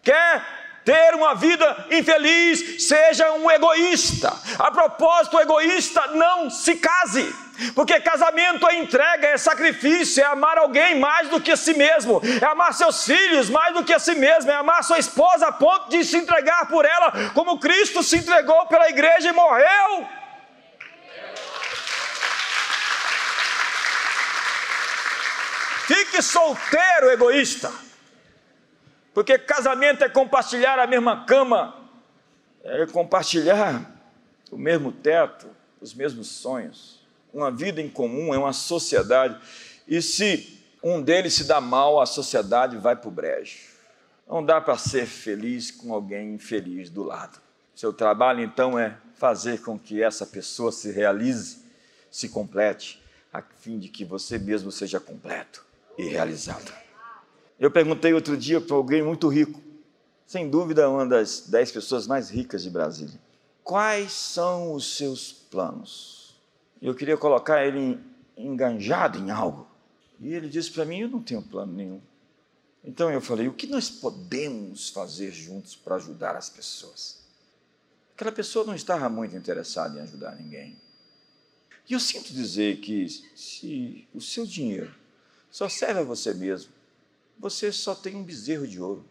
Quer 0.02 0.61
ter 0.84 1.14
uma 1.14 1.34
vida 1.34 1.86
infeliz, 1.90 2.86
seja 2.86 3.32
um 3.32 3.50
egoísta. 3.50 4.32
A 4.58 4.70
propósito, 4.70 5.36
o 5.36 5.40
egoísta 5.40 6.08
não 6.08 6.50
se 6.50 6.76
case. 6.76 7.34
Porque 7.74 8.00
casamento 8.00 8.66
é 8.66 8.78
entrega, 8.78 9.28
é 9.28 9.36
sacrifício, 9.36 10.22
é 10.22 10.26
amar 10.26 10.58
alguém 10.58 10.98
mais 10.98 11.28
do 11.28 11.40
que 11.40 11.52
a 11.52 11.56
si 11.56 11.74
mesmo, 11.74 12.20
é 12.40 12.44
amar 12.46 12.72
seus 12.74 13.04
filhos 13.04 13.48
mais 13.48 13.74
do 13.74 13.84
que 13.84 13.92
a 13.92 13.98
si 13.98 14.14
mesmo, 14.14 14.50
é 14.50 14.54
amar 14.54 14.82
sua 14.82 14.98
esposa 14.98 15.46
a 15.46 15.52
ponto 15.52 15.90
de 15.90 16.02
se 16.02 16.16
entregar 16.16 16.66
por 16.66 16.84
ela, 16.84 17.12
como 17.34 17.60
Cristo 17.60 18.02
se 18.02 18.16
entregou 18.16 18.66
pela 18.66 18.88
igreja 18.88 19.28
e 19.28 19.32
morreu. 19.32 20.08
Fique 25.86 26.22
solteiro, 26.22 27.10
egoísta. 27.10 27.70
Porque 29.14 29.38
casamento 29.38 30.02
é 30.04 30.08
compartilhar 30.08 30.78
a 30.78 30.86
mesma 30.86 31.24
cama, 31.24 31.76
é 32.64 32.86
compartilhar 32.86 33.90
o 34.50 34.56
mesmo 34.56 34.92
teto, 34.92 35.48
os 35.80 35.92
mesmos 35.94 36.28
sonhos 36.28 37.02
uma 37.32 37.50
vida 37.50 37.80
em 37.80 37.88
comum, 37.88 38.34
é 38.34 38.38
uma 38.38 38.52
sociedade. 38.52 39.38
E 39.88 40.02
se 40.02 40.60
um 40.82 41.00
deles 41.00 41.34
se 41.34 41.44
dá 41.44 41.60
mal, 41.60 42.00
a 42.00 42.06
sociedade 42.06 42.76
vai 42.76 42.94
para 42.94 43.08
o 43.08 43.12
brejo. 43.12 43.58
Não 44.28 44.44
dá 44.44 44.60
para 44.60 44.76
ser 44.76 45.06
feliz 45.06 45.70
com 45.70 45.92
alguém 45.92 46.34
infeliz 46.34 46.90
do 46.90 47.02
lado. 47.02 47.40
Seu 47.74 47.92
trabalho, 47.92 48.42
então, 48.42 48.78
é 48.78 48.96
fazer 49.14 49.62
com 49.62 49.78
que 49.78 50.02
essa 50.02 50.26
pessoa 50.26 50.70
se 50.70 50.90
realize, 50.90 51.58
se 52.10 52.28
complete, 52.28 53.02
a 53.32 53.42
fim 53.42 53.78
de 53.78 53.88
que 53.88 54.04
você 54.04 54.38
mesmo 54.38 54.70
seja 54.70 55.00
completo 55.00 55.64
e 55.96 56.04
realizado. 56.04 56.81
Eu 57.58 57.70
perguntei 57.70 58.12
outro 58.12 58.36
dia 58.36 58.60
para 58.60 58.76
alguém 58.76 59.02
muito 59.02 59.28
rico, 59.28 59.60
sem 60.26 60.48
dúvida 60.48 60.88
uma 60.88 61.06
das 61.06 61.46
dez 61.48 61.70
pessoas 61.70 62.06
mais 62.06 62.30
ricas 62.30 62.62
de 62.62 62.70
Brasília: 62.70 63.20
quais 63.62 64.12
são 64.12 64.72
os 64.72 64.96
seus 64.96 65.32
planos? 65.32 66.22
eu 66.82 66.94
queria 66.96 67.16
colocar 67.16 67.64
ele 67.64 67.98
enganjado 68.36 69.16
em 69.18 69.30
algo. 69.30 69.68
E 70.20 70.34
ele 70.34 70.48
disse 70.48 70.70
para 70.70 70.84
mim: 70.84 71.00
Eu 71.00 71.08
não 71.08 71.22
tenho 71.22 71.40
plano 71.40 71.72
nenhum. 71.72 72.00
Então 72.84 73.10
eu 73.10 73.20
falei: 73.20 73.46
O 73.46 73.54
que 73.54 73.66
nós 73.66 73.88
podemos 73.88 74.90
fazer 74.90 75.30
juntos 75.30 75.76
para 75.76 75.94
ajudar 75.96 76.36
as 76.36 76.50
pessoas? 76.50 77.22
Aquela 78.14 78.32
pessoa 78.32 78.64
não 78.64 78.74
estava 78.74 79.08
muito 79.08 79.36
interessada 79.36 79.98
em 79.98 80.02
ajudar 80.02 80.34
ninguém. 80.36 80.76
E 81.88 81.94
eu 81.94 82.00
sinto 82.00 82.32
dizer 82.32 82.78
que 82.78 83.08
se 83.08 84.06
o 84.14 84.20
seu 84.20 84.44
dinheiro 84.44 84.92
só 85.50 85.68
serve 85.68 86.00
a 86.00 86.04
você 86.04 86.32
mesmo, 86.34 86.72
você 87.38 87.72
só 87.72 87.94
tem 87.94 88.16
um 88.16 88.22
bezerro 88.22 88.66
de 88.66 88.80
ouro. 88.80 89.04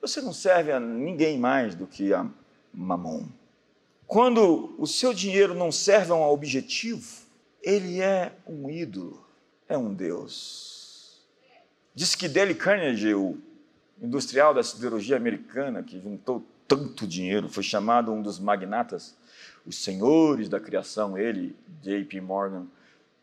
Você 0.00 0.20
não 0.20 0.32
serve 0.32 0.72
a 0.72 0.80
ninguém 0.80 1.38
mais 1.38 1.74
do 1.74 1.86
que 1.86 2.12
a 2.12 2.28
mamon. 2.72 3.26
Quando 4.06 4.74
o 4.78 4.86
seu 4.86 5.14
dinheiro 5.14 5.54
não 5.54 5.70
serve 5.70 6.10
a 6.10 6.14
um 6.14 6.22
objetivo, 6.22 7.06
ele 7.62 8.00
é 8.00 8.32
um 8.46 8.68
ídolo, 8.68 9.24
é 9.68 9.76
um 9.76 9.92
Deus. 9.94 11.20
Diz 11.94 12.14
que 12.14 12.28
Dale 12.28 12.54
Carnegie, 12.54 13.14
o 13.14 13.38
industrial 14.00 14.54
da 14.54 14.62
siderurgia 14.62 15.16
americana, 15.16 15.82
que 15.82 16.00
juntou 16.00 16.42
tanto 16.66 17.06
dinheiro, 17.06 17.48
foi 17.48 17.62
chamado 17.62 18.12
um 18.12 18.22
dos 18.22 18.38
magnatas, 18.38 19.14
os 19.66 19.76
senhores 19.76 20.48
da 20.48 20.58
criação, 20.58 21.18
ele, 21.18 21.54
J.P. 21.82 22.20
Morgan, 22.20 22.66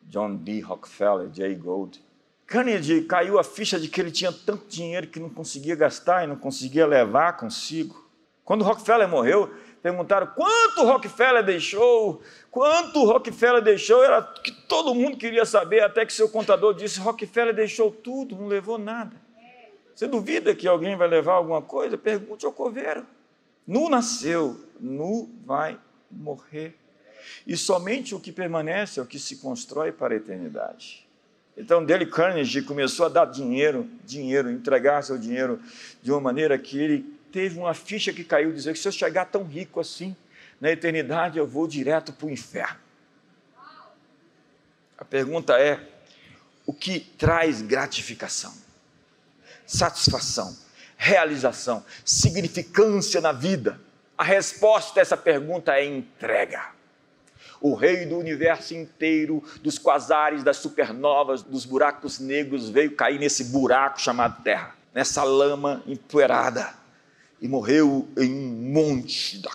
John 0.04 0.36
D. 0.36 0.60
Rockefeller, 0.62 1.30
Jay 1.34 1.56
Gould. 1.56 2.02
Carnegie 2.48 3.02
caiu 3.02 3.38
a 3.38 3.44
ficha 3.44 3.78
de 3.78 3.90
que 3.90 4.00
ele 4.00 4.10
tinha 4.10 4.32
tanto 4.32 4.68
dinheiro 4.68 5.08
que 5.08 5.20
não 5.20 5.30
conseguia 5.30 5.76
gastar 5.76 6.24
e 6.24 6.28
não 6.28 6.38
conseguia 6.38 6.88
levar 6.88 7.36
consigo. 7.36 8.08
Quando 8.46 8.64
Rockefeller 8.64 9.06
morreu, 9.06 9.54
perguntaram 9.84 10.28
quanto 10.28 10.86
Rockefeller 10.86 11.44
deixou, 11.44 12.22
quanto 12.50 13.04
Rockefeller 13.04 13.62
deixou, 13.62 14.02
era 14.02 14.22
que 14.22 14.54
todo 14.66 14.96
mundo 14.96 15.18
queria 15.18 15.44
saber, 15.44 15.82
até 15.84 16.06
que 16.06 16.14
seu 16.14 16.30
contador 16.30 16.74
disse: 16.74 17.02
Rockefeller 17.02 17.54
deixou 17.54 17.92
tudo, 17.92 18.38
não 18.38 18.48
levou 18.48 18.78
nada. 18.78 19.16
Você 19.94 20.08
duvida 20.08 20.56
que 20.56 20.68
alguém 20.68 20.96
vai 20.96 21.10
levar 21.10 21.34
alguma 21.34 21.62
coisa? 21.62 21.98
Pergunte 21.98 22.46
ao 22.46 22.54
coveiro. 22.54 23.06
Nu 23.66 23.90
nasceu, 23.90 24.58
nu 24.80 25.30
vai 25.46 25.78
morrer. 26.10 26.78
E 27.46 27.58
somente 27.58 28.16
o 28.16 28.20
que 28.22 28.32
permanece 28.32 29.02
é 29.02 29.04
o 29.04 29.06
que 29.06 29.20
se 29.20 29.38
constrói 29.38 29.92
para 29.92 30.14
a 30.14 30.18
eternidade. 30.18 31.07
Então, 31.58 31.84
Dale 31.84 32.06
Carnegie 32.06 32.62
começou 32.62 33.08
a 33.08 33.10
dar 33.10 33.26
dinheiro, 33.26 33.90
dinheiro, 34.06 34.52
entregar 34.52 35.02
seu 35.02 35.18
dinheiro 35.18 35.60
de 36.04 36.12
uma 36.12 36.22
maneira 36.22 36.56
que 36.60 36.78
ele 36.78 37.18
teve 37.32 37.58
uma 37.58 37.74
ficha 37.74 38.14
que 38.14 38.24
caiu, 38.24 38.54
dizer 38.54 38.74
que 38.74 38.80
se 38.80 38.88
eu 38.88 38.92
chegar 38.92 39.26
tão 39.26 39.44
rico 39.44 39.80
assim, 39.80 40.16
na 40.62 40.72
eternidade 40.72 41.40
eu 41.40 41.48
vou 41.48 41.68
direto 41.68 42.14
para 42.14 42.28
o 42.28 42.30
inferno. 42.30 42.80
A 45.00 45.04
pergunta 45.04 45.60
é: 45.60 45.80
o 46.64 46.72
que 46.72 47.00
traz 47.00 47.64
gratificação, 47.64 48.54
satisfação, 49.66 50.56
realização, 50.96 51.84
significância 52.06 53.20
na 53.20 53.32
vida? 53.32 53.82
A 54.16 54.24
resposta 54.24 55.00
a 55.00 55.02
essa 55.02 55.18
pergunta 55.18 55.74
é 55.74 55.86
entrega. 55.86 56.77
O 57.60 57.74
rei 57.74 58.06
do 58.06 58.18
universo 58.18 58.76
inteiro, 58.76 59.44
dos 59.62 59.78
quasares, 59.78 60.44
das 60.44 60.58
supernovas, 60.58 61.42
dos 61.42 61.66
buracos 61.66 62.20
negros, 62.20 62.70
veio 62.70 62.96
cair 62.96 63.20
nesse 63.20 63.46
buraco 63.46 64.00
chamado 64.00 64.44
Terra, 64.44 64.76
nessa 64.94 65.24
lama 65.24 65.84
empoeirada, 65.88 66.74
e 67.42 67.48
morreu 67.48 68.08
em 68.18 68.32
um 68.32 68.72
monte 68.74 69.40
da 69.40 69.52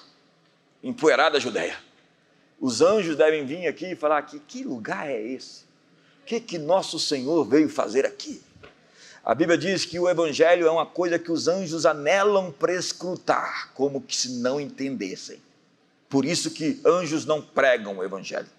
empoeirada 0.83 1.39
Judéia. 1.39 1.77
Os 2.61 2.81
anjos 2.81 3.17
devem 3.17 3.45
vir 3.45 3.67
aqui 3.67 3.93
e 3.93 3.97
falar 3.97 4.19
aqui, 4.19 4.41
que 4.41 4.63
lugar 4.63 5.09
é 5.09 5.21
esse? 5.21 5.65
O 6.23 6.25
que, 6.25 6.41
que 6.41 6.59
nosso 6.59 6.99
Senhor 6.99 7.45
veio 7.45 7.69
fazer 7.69 8.07
aqui? 8.07 8.41
A 9.25 9.35
Bíblia 9.35 9.57
diz 9.57 9.85
que 9.85 10.01
o 10.01 10.09
Evangelho 10.09 10.67
é 10.67 10.71
uma 10.71 10.87
coisa 10.87 11.19
que 11.19 11.31
os 11.31 11.47
anjos 11.47 11.87
anelam 11.87 12.51
prescrutar, 12.51 13.73
como 13.75 14.01
que 14.01 14.17
se 14.17 14.41
não 14.41 14.61
entendessem. 14.61 15.41
Por 16.13 16.27
isso 16.27 16.51
que 16.51 16.79
anjos 16.85 17.25
não 17.25 17.41
pregam 17.41 17.97
o 17.97 18.05
Evangelho. 18.05 18.51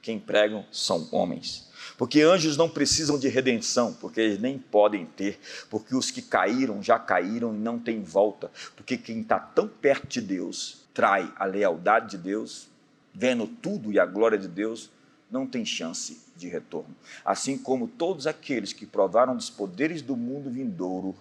Quem 0.00 0.18
pregam 0.18 0.64
são 0.72 1.06
homens. 1.12 1.68
Porque 1.98 2.22
anjos 2.22 2.56
não 2.56 2.66
precisam 2.66 3.18
de 3.18 3.28
redenção, 3.28 3.92
porque 3.92 4.22
eles 4.22 4.40
nem 4.40 4.58
podem 4.58 5.04
ter, 5.04 5.38
porque 5.68 5.94
os 5.94 6.10
que 6.10 6.22
caíram 6.22 6.82
já 6.82 6.98
caíram 6.98 7.54
e 7.54 7.58
não 7.58 7.78
tem 7.78 8.02
volta. 8.02 8.50
Porque 8.74 8.96
quem 8.96 9.20
está 9.20 9.38
tão 9.38 9.68
perto 9.68 10.06
de 10.06 10.22
Deus 10.22 10.78
trai 10.94 11.30
a 11.36 11.44
lealdade 11.44 12.12
de 12.12 12.22
Deus, 12.22 12.68
vendo 13.12 13.46
tudo 13.46 13.92
e 13.92 14.00
a 14.00 14.06
glória 14.06 14.38
de 14.38 14.48
Deus, 14.48 14.90
não 15.30 15.46
tem 15.46 15.62
chance 15.62 16.22
de 16.34 16.48
retorno. 16.48 16.96
Assim 17.22 17.58
como 17.58 17.86
todos 17.86 18.26
aqueles 18.26 18.72
que 18.72 18.86
provaram 18.86 19.36
dos 19.36 19.50
poderes 19.50 20.00
do 20.00 20.16
mundo 20.16 20.48
vindouro 20.48 21.14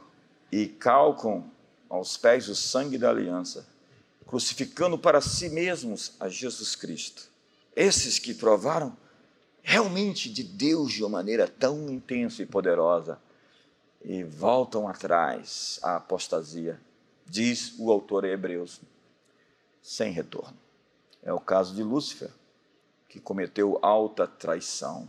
e 0.49 0.65
calcam 0.65 1.43
aos 1.89 2.15
pés 2.15 2.47
o 2.47 2.55
sangue 2.55 2.97
da 2.97 3.09
aliança, 3.09 3.72
crucificando 4.33 4.97
para 4.97 5.21
si 5.21 5.47
mesmos 5.47 6.13
a 6.19 6.27
Jesus 6.27 6.75
Cristo. 6.75 7.29
Esses 7.75 8.17
que 8.17 8.33
provaram 8.33 8.97
realmente 9.61 10.27
de 10.27 10.43
Deus 10.43 10.91
de 10.91 11.03
uma 11.03 11.09
maneira 11.09 11.47
tão 11.47 11.87
intensa 11.87 12.41
e 12.41 12.45
poderosa 12.47 13.21
e 14.03 14.23
voltam 14.23 14.87
atrás 14.87 15.79
à 15.83 15.97
apostasia, 15.97 16.81
diz 17.27 17.75
o 17.77 17.91
autor 17.91 18.25
Hebreus, 18.25 18.81
sem 19.83 20.11
retorno. 20.11 20.57
É 21.21 21.31
o 21.31 21.39
caso 21.39 21.75
de 21.75 21.83
Lúcifer 21.83 22.31
que 23.07 23.19
cometeu 23.19 23.77
alta 23.83 24.25
traição. 24.25 25.07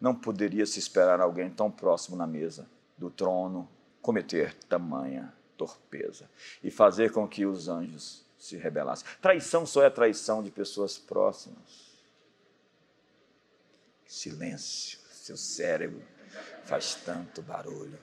Não 0.00 0.14
poderia 0.14 0.64
se 0.64 0.78
esperar 0.78 1.20
alguém 1.20 1.50
tão 1.50 1.72
próximo 1.72 2.16
na 2.16 2.26
mesa 2.26 2.68
do 2.96 3.10
trono 3.10 3.68
cometer 4.00 4.54
tamanha 4.68 5.34
torpeza 5.56 6.30
e 6.62 6.70
fazer 6.70 7.10
com 7.10 7.26
que 7.26 7.44
os 7.44 7.68
anjos 7.68 8.29
se 8.40 8.56
rebelassem. 8.56 9.06
Traição 9.20 9.66
só 9.66 9.84
é 9.84 9.90
traição 9.90 10.42
de 10.42 10.50
pessoas 10.50 10.96
próximas. 10.96 11.90
Silêncio, 14.06 14.98
seu 15.12 15.36
cérebro 15.36 16.02
faz 16.64 16.94
tanto 16.94 17.42
barulho. 17.42 17.98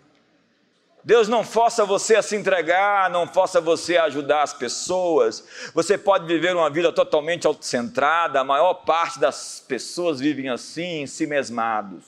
Deus 1.03 1.27
não 1.27 1.43
força 1.43 1.85
você 1.85 2.15
a 2.15 2.21
se 2.21 2.35
entregar, 2.35 3.09
não 3.09 3.27
força 3.27 3.59
você 3.59 3.97
a 3.97 4.05
ajudar 4.05 4.43
as 4.43 4.53
pessoas. 4.53 5.43
Você 5.73 5.97
pode 5.97 6.27
viver 6.27 6.55
uma 6.55 6.69
vida 6.69 6.91
totalmente 6.91 7.47
autocentrada, 7.47 8.39
a 8.39 8.43
maior 8.43 8.73
parte 8.73 9.19
das 9.19 9.63
pessoas 9.65 10.19
vivem 10.19 10.49
assim, 10.49 11.01
em 11.01 11.07
si 11.07 11.25
mesmados. 11.25 12.03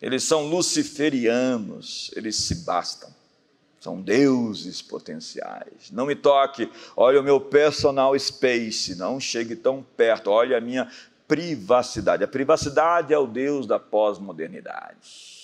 Eles 0.00 0.22
são 0.24 0.46
luciferianos, 0.46 2.10
eles 2.14 2.36
se 2.36 2.64
bastam. 2.64 3.14
São 3.86 4.00
deuses 4.00 4.82
potenciais. 4.82 5.92
Não 5.92 6.06
me 6.06 6.16
toque, 6.16 6.68
olha 6.96 7.20
o 7.20 7.22
meu 7.22 7.40
personal 7.40 8.18
space, 8.18 8.96
não 8.96 9.20
chegue 9.20 9.54
tão 9.54 9.80
perto, 9.80 10.28
olha 10.28 10.58
a 10.58 10.60
minha 10.60 10.90
privacidade. 11.28 12.24
A 12.24 12.26
privacidade 12.26 13.14
é 13.14 13.18
o 13.18 13.28
Deus 13.28 13.64
da 13.64 13.78
pós-modernidade. 13.78 15.36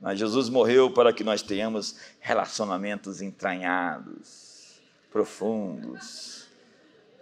Mas 0.00 0.18
Jesus 0.18 0.48
morreu 0.48 0.90
para 0.90 1.12
que 1.12 1.22
nós 1.22 1.42
tenhamos 1.42 1.94
relacionamentos 2.18 3.22
entranhados, 3.22 4.80
profundos, 5.12 6.48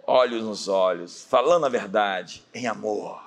olhos 0.01 0.43
nos 0.43 0.67
olhos, 0.67 1.27
falando 1.29 1.67
a 1.67 1.69
verdade 1.69 2.43
em 2.55 2.65
amor. 2.65 3.21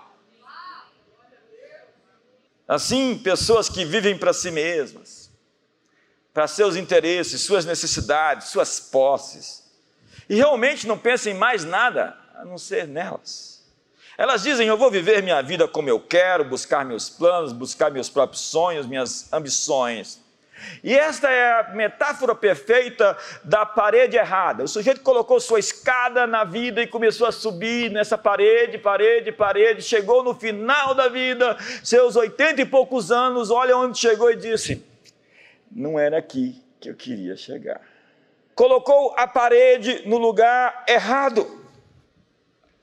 Assim, 2.66 3.16
pessoas 3.16 3.68
que 3.68 3.84
vivem 3.84 4.18
para 4.18 4.32
si 4.32 4.50
mesmas, 4.50 5.25
para 6.36 6.46
seus 6.46 6.76
interesses, 6.76 7.40
suas 7.40 7.64
necessidades, 7.64 8.48
suas 8.48 8.78
posses, 8.78 9.64
e 10.28 10.34
realmente 10.34 10.86
não 10.86 10.98
pensam 10.98 11.32
em 11.32 11.34
mais 11.34 11.64
nada 11.64 12.14
a 12.34 12.44
não 12.44 12.58
ser 12.58 12.86
nelas. 12.86 13.64
Elas 14.18 14.42
dizem: 14.42 14.68
Eu 14.68 14.76
vou 14.76 14.90
viver 14.90 15.22
minha 15.22 15.40
vida 15.40 15.66
como 15.66 15.88
eu 15.88 15.98
quero, 15.98 16.44
buscar 16.44 16.84
meus 16.84 17.08
planos, 17.08 17.54
buscar 17.54 17.90
meus 17.90 18.10
próprios 18.10 18.42
sonhos, 18.42 18.84
minhas 18.84 19.32
ambições. 19.32 20.20
E 20.84 20.94
esta 20.94 21.30
é 21.30 21.60
a 21.60 21.70
metáfora 21.70 22.34
perfeita 22.34 23.16
da 23.42 23.64
parede 23.64 24.18
errada. 24.18 24.64
O 24.64 24.68
sujeito 24.68 25.00
colocou 25.00 25.40
sua 25.40 25.58
escada 25.58 26.26
na 26.26 26.44
vida 26.44 26.82
e 26.82 26.86
começou 26.86 27.26
a 27.26 27.32
subir 27.32 27.90
nessa 27.90 28.18
parede, 28.18 28.76
parede, 28.76 29.32
parede. 29.32 29.80
Chegou 29.80 30.22
no 30.22 30.34
final 30.34 30.94
da 30.94 31.08
vida, 31.08 31.56
seus 31.82 32.14
oitenta 32.14 32.60
e 32.60 32.66
poucos 32.66 33.10
anos, 33.10 33.50
olha 33.50 33.74
onde 33.74 33.98
chegou 33.98 34.30
e 34.30 34.36
disse: 34.36 34.84
Não 35.70 35.98
era 35.98 36.18
aqui 36.18 36.62
que 36.80 36.88
eu 36.88 36.94
queria 36.94 37.36
chegar. 37.36 37.80
Colocou 38.54 39.14
a 39.16 39.26
parede 39.26 40.02
no 40.06 40.16
lugar 40.16 40.84
errado. 40.88 41.64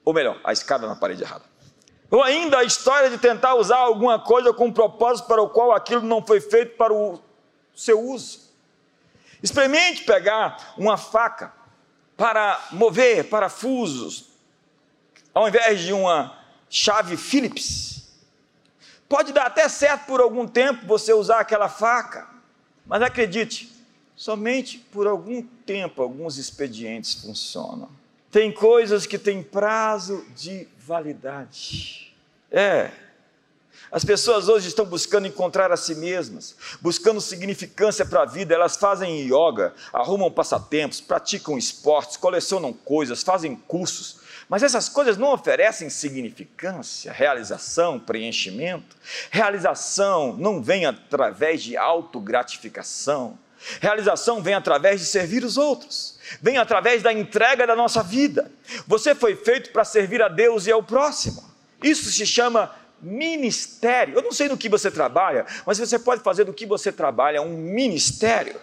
Ou 0.05 0.13
melhor, 0.13 0.39
a 0.43 0.53
escada 0.53 0.87
na 0.87 0.95
parede 0.95 1.23
errada. 1.23 1.45
Ou 2.11 2.21
ainda 2.21 2.59
a 2.59 2.63
história 2.63 3.09
de 3.09 3.17
tentar 3.17 3.55
usar 3.55 3.77
alguma 3.77 4.19
coisa 4.19 4.53
com 4.53 4.65
um 4.65 4.71
propósito 4.71 5.27
para 5.27 5.41
o 5.41 5.49
qual 5.49 5.71
aquilo 5.71 6.03
não 6.03 6.23
foi 6.23 6.39
feito 6.39 6.77
para 6.77 6.93
o 6.93 7.19
seu 7.75 7.99
uso. 7.99 8.51
Experimente 9.41 10.03
pegar 10.03 10.75
uma 10.77 10.95
faca 10.95 11.51
para 12.15 12.59
mover 12.71 13.29
parafusos, 13.29 14.29
ao 15.33 15.47
invés 15.47 15.81
de 15.81 15.91
uma 15.91 16.37
chave 16.69 17.17
Phillips. 17.17 18.13
Pode 19.09 19.33
dar 19.33 19.47
até 19.47 19.67
certo 19.67 20.05
por 20.05 20.21
algum 20.21 20.47
tempo 20.47 20.85
você 20.85 21.13
usar 21.13 21.39
aquela 21.39 21.67
faca, 21.67 22.27
mas 22.85 23.01
acredite, 23.01 23.71
somente 24.15 24.77
por 24.77 25.07
algum 25.07 25.41
tempo 25.65 26.01
alguns 26.01 26.37
expedientes 26.37 27.13
funcionam. 27.15 27.89
Tem 28.31 28.51
coisas 28.51 29.05
que 29.05 29.17
têm 29.17 29.43
prazo 29.43 30.25
de 30.35 30.67
validade. 30.79 32.13
É. 32.51 32.91
As 33.91 34.03
pessoas 34.03 34.47
hoje 34.47 34.67
estão 34.67 34.85
buscando 34.85 35.27
encontrar 35.27 35.71
a 35.71 35.77
si 35.77 35.93
mesmas, 35.93 36.55
buscando 36.81 37.21
significância 37.21 38.03
para 38.03 38.23
a 38.23 38.25
vida. 38.25 38.55
Elas 38.55 38.75
fazem 38.75 39.27
yoga, 39.27 39.73
arrumam 39.93 40.31
passatempos, 40.31 40.99
praticam 40.99 41.59
esportes, 41.59 42.17
colecionam 42.17 42.73
coisas, 42.73 43.21
fazem 43.21 43.55
cursos. 43.55 44.22
Mas 44.53 44.61
essas 44.61 44.87
coisas 44.87 45.17
não 45.17 45.33
oferecem 45.33 45.89
significância, 45.89 47.11
realização, 47.11 47.99
preenchimento. 47.99 48.95
Realização 49.31 50.37
não 50.37 50.61
vem 50.61 50.85
através 50.85 51.63
de 51.63 51.75
autogratificação. 51.75 53.35
Realização 53.81 54.43
vem 54.43 54.53
através 54.53 54.99
de 54.99 55.07
servir 55.07 55.43
os 55.43 55.57
outros, 55.57 56.19
vem 56.39 56.59
através 56.59 57.01
da 57.01 57.11
entrega 57.11 57.65
da 57.65 57.75
nossa 57.75 58.03
vida. 58.03 58.51
Você 58.85 59.15
foi 59.15 59.35
feito 59.35 59.71
para 59.71 59.83
servir 59.83 60.21
a 60.21 60.27
Deus 60.27 60.67
e 60.67 60.71
ao 60.71 60.83
próximo. 60.83 61.43
Isso 61.81 62.11
se 62.11 62.23
chama 62.23 62.75
ministério. 63.01 64.13
Eu 64.13 64.21
não 64.21 64.31
sei 64.31 64.49
no 64.49 64.55
que 64.55 64.69
você 64.69 64.91
trabalha, 64.91 65.47
mas 65.65 65.79
você 65.79 65.97
pode 65.97 66.21
fazer 66.21 66.43
do 66.43 66.53
que 66.53 66.67
você 66.67 66.91
trabalha 66.91 67.41
um 67.41 67.57
ministério. 67.57 68.61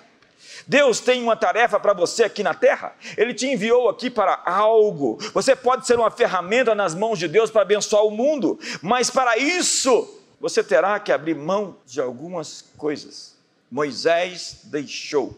Deus 0.71 1.01
tem 1.01 1.21
uma 1.21 1.35
tarefa 1.35 1.81
para 1.81 1.93
você 1.93 2.23
aqui 2.23 2.45
na 2.45 2.55
terra. 2.55 2.95
Ele 3.17 3.35
te 3.35 3.45
enviou 3.45 3.89
aqui 3.89 4.09
para 4.09 4.41
algo. 4.47 5.19
Você 5.35 5.57
pode 5.57 5.85
ser 5.85 5.99
uma 5.99 6.13
ferramenta 6.13 6.77
nas 6.77 6.95
mãos 6.95 7.19
de 7.19 7.27
Deus 7.27 7.51
para 7.51 7.63
abençoar 7.63 8.05
o 8.05 8.11
mundo, 8.13 8.57
mas 8.81 9.11
para 9.11 9.37
isso 9.37 10.09
você 10.41 10.63
terá 10.63 11.01
que 11.01 11.11
abrir 11.11 11.35
mão 11.35 11.77
de 11.85 12.01
algumas 12.01 12.67
coisas. 12.77 13.35
Moisés 13.69 14.61
deixou 14.63 15.37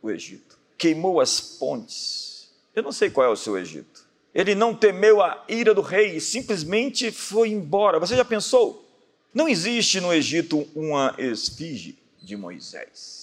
o 0.00 0.08
Egito, 0.08 0.56
queimou 0.78 1.20
as 1.20 1.40
pontes. 1.40 2.48
Eu 2.72 2.84
não 2.84 2.92
sei 2.92 3.10
qual 3.10 3.26
é 3.26 3.30
o 3.30 3.34
seu 3.34 3.58
Egito. 3.58 4.06
Ele 4.32 4.54
não 4.54 4.72
temeu 4.72 5.20
a 5.20 5.42
ira 5.48 5.74
do 5.74 5.82
rei 5.82 6.14
e 6.14 6.20
simplesmente 6.20 7.10
foi 7.10 7.48
embora. 7.48 7.98
Você 7.98 8.14
já 8.14 8.24
pensou? 8.24 8.88
Não 9.34 9.48
existe 9.48 10.00
no 10.00 10.14
Egito 10.14 10.64
uma 10.76 11.12
esfinge 11.18 11.98
de 12.22 12.36
Moisés. 12.36 13.19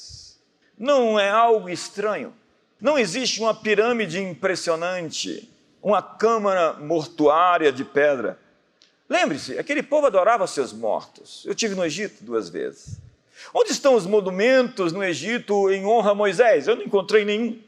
Não 0.78 1.20
é 1.20 1.30
algo 1.30 1.70
estranho. 1.70 2.34
Não 2.80 2.98
existe 3.00 3.40
uma 3.40 3.54
pirâmide 3.54 4.22
impressionante, 4.22 5.50
uma 5.82 6.02
câmara 6.02 6.74
mortuária 6.74 7.72
de 7.72 7.84
pedra. 7.84 8.38
Lembre-se, 9.10 9.58
aquele 9.58 9.82
povo 9.82 10.06
adorava 10.06 10.46
seus 10.46 10.72
mortos. 10.72 11.44
Eu 11.46 11.56
tive 11.56 11.74
no 11.74 11.84
Egito 11.84 12.24
duas 12.24 12.50
vezes. 12.50 13.00
Onde 13.54 13.72
estão 13.72 13.96
os 13.96 14.06
monumentos 14.06 14.92
no 14.92 15.04
Egito 15.04 15.72
em 15.72 15.86
honra 15.86 16.12
a 16.12 16.16
Moisés? 16.16 16.68
Eu 16.68 16.76
não 16.76 16.84
encontrei 16.84 17.26
nenhum. 17.26 17.60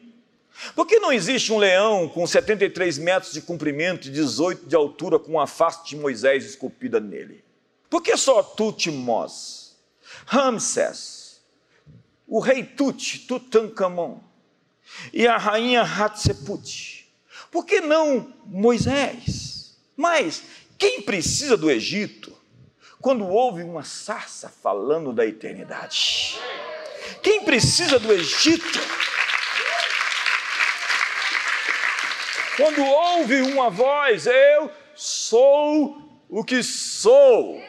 Por 0.76 0.86
que 0.86 1.00
não 1.00 1.12
existe 1.12 1.54
um 1.54 1.58
leão 1.58 2.08
com 2.10 2.28
73 2.28 2.98
metros 2.98 3.32
de 3.32 3.42
comprimento 3.42 4.08
e 4.08 4.12
18 4.12 4.68
de 4.68 4.76
altura 4.76 5.18
com 5.18 5.40
a 5.40 5.48
face 5.48 5.86
de 5.86 5.96
Moisés 5.96 6.46
esculpida 6.46 7.00
nele? 7.00 7.44
Por 7.90 8.02
que 8.04 8.16
só 8.18 8.44
Tutmos, 8.44 9.76
Ramsés, 10.26 11.19
o 12.30 12.40
rei 12.40 12.64
Tut, 12.64 13.26
Tutankhamon 13.28 14.20
e 15.12 15.28
a 15.28 15.38
rainha 15.38 15.82
Hatshepsut? 15.82 17.08
Por 17.52 17.66
que 17.66 17.82
não 17.82 18.32
Moisés? 18.46 19.76
Mas 19.98 20.44
quem 20.78 21.02
precisa 21.02 21.58
do 21.58 21.70
Egito 21.70 22.32
quando 23.02 23.28
houve 23.28 23.64
uma 23.64 23.84
sarça 23.84 24.48
falando 24.48 25.12
da 25.12 25.26
eternidade? 25.26 26.40
Quem 27.24 27.44
precisa 27.44 27.98
do 27.98 28.14
Egito? 28.14 28.80
Quando 32.56 32.84
ouve 32.84 33.42
uma 33.42 33.70
voz, 33.70 34.28
eu 34.28 34.70
sou 34.94 35.98
o 36.30 36.44
que 36.44 36.62
sou. 36.62 37.60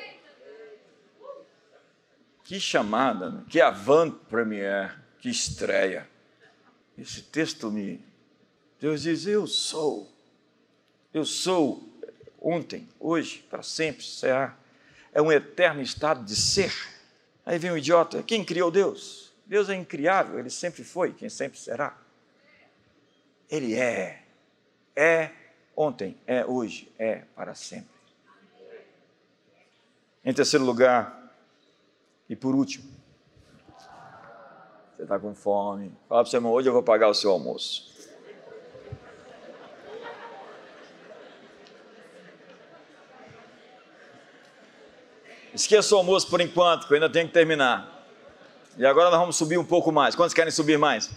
Que 2.51 2.59
chamada, 2.59 3.30
né? 3.30 3.44
que 3.48 3.61
avant 3.61 4.11
premiere, 4.28 4.90
que 5.20 5.30
estreia. 5.30 6.05
Esse 6.98 7.22
texto 7.22 7.70
me. 7.70 8.05
Deus 8.80 9.03
diz: 9.03 9.24
Eu 9.24 9.46
sou. 9.46 10.11
Eu 11.14 11.24
sou 11.24 11.88
ontem, 12.42 12.88
hoje, 12.98 13.46
para 13.48 13.62
sempre 13.62 14.03
será. 14.05 14.57
É 15.12 15.22
um 15.22 15.30
eterno 15.30 15.80
estado 15.80 16.24
de 16.24 16.34
ser. 16.34 16.74
Aí 17.46 17.57
vem 17.57 17.70
o 17.70 17.78
idiota: 17.78 18.20
quem 18.24 18.44
criou 18.44 18.68
Deus? 18.68 19.32
Deus 19.46 19.68
é 19.68 19.76
incriável, 19.76 20.36
ele 20.36 20.51
sempre 20.51 20.82
foi, 20.82 21.12
quem 21.12 21.28
sempre 21.28 21.57
será. 21.57 21.96
Ele 23.48 23.76
é 23.76 24.24
é 24.96 25.30
ontem, 25.76 26.16
é 26.26 26.44
hoje, 26.44 26.90
é 26.98 27.22
para 27.36 27.55
sempre. 27.55 28.01
Em 30.24 30.34
terceiro 30.34 30.64
lugar, 30.64 31.20
e 32.31 32.37
por 32.37 32.55
último, 32.55 32.89
você 34.95 35.03
está 35.03 35.18
com 35.18 35.35
fome, 35.35 35.93
fala 36.09 36.22
para 36.22 36.28
o 36.28 36.31
seu 36.31 36.39
irmão: 36.39 36.53
hoje 36.53 36.68
eu 36.68 36.72
vou 36.72 36.83
pagar 36.83 37.09
o 37.09 37.14
seu 37.14 37.33
almoço. 37.33 37.91
Esqueça 45.53 45.93
o 45.97 45.99
almoço 45.99 46.31
por 46.31 46.41
enquanto, 46.41 46.87
que 46.87 46.93
eu 46.93 46.95
ainda 46.95 47.11
tenho 47.11 47.26
que 47.26 47.35
terminar. 47.35 48.07
E 48.78 48.87
agora 48.87 49.11
nós 49.11 49.18
vamos 49.18 49.35
subir 49.35 49.59
um 49.59 49.64
pouco 49.64 49.91
mais. 49.91 50.14
Quantos 50.14 50.33
querem 50.33 50.53
subir 50.53 50.78
mais? 50.78 51.11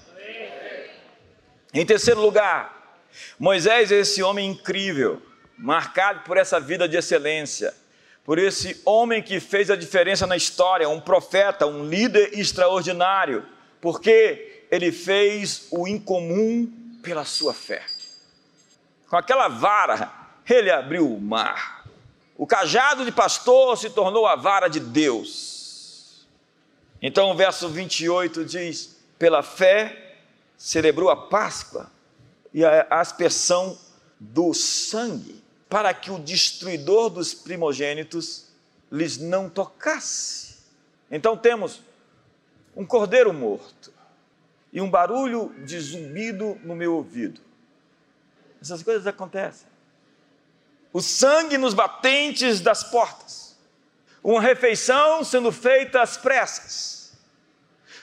Em 1.72 1.86
terceiro 1.86 2.22
lugar, 2.22 2.98
Moisés 3.38 3.92
é 3.92 3.98
esse 3.98 4.24
homem 4.24 4.50
incrível, 4.50 5.22
marcado 5.56 6.22
por 6.22 6.38
essa 6.38 6.60
vida 6.60 6.90
de 6.90 6.98
excelência, 6.98 7.72
por 8.24 8.40
esse 8.40 8.82
homem 8.86 9.22
que 9.22 9.40
fez 9.40 9.70
a 9.70 9.76
diferença 9.76 10.26
na 10.26 10.38
história, 10.38 10.88
um 10.88 11.00
profeta, 11.00 11.68
um 11.68 11.86
líder 11.86 12.38
extraordinário, 12.38 13.46
porque 13.82 14.66
ele 14.72 14.92
fez 14.92 15.68
o 15.72 15.88
incomum 15.88 16.72
pela 17.04 17.26
sua 17.26 17.54
fé. 17.54 17.84
Com 19.10 19.18
aquela 19.18 19.48
vara, 19.48 20.12
ele 20.50 20.72
abriu 20.72 21.14
o 21.14 21.22
mar. 21.22 21.86
O 22.38 22.48
cajado 22.48 23.06
de 23.06 23.12
pastor 23.12 23.78
se 23.78 23.90
tornou 23.90 24.26
a 24.26 24.36
vara 24.36 24.68
de 24.68 24.80
Deus. 24.80 26.26
Então 27.02 27.30
o 27.32 27.36
verso 27.36 27.68
28 27.68 28.46
diz: 28.46 28.98
pela 29.20 29.44
fé 29.44 30.16
celebrou 30.58 31.10
a 31.10 31.18
Páscoa 31.28 31.92
e 32.54 32.64
a 32.64 32.88
aspersão 32.90 33.78
do 34.20 34.54
sangue, 34.54 35.43
para 35.74 35.92
que 35.92 36.12
o 36.12 36.20
destruidor 36.20 37.10
dos 37.10 37.34
primogênitos 37.34 38.46
lhes 38.92 39.18
não 39.18 39.50
tocasse. 39.50 40.58
Então 41.10 41.36
temos 41.36 41.82
um 42.76 42.86
cordeiro 42.86 43.34
morto 43.34 43.92
e 44.72 44.80
um 44.80 44.88
barulho 44.88 45.52
de 45.66 45.80
zumbido 45.80 46.60
no 46.64 46.76
meu 46.76 46.94
ouvido. 46.94 47.42
Essas 48.62 48.84
coisas 48.84 49.08
acontecem. 49.08 49.66
O 50.94 51.02
sangue 51.02 51.58
nos 51.58 51.74
batentes 51.74 52.62
das 52.62 52.84
portas. 52.84 53.58
Uma 54.24 54.42
refeição 54.42 55.24
sendo 55.24 55.52
feita 55.52 56.04
às 56.04 56.16
pressas. 56.16 57.14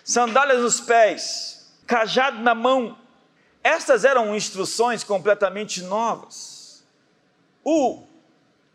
Sandálias 0.02 0.60
nos 0.60 0.80
pés, 0.80 1.72
cajado 1.86 2.40
na 2.40 2.52
mão, 2.52 2.98
estas 3.62 4.04
eram 4.04 4.34
instruções 4.34 5.04
completamente 5.04 5.82
novas. 5.82 6.49
O 7.64 8.02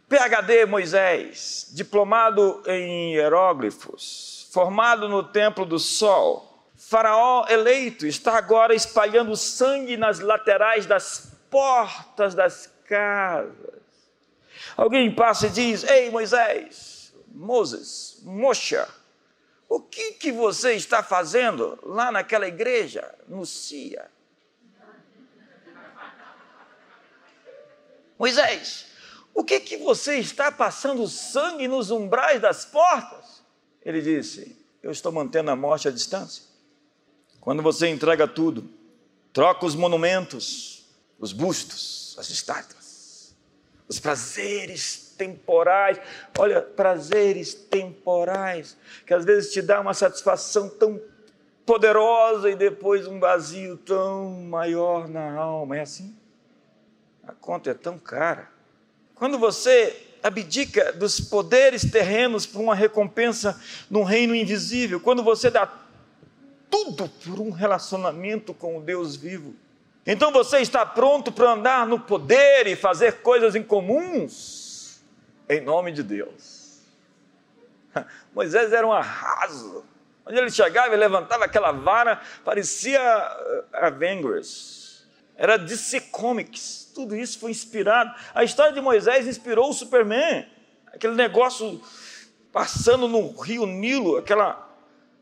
PhD 0.08 0.66
Moisés, 0.66 1.68
diplomado 1.74 2.62
em 2.68 3.16
hieróglifos, 3.16 4.48
formado 4.52 5.10
no 5.10 5.24
Templo 5.24 5.66
do 5.66 5.80
Sol, 5.80 6.56
Faraó 6.78 7.46
eleito, 7.50 8.06
está 8.06 8.38
agora 8.38 8.76
espalhando 8.76 9.36
sangue 9.36 9.98
nas 9.98 10.20
laterais 10.20 10.86
das 10.86 11.32
portas 11.50 12.36
das 12.36 12.72
casas. 12.88 13.82
Alguém 14.78 15.14
passa 15.14 15.48
e 15.48 15.50
diz: 15.50 15.84
Ei 15.84 16.12
Moisés, 16.12 17.14
Moses, 17.28 18.20
Moshe, 18.24 18.78
o 19.68 19.80
que, 19.80 20.14
que 20.14 20.32
você 20.32 20.74
está 20.74 21.02
fazendo 21.02 21.80
lá 21.84 22.12
naquela 22.12 22.48
igreja, 22.48 23.14
no 23.28 23.46
Cia? 23.46 24.15
Moisés, 28.18 28.86
o 29.34 29.44
que 29.44 29.60
que 29.60 29.78
você 29.78 30.18
está 30.18 30.52
passando 30.52 31.08
sangue 31.08 31.68
nos 31.68 31.92
umbrais 31.92 32.42
das 32.42 32.66
portas? 32.66 33.44
Ele 33.84 34.02
disse: 34.02 34.58
Eu 34.82 34.92
estou 34.92 35.12
mantendo 35.12 35.52
a 35.52 35.56
morte 35.56 35.88
à 35.88 35.92
distância. 35.92 36.44
Quando 37.42 37.62
você 37.62 37.88
entrega 37.88 38.28
tudo, 38.28 38.68
troca 39.32 39.66
os 39.66 39.76
monumentos, 39.76 40.86
os 41.20 41.32
bustos, 41.32 42.16
as 42.18 42.30
estátuas, 42.30 43.36
os 43.88 44.00
prazeres 44.00 45.14
temporais. 45.18 46.00
Olha, 46.38 46.62
prazeres 46.62 47.54
temporais, 47.54 48.78
que 49.06 49.14
às 49.14 49.26
vezes 49.26 49.52
te 49.52 49.62
dá 49.62 49.82
uma 49.82 49.94
satisfação 49.94 50.70
tão 50.70 51.00
poderosa 51.66 52.50
e 52.50 52.56
depois 52.56 53.08
um 53.08 53.20
vazio 53.20 53.78
tão 53.78 54.30
maior 54.30 55.08
na 55.08 55.34
alma. 55.34 55.78
É 55.78 55.82
assim? 55.82 56.16
A 57.28 57.34
conta 57.34 57.72
é 57.72 57.74
tão 57.74 57.98
cara. 57.98 58.50
Quando 59.16 59.38
você 59.38 60.06
abdica 60.26 60.92
dos 60.92 61.20
poderes 61.20 61.90
terrenos 61.92 62.48
por 62.48 62.60
uma 62.60 62.74
recompensa 62.74 63.62
num 63.90 64.02
reino 64.02 64.34
invisível. 64.34 65.00
Quando 65.00 65.24
você 65.24 65.52
dá 65.52 65.72
tudo 66.68 67.08
por 67.24 67.40
um 67.40 67.52
relacionamento 67.52 68.52
com 68.52 68.78
o 68.78 68.82
Deus 68.82 69.16
vivo. 69.16 69.54
Então 70.04 70.32
você 70.32 70.58
está 70.58 70.84
pronto 70.84 71.32
para 71.32 71.52
andar 71.52 71.86
no 71.86 72.00
poder 72.00 72.66
e 72.66 72.76
fazer 72.76 73.22
coisas 73.22 73.56
incomuns 73.56 75.04
em 75.48 75.62
nome 75.62 75.92
de 75.92 76.02
Deus. 76.02 76.80
Moisés 78.34 78.74
era 78.74 78.86
um 78.86 78.92
arraso. 78.92 79.86
Onde 80.26 80.40
ele 80.40 80.50
chegava 80.50 80.96
e 80.96 80.98
levantava 80.98 81.46
aquela 81.46 81.72
vara, 81.72 82.20
parecia 82.44 83.00
eh, 83.00 83.64
Avengers. 83.74 85.08
Era 85.38 85.56
DC 85.56 86.02
Comics. 86.02 86.85
Tudo 86.96 87.14
isso 87.14 87.38
foi 87.38 87.52
inspirado. 87.52 88.16
A 88.34 88.46
história 88.46 88.72
de 88.72 88.80
Moisés 88.80 89.28
inspirou 89.28 89.70
o 89.70 89.74
Superman. 89.74 90.48
Aquele 90.88 91.14
negócio 91.14 91.82
passando 92.54 93.06
no 93.06 93.38
rio 93.38 93.66
Nilo, 93.66 94.16
aquela 94.16 94.66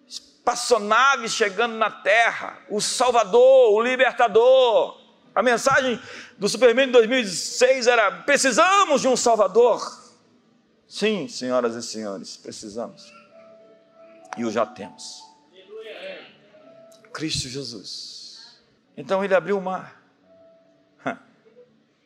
espaçonave 0.07 1.27
chegando 1.27 1.75
na 1.75 1.89
terra, 1.89 2.59
o 2.69 2.79
Salvador, 2.79 3.73
o 3.73 3.81
Libertador. 3.81 5.01
A 5.33 5.41
mensagem 5.41 5.99
do 6.37 6.47
Superman 6.47 6.85
de 6.85 6.91
2006 6.91 7.87
era: 7.87 8.11
precisamos 8.21 9.01
de 9.01 9.07
um 9.07 9.17
Salvador. 9.17 9.81
Sim, 10.87 11.27
senhoras 11.27 11.75
e 11.75 11.81
senhores, 11.81 12.37
precisamos. 12.37 13.11
E 14.37 14.45
o 14.45 14.51
já 14.51 14.63
temos. 14.63 15.23
Cristo 17.11 17.49
Jesus. 17.49 18.61
Então 18.95 19.23
ele 19.23 19.33
abriu 19.33 19.57
o 19.57 19.61
mar. 19.61 20.02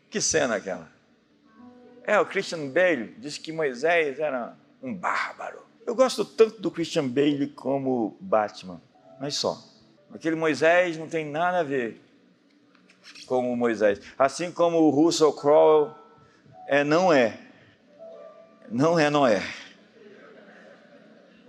Que 0.10 0.22
cena 0.22 0.56
aquela. 0.56 0.90
É, 2.04 2.20
o 2.20 2.26
Christian 2.26 2.70
Bale 2.70 3.16
disse 3.18 3.40
que 3.40 3.52
Moisés 3.52 4.20
era 4.20 4.56
um 4.82 4.94
bárbaro. 4.94 5.60
Eu 5.86 5.96
gosto 5.96 6.24
tanto 6.24 6.62
do 6.62 6.72
Christian 6.72 7.08
Bale 7.08 7.48
como 7.48 8.18
Batman, 8.20 8.82
mas 9.20 9.36
só. 9.36 9.62
Aquele 10.14 10.36
Moisés 10.36 10.98
não 10.98 11.08
tem 11.08 11.26
nada 11.26 11.60
a 11.60 11.64
ver 11.64 12.02
com 13.26 13.52
o 13.52 13.58
Moisés. 13.58 14.00
Assim 14.18 14.52
como 14.52 14.78
o 14.78 14.90
Russell 14.90 15.34
Crowe 15.34 15.94
é, 16.68 16.84
não 16.84 17.12
é. 17.12 17.40
Não 18.70 18.98
é, 19.00 19.10
não 19.10 19.26
é. 19.26 19.42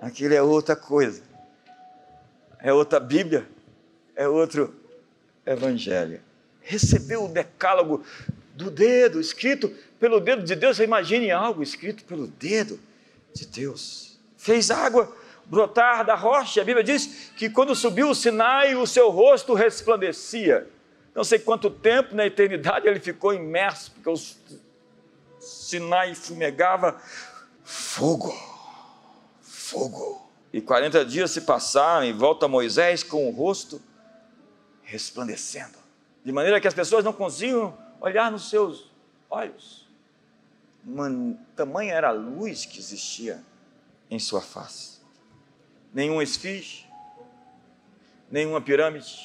Aquilo 0.00 0.34
é 0.34 0.42
outra 0.42 0.76
coisa. 0.76 1.22
É 2.61 2.72
outra 2.72 3.00
Bíblia. 3.00 3.48
É 4.14 4.28
outro 4.28 4.74
Evangelho. 5.46 6.20
Recebeu 6.61 7.24
o 7.24 7.28
decálogo 7.28 8.04
do 8.64 8.70
dedo, 8.70 9.20
escrito 9.20 9.68
pelo 9.98 10.20
dedo 10.20 10.42
de 10.42 10.54
Deus. 10.54 10.78
Imagine 10.78 11.30
algo 11.30 11.62
escrito 11.62 12.04
pelo 12.04 12.26
dedo 12.26 12.78
de 13.32 13.46
Deus 13.46 14.09
fez 14.38 14.70
água 14.70 15.14
brotar 15.44 16.06
da 16.06 16.14
rocha. 16.14 16.62
A 16.62 16.64
Bíblia 16.64 16.84
diz 16.84 17.30
que 17.36 17.50
quando 17.50 17.74
subiu 17.74 18.09
o 18.09 18.14
Sinai, 18.14 18.74
o 18.74 18.86
seu 18.86 19.11
rosto 19.11 19.52
resplandecia. 19.52 20.66
Não 21.14 21.24
sei 21.24 21.38
quanto 21.38 21.68
tempo 21.68 22.14
na 22.14 22.24
eternidade 22.24 22.86
ele 22.86 23.00
ficou 23.00 23.34
imerso, 23.34 23.90
porque 23.90 24.09
o 24.09 24.16
Sinai 25.40 26.14
fumegava 26.14 26.98
fogo, 27.64 28.32
fogo. 29.42 30.30
E 30.52 30.62
40 30.62 31.04
dias 31.04 31.30
se 31.30 31.42
passaram 31.42 32.06
e 32.06 32.12
volta 32.12 32.48
Moisés 32.48 33.02
com 33.02 33.28
o 33.28 33.32
rosto 33.32 33.82
resplandecendo, 34.82 35.76
de 36.24 36.32
maneira 36.32 36.59
que 36.59 36.66
as 36.66 36.72
pessoas 36.72 37.04
não 37.04 37.12
conseguiam 37.12 37.76
olhar 38.01 38.30
nos 38.30 38.49
seus 38.49 38.90
olhos. 39.28 39.86
Uma, 40.84 41.36
tamanha 41.55 41.94
era 41.94 42.09
a 42.09 42.12
luz 42.12 42.64
que 42.64 42.78
existia 42.78 43.42
em 44.11 44.18
sua 44.18 44.40
face. 44.40 44.99
Nenhum 45.92 46.22
esfinge, 46.22 46.86
nenhuma 48.30 48.61
pirâmide, 48.61 49.16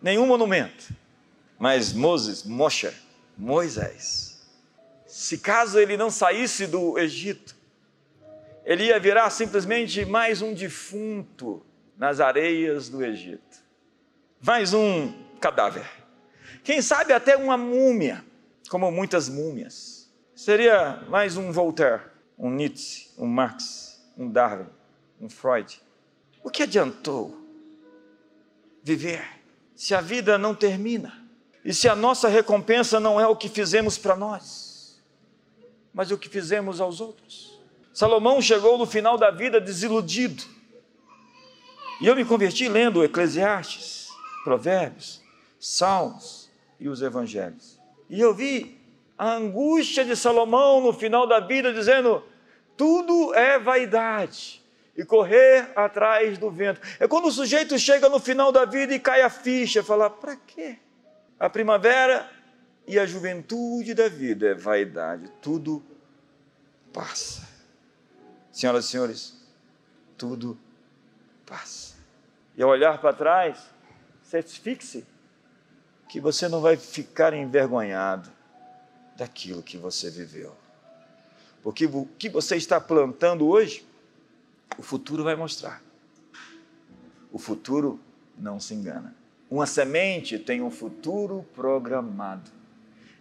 nenhum 0.00 0.26
monumento. 0.26 0.94
Mas 1.58 1.92
Moses, 1.92 2.42
Moshe, 2.44 2.92
Moisés, 3.36 4.32
se 5.06 5.38
caso 5.38 5.78
ele 5.78 5.96
não 5.96 6.10
saísse 6.10 6.66
do 6.66 6.98
Egito, 6.98 7.54
ele 8.64 8.86
ia 8.86 8.98
virar 8.98 9.28
simplesmente 9.30 10.04
mais 10.04 10.40
um 10.40 10.54
defunto 10.54 11.64
nas 11.96 12.20
areias 12.20 12.88
do 12.88 13.04
Egito. 13.04 13.62
Mais 14.40 14.72
um 14.72 15.12
cadáver. 15.40 16.01
Quem 16.62 16.80
sabe 16.80 17.12
até 17.12 17.36
uma 17.36 17.56
múmia, 17.56 18.24
como 18.68 18.90
muitas 18.90 19.28
múmias. 19.28 20.10
Seria 20.34 21.02
mais 21.08 21.36
um 21.36 21.52
Voltaire, 21.52 22.02
um 22.38 22.50
Nietzsche, 22.50 23.10
um 23.18 23.26
Marx 23.26 23.92
um 24.16 24.30
Darwin, 24.30 24.68
um 25.20 25.28
Freud. 25.28 25.80
O 26.42 26.50
que 26.50 26.62
adiantou 26.62 27.36
viver 28.82 29.24
se 29.74 29.94
a 29.94 30.00
vida 30.00 30.38
não 30.38 30.54
termina? 30.54 31.22
E 31.64 31.72
se 31.72 31.88
a 31.88 31.94
nossa 31.94 32.28
recompensa 32.28 32.98
não 32.98 33.20
é 33.20 33.26
o 33.26 33.36
que 33.36 33.48
fizemos 33.48 33.96
para 33.96 34.16
nós, 34.16 35.00
mas 35.94 36.10
o 36.10 36.18
que 36.18 36.28
fizemos 36.28 36.80
aos 36.80 37.00
outros? 37.00 37.60
Salomão 37.92 38.40
chegou 38.40 38.78
no 38.78 38.86
final 38.86 39.16
da 39.16 39.30
vida 39.30 39.60
desiludido. 39.60 40.42
E 42.00 42.06
eu 42.06 42.16
me 42.16 42.24
converti 42.24 42.68
lendo 42.68 43.04
Eclesiastes, 43.04 44.08
Provérbios, 44.44 45.20
Salmos 45.60 46.41
e 46.82 46.88
os 46.88 47.00
Evangelhos. 47.00 47.80
E 48.10 48.20
eu 48.20 48.34
vi 48.34 48.78
a 49.16 49.34
angústia 49.34 50.04
de 50.04 50.16
Salomão 50.16 50.80
no 50.80 50.92
final 50.92 51.26
da 51.28 51.38
vida, 51.38 51.72
dizendo: 51.72 52.24
tudo 52.76 53.32
é 53.34 53.58
vaidade 53.58 54.60
e 54.96 55.04
correr 55.04 55.70
atrás 55.76 56.36
do 56.38 56.50
vento. 56.50 56.80
É 56.98 57.06
quando 57.06 57.26
o 57.26 57.32
sujeito 57.32 57.78
chega 57.78 58.08
no 58.08 58.18
final 58.18 58.50
da 58.50 58.64
vida 58.64 58.92
e 58.92 58.98
cai 58.98 59.22
a 59.22 59.30
ficha, 59.30 59.82
fala: 59.82 60.10
para 60.10 60.34
quê? 60.34 60.76
A 61.38 61.48
primavera 61.48 62.28
e 62.86 62.98
a 62.98 63.06
juventude 63.06 63.94
da 63.94 64.08
vida 64.08 64.48
é 64.48 64.54
vaidade, 64.54 65.30
tudo 65.40 65.82
passa. 66.92 67.48
Senhoras 68.50 68.86
e 68.86 68.88
senhores, 68.88 69.40
tudo 70.18 70.58
passa. 71.46 71.94
E 72.56 72.62
ao 72.62 72.68
olhar 72.68 73.00
para 73.00 73.14
trás, 73.14 73.58
certifique-se 74.24 75.06
que 76.12 76.20
você 76.20 76.46
não 76.46 76.60
vai 76.60 76.76
ficar 76.76 77.32
envergonhado 77.32 78.28
daquilo 79.16 79.62
que 79.62 79.78
você 79.78 80.10
viveu. 80.10 80.54
Porque 81.62 81.86
o 81.86 82.06
que 82.18 82.28
você 82.28 82.54
está 82.54 82.78
plantando 82.78 83.48
hoje, 83.48 83.82
o 84.76 84.82
futuro 84.82 85.24
vai 85.24 85.34
mostrar. 85.34 85.82
O 87.32 87.38
futuro 87.38 87.98
não 88.36 88.60
se 88.60 88.74
engana. 88.74 89.16
Uma 89.50 89.64
semente 89.64 90.38
tem 90.38 90.60
um 90.60 90.70
futuro 90.70 91.46
programado. 91.54 92.50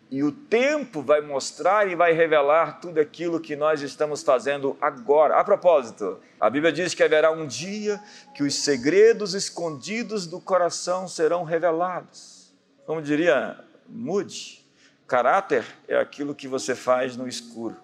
E 0.10 0.22
o 0.22 0.30
tempo 0.30 1.02
vai 1.02 1.22
mostrar 1.22 1.88
e 1.88 1.96
vai 1.96 2.12
revelar 2.12 2.82
tudo 2.82 3.00
aquilo 3.00 3.40
que 3.40 3.56
nós 3.56 3.82
estamos 3.82 4.22
fazendo 4.22 4.76
agora. 4.82 5.40
A 5.40 5.46
propósito, 5.46 6.20
a 6.38 6.50
Bíblia 6.50 6.74
diz 6.74 6.94
que 6.94 7.04
haverá 7.04 7.32
um 7.32 7.48
dia 7.48 8.04
que 8.36 8.44
os 8.44 8.54
segredos 8.54 9.34
escondidos 9.34 10.28
do 10.28 10.42
coração 10.42 11.08
serão 11.08 11.46
revelados. 11.46 12.41
Como 12.86 13.02
diria 13.02 13.64
Moody, 13.88 14.66
caráter 15.08 15.66
é 15.88 15.98
aquilo 15.98 16.34
que 16.34 16.48
você 16.48 16.76
faz 16.76 17.16
no 17.16 17.28
escuro 17.28 17.78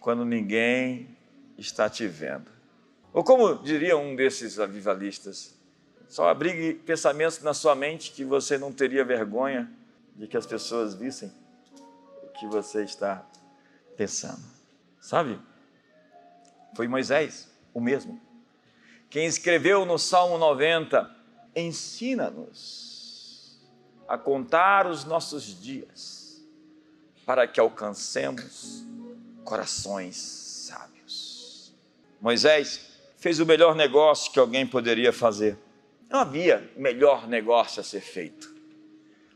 quando 0.00 0.24
ninguém 0.24 1.16
está 1.58 1.90
te 1.90 2.06
vendo. 2.06 2.50
Ou 3.12 3.22
como 3.22 3.56
diria 3.56 3.96
um 3.96 4.16
desses 4.16 4.58
avivalistas, 4.58 5.58
só 6.08 6.28
abrigue 6.28 6.74
pensamentos 6.74 7.40
na 7.42 7.52
sua 7.52 7.74
mente 7.74 8.12
que 8.12 8.24
você 8.24 8.56
não 8.56 8.72
teria 8.72 9.04
vergonha 9.04 9.70
de 10.16 10.26
que 10.26 10.36
as 10.36 10.46
pessoas 10.46 10.94
vissem 10.94 11.32
o 12.22 12.28
que 12.38 12.46
você 12.46 12.82
está 12.82 13.26
pensando. 13.96 14.42
Sabe? 15.00 15.38
Foi 16.74 16.88
Moisés, 16.88 17.50
o 17.74 17.80
mesmo. 17.80 18.20
Quem 19.08 19.26
escreveu 19.26 19.84
no 19.84 19.98
Salmo 19.98 20.38
90: 20.38 21.10
Ensina-nos 21.54 22.89
a 24.10 24.18
contar 24.18 24.88
os 24.88 25.04
nossos 25.04 25.62
dias, 25.62 26.42
para 27.24 27.46
que 27.46 27.60
alcancemos 27.60 28.84
corações 29.44 30.16
sábios. 30.16 31.72
Moisés 32.20 32.90
fez 33.18 33.38
o 33.38 33.46
melhor 33.46 33.76
negócio 33.76 34.32
que 34.32 34.40
alguém 34.40 34.66
poderia 34.66 35.12
fazer. 35.12 35.56
Não 36.08 36.18
havia 36.18 36.68
melhor 36.76 37.28
negócio 37.28 37.80
a 37.80 37.84
ser 37.84 38.00
feito. 38.00 38.52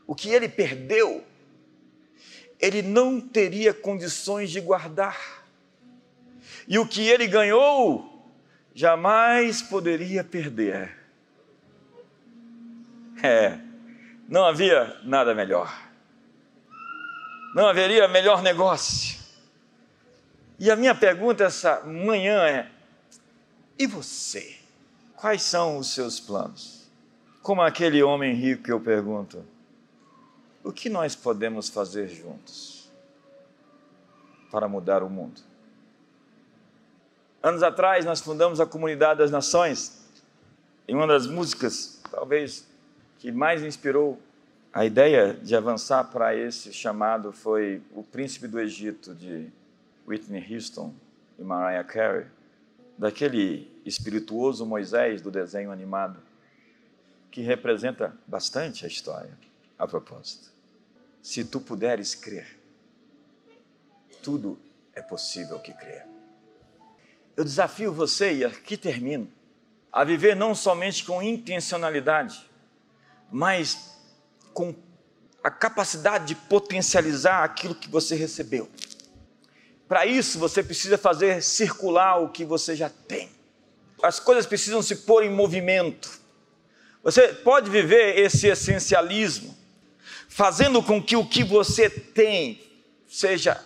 O 0.05 0.13
que 0.13 0.27
ele 0.27 0.49
perdeu, 0.49 1.23
ele 2.59 2.81
não 2.81 3.21
teria 3.21 3.73
condições 3.73 4.51
de 4.51 4.59
guardar. 4.59 5.45
E 6.67 6.77
o 6.77 6.85
que 6.85 7.07
ele 7.07 7.27
ganhou, 7.27 8.29
jamais 8.73 9.61
poderia 9.61 10.21
perder. 10.21 10.97
É, 13.23 13.64
não 14.27 14.45
havia 14.45 14.99
nada 15.03 15.33
melhor. 15.35 15.85
Não 17.53 17.67
haveria 17.67 18.05
melhor 18.09 18.41
negócio 18.41 19.17
E 20.59 20.69
a 20.69 20.75
minha 20.75 20.93
pergunta 20.93 21.45
essa 21.45 21.81
manhã 21.85 22.45
é: 22.45 22.69
e 23.79 23.87
você? 23.87 24.57
Quais 25.15 25.41
são 25.41 25.77
os 25.77 25.93
seus 25.93 26.19
planos? 26.19 26.89
Como 27.41 27.61
aquele 27.61 28.03
homem 28.03 28.33
rico 28.33 28.63
que 28.63 28.71
eu 28.71 28.79
pergunto: 28.79 29.45
o 30.63 30.71
que 30.71 30.89
nós 30.89 31.15
podemos 31.15 31.69
fazer 31.69 32.07
juntos 32.09 32.89
para 34.51 34.67
mudar 34.67 35.03
o 35.03 35.09
mundo? 35.09 35.41
Anos 37.41 37.61
atrás, 37.61 38.03
nós 38.03 38.21
fundamos 38.21 38.59
a 38.59 38.65
Comunidade 38.65 39.19
das 39.19 39.29
Nações, 39.29 40.03
e 40.87 40.95
uma 40.95 41.05
das 41.05 41.27
músicas, 41.27 42.01
talvez, 42.09 42.65
que 43.25 43.31
mais 43.31 43.63
inspirou 43.63 44.21
a 44.71 44.85
ideia 44.85 45.33
de 45.33 45.55
avançar 45.55 46.03
para 46.11 46.35
esse 46.35 46.71
chamado 46.71 47.31
foi 47.31 47.81
O 47.91 48.03
Príncipe 48.03 48.47
do 48.47 48.59
Egito, 48.59 49.15
de 49.15 49.49
Whitney 50.07 50.45
Houston 50.53 50.93
e 51.39 51.43
Mariah 51.43 51.83
Carey, 51.83 52.27
daquele 52.95 53.81
espirituoso 53.83 54.63
Moisés 54.63 55.23
do 55.23 55.31
desenho 55.31 55.71
animado, 55.71 56.19
que 57.31 57.41
representa 57.41 58.15
bastante 58.27 58.85
a 58.85 58.87
história, 58.87 59.35
a 59.75 59.87
propósito. 59.87 60.51
Se 61.19 61.43
tu 61.43 61.59
puderes 61.59 62.13
crer, 62.13 62.59
tudo 64.21 64.59
é 64.93 65.01
possível 65.01 65.57
que 65.57 65.73
crer. 65.73 66.05
Eu 67.35 67.43
desafio 67.43 67.91
você, 67.91 68.35
e 68.35 68.45
aqui 68.45 68.77
termino, 68.77 69.27
a 69.91 70.03
viver 70.03 70.35
não 70.35 70.53
somente 70.53 71.03
com 71.03 71.23
intencionalidade, 71.23 72.53
mas 73.35 73.99
com 74.53 74.73
a 75.43 75.51
capacidade 75.51 76.27
de 76.27 76.35
potencializar 76.35 77.43
aquilo 77.43 77.75
que 77.75 77.89
você 77.89 78.15
recebeu. 78.15 78.69
Para 79.89 80.05
isso, 80.05 80.39
você 80.39 80.63
precisa 80.63 80.97
fazer 80.97 81.43
circular 81.43 82.23
o 82.23 82.29
que 82.29 82.45
você 82.45 82.77
já 82.77 82.89
tem. 82.89 83.29
As 84.01 84.21
coisas 84.21 84.45
precisam 84.45 84.81
se 84.81 84.95
pôr 84.95 85.21
em 85.21 85.29
movimento. 85.29 86.17
Você 87.03 87.27
pode 87.27 87.69
viver 87.69 88.17
esse 88.17 88.47
essencialismo, 88.47 89.53
fazendo 90.29 90.81
com 90.81 91.03
que 91.03 91.17
o 91.17 91.27
que 91.27 91.43
você 91.43 91.89
tem 91.89 92.63
seja 93.05 93.61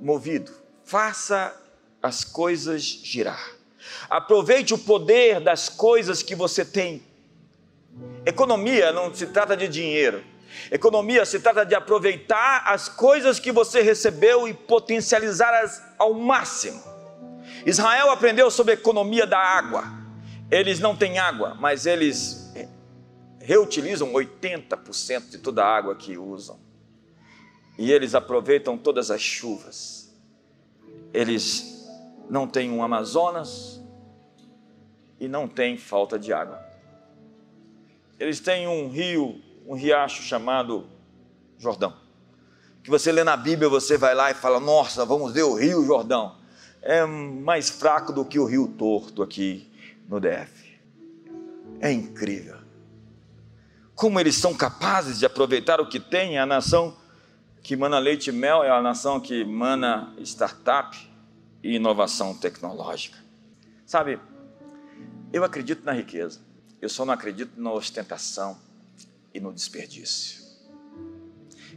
movido. 0.00 0.50
Faça 0.84 1.54
as 2.02 2.24
coisas 2.24 2.82
girar. 2.82 3.52
Aproveite 4.10 4.74
o 4.74 4.78
poder 4.78 5.40
das 5.40 5.68
coisas 5.68 6.24
que 6.24 6.34
você 6.34 6.64
tem. 6.64 7.05
Economia 8.24 8.92
não 8.92 9.14
se 9.14 9.26
trata 9.26 9.56
de 9.56 9.68
dinheiro. 9.68 10.22
Economia 10.70 11.24
se 11.24 11.38
trata 11.40 11.64
de 11.64 11.74
aproveitar 11.74 12.64
as 12.66 12.88
coisas 12.88 13.38
que 13.38 13.52
você 13.52 13.82
recebeu 13.82 14.48
e 14.48 14.54
potencializá-las 14.54 15.82
ao 15.98 16.14
máximo. 16.14 16.82
Israel 17.64 18.10
aprendeu 18.10 18.50
sobre 18.50 18.72
a 18.72 18.74
economia 18.74 19.26
da 19.26 19.38
água. 19.38 19.84
Eles 20.50 20.80
não 20.80 20.96
têm 20.96 21.18
água, 21.18 21.54
mas 21.54 21.86
eles 21.86 22.52
reutilizam 23.46 24.12
80% 24.12 25.30
de 25.30 25.38
toda 25.38 25.64
a 25.64 25.68
água 25.68 25.94
que 25.94 26.18
usam. 26.18 26.58
E 27.78 27.92
eles 27.92 28.14
aproveitam 28.14 28.76
todas 28.76 29.10
as 29.10 29.20
chuvas. 29.20 30.12
Eles 31.12 31.86
não 32.28 32.48
tem 32.48 32.72
um 32.72 32.82
Amazonas 32.82 33.80
e 35.20 35.28
não 35.28 35.46
tem 35.46 35.78
falta 35.78 36.18
de 36.18 36.32
água. 36.32 36.65
Eles 38.18 38.40
têm 38.40 38.66
um 38.66 38.88
rio, 38.88 39.40
um 39.66 39.74
riacho 39.74 40.22
chamado 40.22 40.86
Jordão. 41.58 41.94
Que 42.82 42.90
você 42.90 43.10
lê 43.10 43.24
na 43.24 43.36
Bíblia, 43.36 43.68
você 43.68 43.98
vai 43.98 44.14
lá 44.14 44.30
e 44.30 44.34
fala: 44.34 44.60
Nossa, 44.60 45.04
vamos 45.04 45.32
ver 45.32 45.42
o 45.42 45.54
Rio 45.54 45.84
Jordão. 45.84 46.36
É 46.82 47.04
mais 47.04 47.68
fraco 47.68 48.12
do 48.12 48.24
que 48.24 48.38
o 48.38 48.44
Rio 48.44 48.68
Torto 48.68 49.22
aqui 49.22 49.70
no 50.08 50.20
DF. 50.20 50.78
É 51.80 51.90
incrível. 51.90 52.56
Como 53.94 54.20
eles 54.20 54.36
são 54.36 54.54
capazes 54.54 55.18
de 55.18 55.26
aproveitar 55.26 55.80
o 55.80 55.88
que 55.88 55.98
tem, 55.98 56.38
a 56.38 56.46
nação 56.46 56.96
que 57.62 57.74
mana 57.74 57.98
leite 57.98 58.28
e 58.28 58.32
mel 58.32 58.62
é 58.62 58.70
a 58.70 58.80
nação 58.80 59.18
que 59.18 59.44
mana 59.44 60.14
startup, 60.20 60.96
e 61.66 61.74
inovação 61.74 62.32
tecnológica. 62.32 63.18
Sabe, 63.84 64.20
eu 65.32 65.42
acredito 65.42 65.84
na 65.84 65.92
riqueza, 65.92 66.40
eu 66.86 66.90
só 66.90 67.04
não 67.04 67.12
acredito 67.12 67.60
na 67.60 67.72
ostentação 67.72 68.56
e 69.34 69.40
no 69.40 69.52
desperdício. 69.52 70.40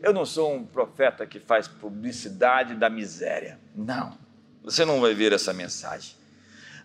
Eu 0.04 0.14
não 0.14 0.24
sou 0.24 0.54
um 0.54 0.64
profeta 0.64 1.26
que 1.26 1.40
faz 1.40 1.68
publicidade 1.68 2.76
da 2.76 2.92
miséria. 2.92 3.60
Não, 3.76 4.16
você 4.64 4.86
não 4.86 5.02
vai 5.02 5.16
ver 5.16 5.34
essa 5.34 5.52
mensagem. 5.52 6.16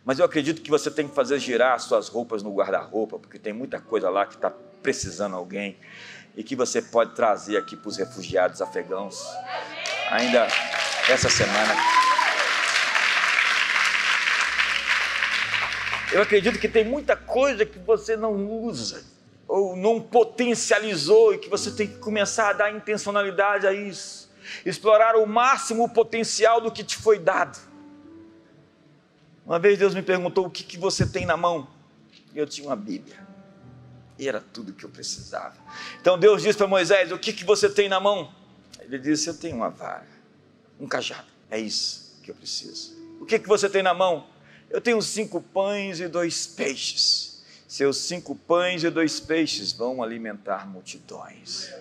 Mas 0.07 0.18
eu 0.18 0.25
acredito 0.25 0.62
que 0.62 0.70
você 0.70 0.91
tem 0.91 1.07
que 1.07 1.14
fazer 1.14 1.39
girar 1.39 1.79
suas 1.81 2.09
roupas 2.09 2.43
no 2.43 2.55
guarda-roupa, 2.55 3.18
porque 3.18 3.39
tem 3.39 3.53
muita 3.53 3.79
coisa 3.79 4.09
lá 4.09 4.25
que 4.25 4.37
está 4.37 4.51
precisando 4.83 5.37
alguém 5.37 5.77
e 6.35 6.43
que 6.43 6.57
você 6.57 6.81
pode 6.81 7.14
trazer 7.14 7.59
aqui 7.59 7.77
para 7.77 7.89
os 7.89 7.99
refugiados 7.99 8.62
afegãos 8.62 9.22
ainda 10.11 10.49
essa 11.11 11.29
semana. 11.29 12.03
Eu 16.15 16.23
acredito 16.23 16.61
que 16.61 16.69
tem 16.69 16.85
muita 16.85 17.17
coisa 17.17 17.67
que 17.67 17.77
você 17.77 18.17
não 18.17 18.47
usa 18.47 19.05
ou 19.49 19.75
não 19.75 20.01
potencializou 20.01 21.35
e 21.35 21.39
que 21.39 21.49
você 21.49 21.73
tem 21.73 21.89
que 21.89 21.97
começar 21.97 22.51
a 22.51 22.53
dar 22.53 22.73
intencionalidade 22.73 23.67
a 23.67 23.73
isso. 23.73 24.31
Explorar 24.65 25.17
o 25.17 25.27
máximo 25.27 25.89
potencial 25.89 26.61
do 26.61 26.71
que 26.71 26.85
te 26.85 26.97
foi 26.97 27.19
dado. 27.19 27.59
Uma 29.45 29.59
vez 29.59 29.77
Deus 29.77 29.93
me 29.93 30.03
perguntou 30.03 30.47
o 30.47 30.51
que, 30.51 30.62
que 30.62 30.79
você 30.79 31.05
tem 31.05 31.27
na 31.27 31.37
mão. 31.37 31.67
E 32.33 32.39
eu 32.39 32.47
tinha 32.47 32.69
uma 32.69 32.77
Bíblia. 32.77 33.19
E 34.17 34.29
era 34.29 34.41
tudo 34.41 34.73
que 34.73 34.85
eu 34.85 34.91
precisava. 34.91 35.57
Então 36.01 36.17
Deus 36.17 36.43
disse 36.43 36.57
para 36.57 36.69
Moisés: 36.69 37.11
O 37.11 37.19
que, 37.19 37.33
que 37.33 37.45
você 37.45 37.69
tem 37.69 37.89
na 37.89 37.99
mão? 37.99 38.33
Ele 38.79 39.01
disse: 39.01 39.29
Eu 39.29 39.35
tenho 39.35 39.57
uma 39.57 39.69
vara, 39.69 40.07
um 40.79 40.87
cajado. 40.87 41.27
É 41.51 41.59
isso 41.59 42.21
que 42.23 42.31
eu 42.31 42.37
preciso. 42.37 42.97
O 43.21 43.27
que, 43.27 43.37
que 43.37 43.49
você 43.49 43.69
tem 43.69 43.83
na 43.83 43.93
mão? 43.93 44.33
Eu 44.75 44.81
tenho 44.81 45.01
cinco 45.01 45.41
pães 45.41 46.01
e 46.01 46.09
dois 46.09 46.49
peixes. 46.49 47.45
Seus 47.68 47.97
cinco 47.97 48.35
pães 48.35 48.83
e 48.83 48.91
dois 48.91 49.20
peixes 49.20 49.72
vão 49.72 50.03
alimentar 50.03 50.66
multidões. 50.66 51.72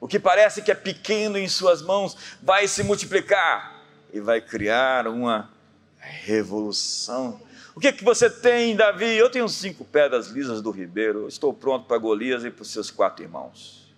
O 0.00 0.08
que 0.08 0.18
parece 0.18 0.62
que 0.62 0.70
é 0.70 0.74
pequeno 0.74 1.36
em 1.36 1.46
suas 1.46 1.82
mãos 1.82 2.16
vai 2.42 2.66
se 2.66 2.82
multiplicar 2.84 3.84
e 4.14 4.18
vai 4.18 4.40
criar 4.40 5.06
uma 5.08 5.50
revolução. 5.98 7.38
O 7.74 7.80
que, 7.80 7.88
é 7.88 7.92
que 7.92 8.02
você 8.02 8.30
tem, 8.30 8.74
Davi? 8.74 9.14
Eu 9.14 9.28
tenho 9.28 9.46
cinco 9.46 9.84
pedras 9.84 10.28
lisas 10.28 10.62
do 10.62 10.70
ribeiro. 10.70 11.28
Estou 11.28 11.52
pronto 11.52 11.84
para 11.84 11.98
Golias 11.98 12.46
e 12.46 12.50
para 12.50 12.62
os 12.62 12.72
seus 12.72 12.90
quatro 12.90 13.22
irmãos. 13.22 13.94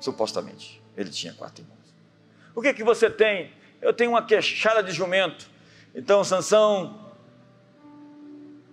Supostamente, 0.00 0.82
ele 0.96 1.10
tinha 1.10 1.32
quatro 1.32 1.62
irmãos. 1.62 1.78
O 2.56 2.60
que, 2.60 2.66
é 2.66 2.74
que 2.74 2.82
você 2.82 3.08
tem? 3.08 3.52
Eu 3.80 3.92
tenho 3.92 4.10
uma 4.10 4.26
queixada 4.26 4.82
de 4.82 4.90
jumento. 4.90 5.48
Então, 5.94 6.24
Sansão 6.24 7.08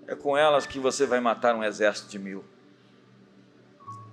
é 0.08 0.16
com 0.16 0.38
elas 0.38 0.66
que 0.66 0.80
você 0.80 1.05
vai 1.05 1.20
matar 1.20 1.53
um 1.53 1.64
exército 1.64 2.10
de 2.10 2.18
mil. 2.18 2.43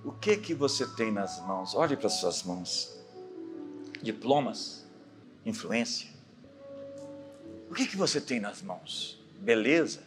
O 0.04 0.12
que 0.12 0.36
que 0.36 0.52
você 0.52 0.86
tem 0.86 1.10
nas 1.10 1.40
mãos? 1.46 1.74
Olhe 1.74 1.96
para 1.96 2.08
suas 2.08 2.42
mãos. 2.42 2.98
Diplomas, 4.02 4.84
influência. 5.46 6.08
O 7.70 7.74
que 7.74 7.86
que 7.86 7.96
você 7.96 8.20
tem 8.20 8.40
nas 8.40 8.60
mãos? 8.60 9.24
Beleza, 9.38 10.02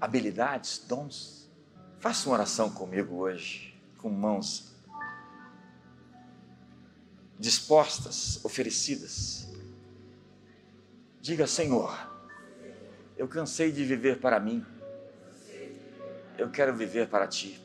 habilidades, 0.00 0.78
dons. 0.88 1.50
Faça 1.98 2.28
uma 2.28 2.36
oração 2.36 2.70
comigo 2.70 3.16
hoje, 3.16 3.78
com 3.98 4.08
mãos 4.08 4.70
dispostas, 7.38 8.42
oferecidas. 8.44 9.48
Diga, 11.20 11.46
Senhor, 11.46 11.90
eu 13.16 13.26
cansei 13.26 13.72
de 13.72 13.84
viver 13.84 14.20
para 14.20 14.38
mim 14.38 14.64
eu 16.40 16.50
quero 16.50 16.74
viver 16.74 17.06
para 17.06 17.26
ti. 17.26 17.60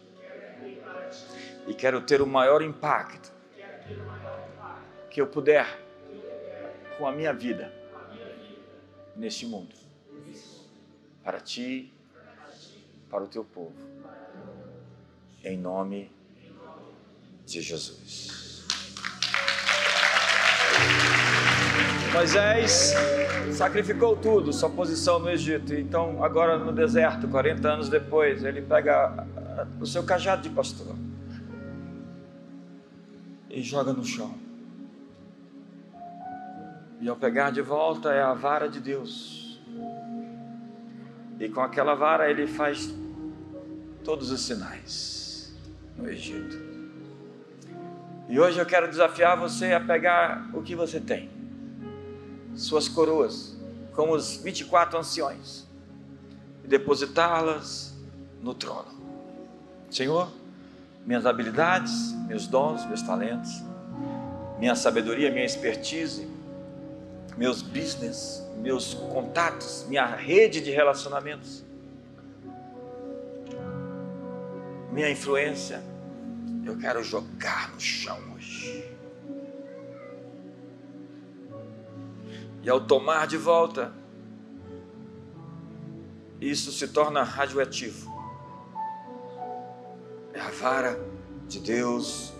E 1.65 1.73
quero 1.73 2.01
ter 2.01 2.21
o 2.21 2.27
maior 2.27 2.61
impacto 2.61 3.31
que 5.09 5.21
eu 5.21 5.27
puder 5.27 5.65
com 6.97 7.07
a 7.07 7.11
minha 7.13 7.33
vida 7.33 7.73
neste 9.15 9.45
mundo. 9.45 9.73
Para 11.23 11.39
ti, 11.39 11.93
para 13.09 13.23
o 13.23 13.27
teu 13.27 13.45
povo. 13.45 13.77
Em 15.41 15.57
nome 15.57 16.11
de 17.45 17.61
Jesus. 17.61 18.44
Moisés 22.13 22.93
sacrificou 23.53 24.15
tudo, 24.15 24.51
sua 24.53 24.69
posição 24.69 25.19
no 25.19 25.29
Egito. 25.29 25.73
Então, 25.73 26.23
agora 26.23 26.57
no 26.57 26.71
deserto, 26.71 27.27
40 27.27 27.67
anos 27.67 27.89
depois, 27.89 28.43
ele 28.43 28.61
pega 28.61 29.25
o 29.79 29.85
seu 29.85 30.03
cajado 30.03 30.41
de 30.41 30.49
pastor 30.49 30.95
e 33.49 33.61
joga 33.61 33.93
no 33.93 34.03
chão. 34.03 34.33
E 36.99 37.07
ao 37.07 37.15
pegar 37.15 37.51
de 37.51 37.61
volta 37.61 38.11
é 38.11 38.21
a 38.21 38.33
vara 38.33 38.67
de 38.67 38.79
Deus. 38.79 39.61
E 41.39 41.49
com 41.49 41.61
aquela 41.61 41.95
vara 41.95 42.29
ele 42.29 42.47
faz 42.47 42.93
todos 44.03 44.31
os 44.31 44.41
sinais 44.41 45.55
no 45.97 46.09
Egito. 46.09 46.57
E 48.27 48.39
hoje 48.39 48.59
eu 48.59 48.65
quero 48.65 48.87
desafiar 48.87 49.37
você 49.37 49.73
a 49.73 49.79
pegar 49.79 50.49
o 50.53 50.61
que 50.61 50.75
você 50.75 50.99
tem, 50.99 51.29
suas 52.55 52.87
coroas, 52.87 53.55
como 53.93 54.13
os 54.13 54.37
24 54.37 54.97
anciões, 54.99 55.65
e 56.63 56.67
depositá-las 56.67 57.93
no 58.41 58.53
trono. 58.53 58.93
Senhor, 59.89 60.29
minhas 61.05 61.25
habilidades, 61.25 62.13
meus 62.27 62.47
dons, 62.47 62.85
meus 62.85 63.01
talentos, 63.01 63.63
minha 64.59 64.75
sabedoria, 64.75 65.31
minha 65.31 65.45
expertise, 65.45 66.27
meus 67.37 67.61
business, 67.61 68.43
meus 68.57 68.93
contatos, 68.93 69.85
minha 69.87 70.05
rede 70.05 70.61
de 70.61 70.71
relacionamentos, 70.71 71.63
minha 74.91 75.09
influência, 75.09 75.83
eu 76.65 76.77
quero 76.77 77.03
jogar 77.03 77.71
no 77.73 77.79
chão 77.79 78.17
hoje. 78.33 78.94
E 82.65 82.69
ao 82.69 82.81
tomar 82.81 83.27
de 83.27 83.37
volta, 83.37 83.93
isso 86.41 86.71
se 86.71 86.87
torna 86.87 87.21
radioativo. 87.21 88.11
É 90.33 90.39
a 90.41 90.49
vara 90.49 90.99
de 91.47 91.59
Deus 91.59 92.33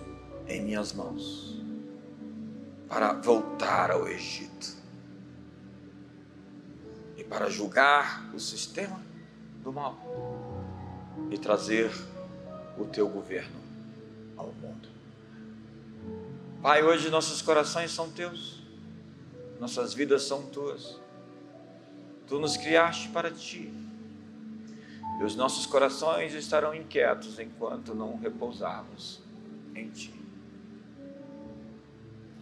em 0.47 0.63
minhas 0.63 0.93
mãos 0.93 1.61
para 2.89 3.13
voltar 3.13 3.91
ao 3.91 4.07
Egito 4.07 4.76
e 7.15 7.23
para 7.23 7.47
julgar 7.47 8.28
o 8.34 8.39
sistema 8.39 8.99
do 9.63 9.71
mal 9.71 9.95
e 11.30 11.38
trazer 11.38 11.91
o 12.80 12.86
teu 12.86 13.07
governo 13.07 13.59
ao 14.36 14.47
mundo. 14.47 14.89
Pai, 16.63 16.84
hoje 16.84 17.11
nossos 17.11 17.43
corações 17.43 17.91
são 17.91 18.09
teus, 18.09 18.55
nossas 19.60 19.93
vidas 19.93 20.24
são 20.24 20.43
tuas. 20.47 20.99
Tu 22.28 22.39
nos 22.39 22.58
criaste 22.58 23.10
para 23.10 23.32
ti. 23.32 23.72
E 25.20 25.24
os 25.24 25.36
nossos 25.36 25.66
corações 25.66 26.34
estarão 26.34 26.74
inquietos 26.76 27.39
enquanto 27.39 27.95
não 27.95 28.18
repousarmos 28.18 29.22
em 29.74 29.89
ti. 29.89 30.14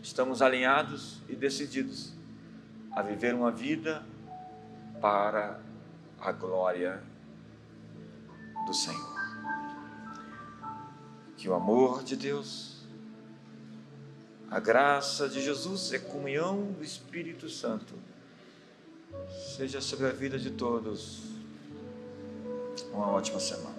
Estamos 0.01 0.41
alinhados 0.41 1.21
e 1.29 1.35
decididos 1.35 2.13
a 2.91 3.01
viver 3.01 3.33
uma 3.35 3.51
vida 3.51 4.03
para 4.99 5.59
a 6.19 6.31
glória 6.31 7.03
do 8.65 8.73
Senhor 8.73 9.13
que 11.43 11.49
o 11.49 11.53
amor 11.53 12.05
de 12.05 12.15
Deus, 12.15 12.72
a 14.53 14.59
graça 14.59 15.27
de 15.27 15.41
Jesus 15.41 15.91
a 15.91 15.97
comunhão 15.97 16.73
do 16.73 16.83
Espírito 16.83 17.49
Santo 17.49 17.95
seja 19.57 19.81
sobre 19.81 20.05
a 20.05 20.11
vida 20.11 20.37
de 20.37 20.51
todos. 20.51 21.23
Uma 22.91 23.09
ótima 23.09 23.39
semana. 23.39 23.73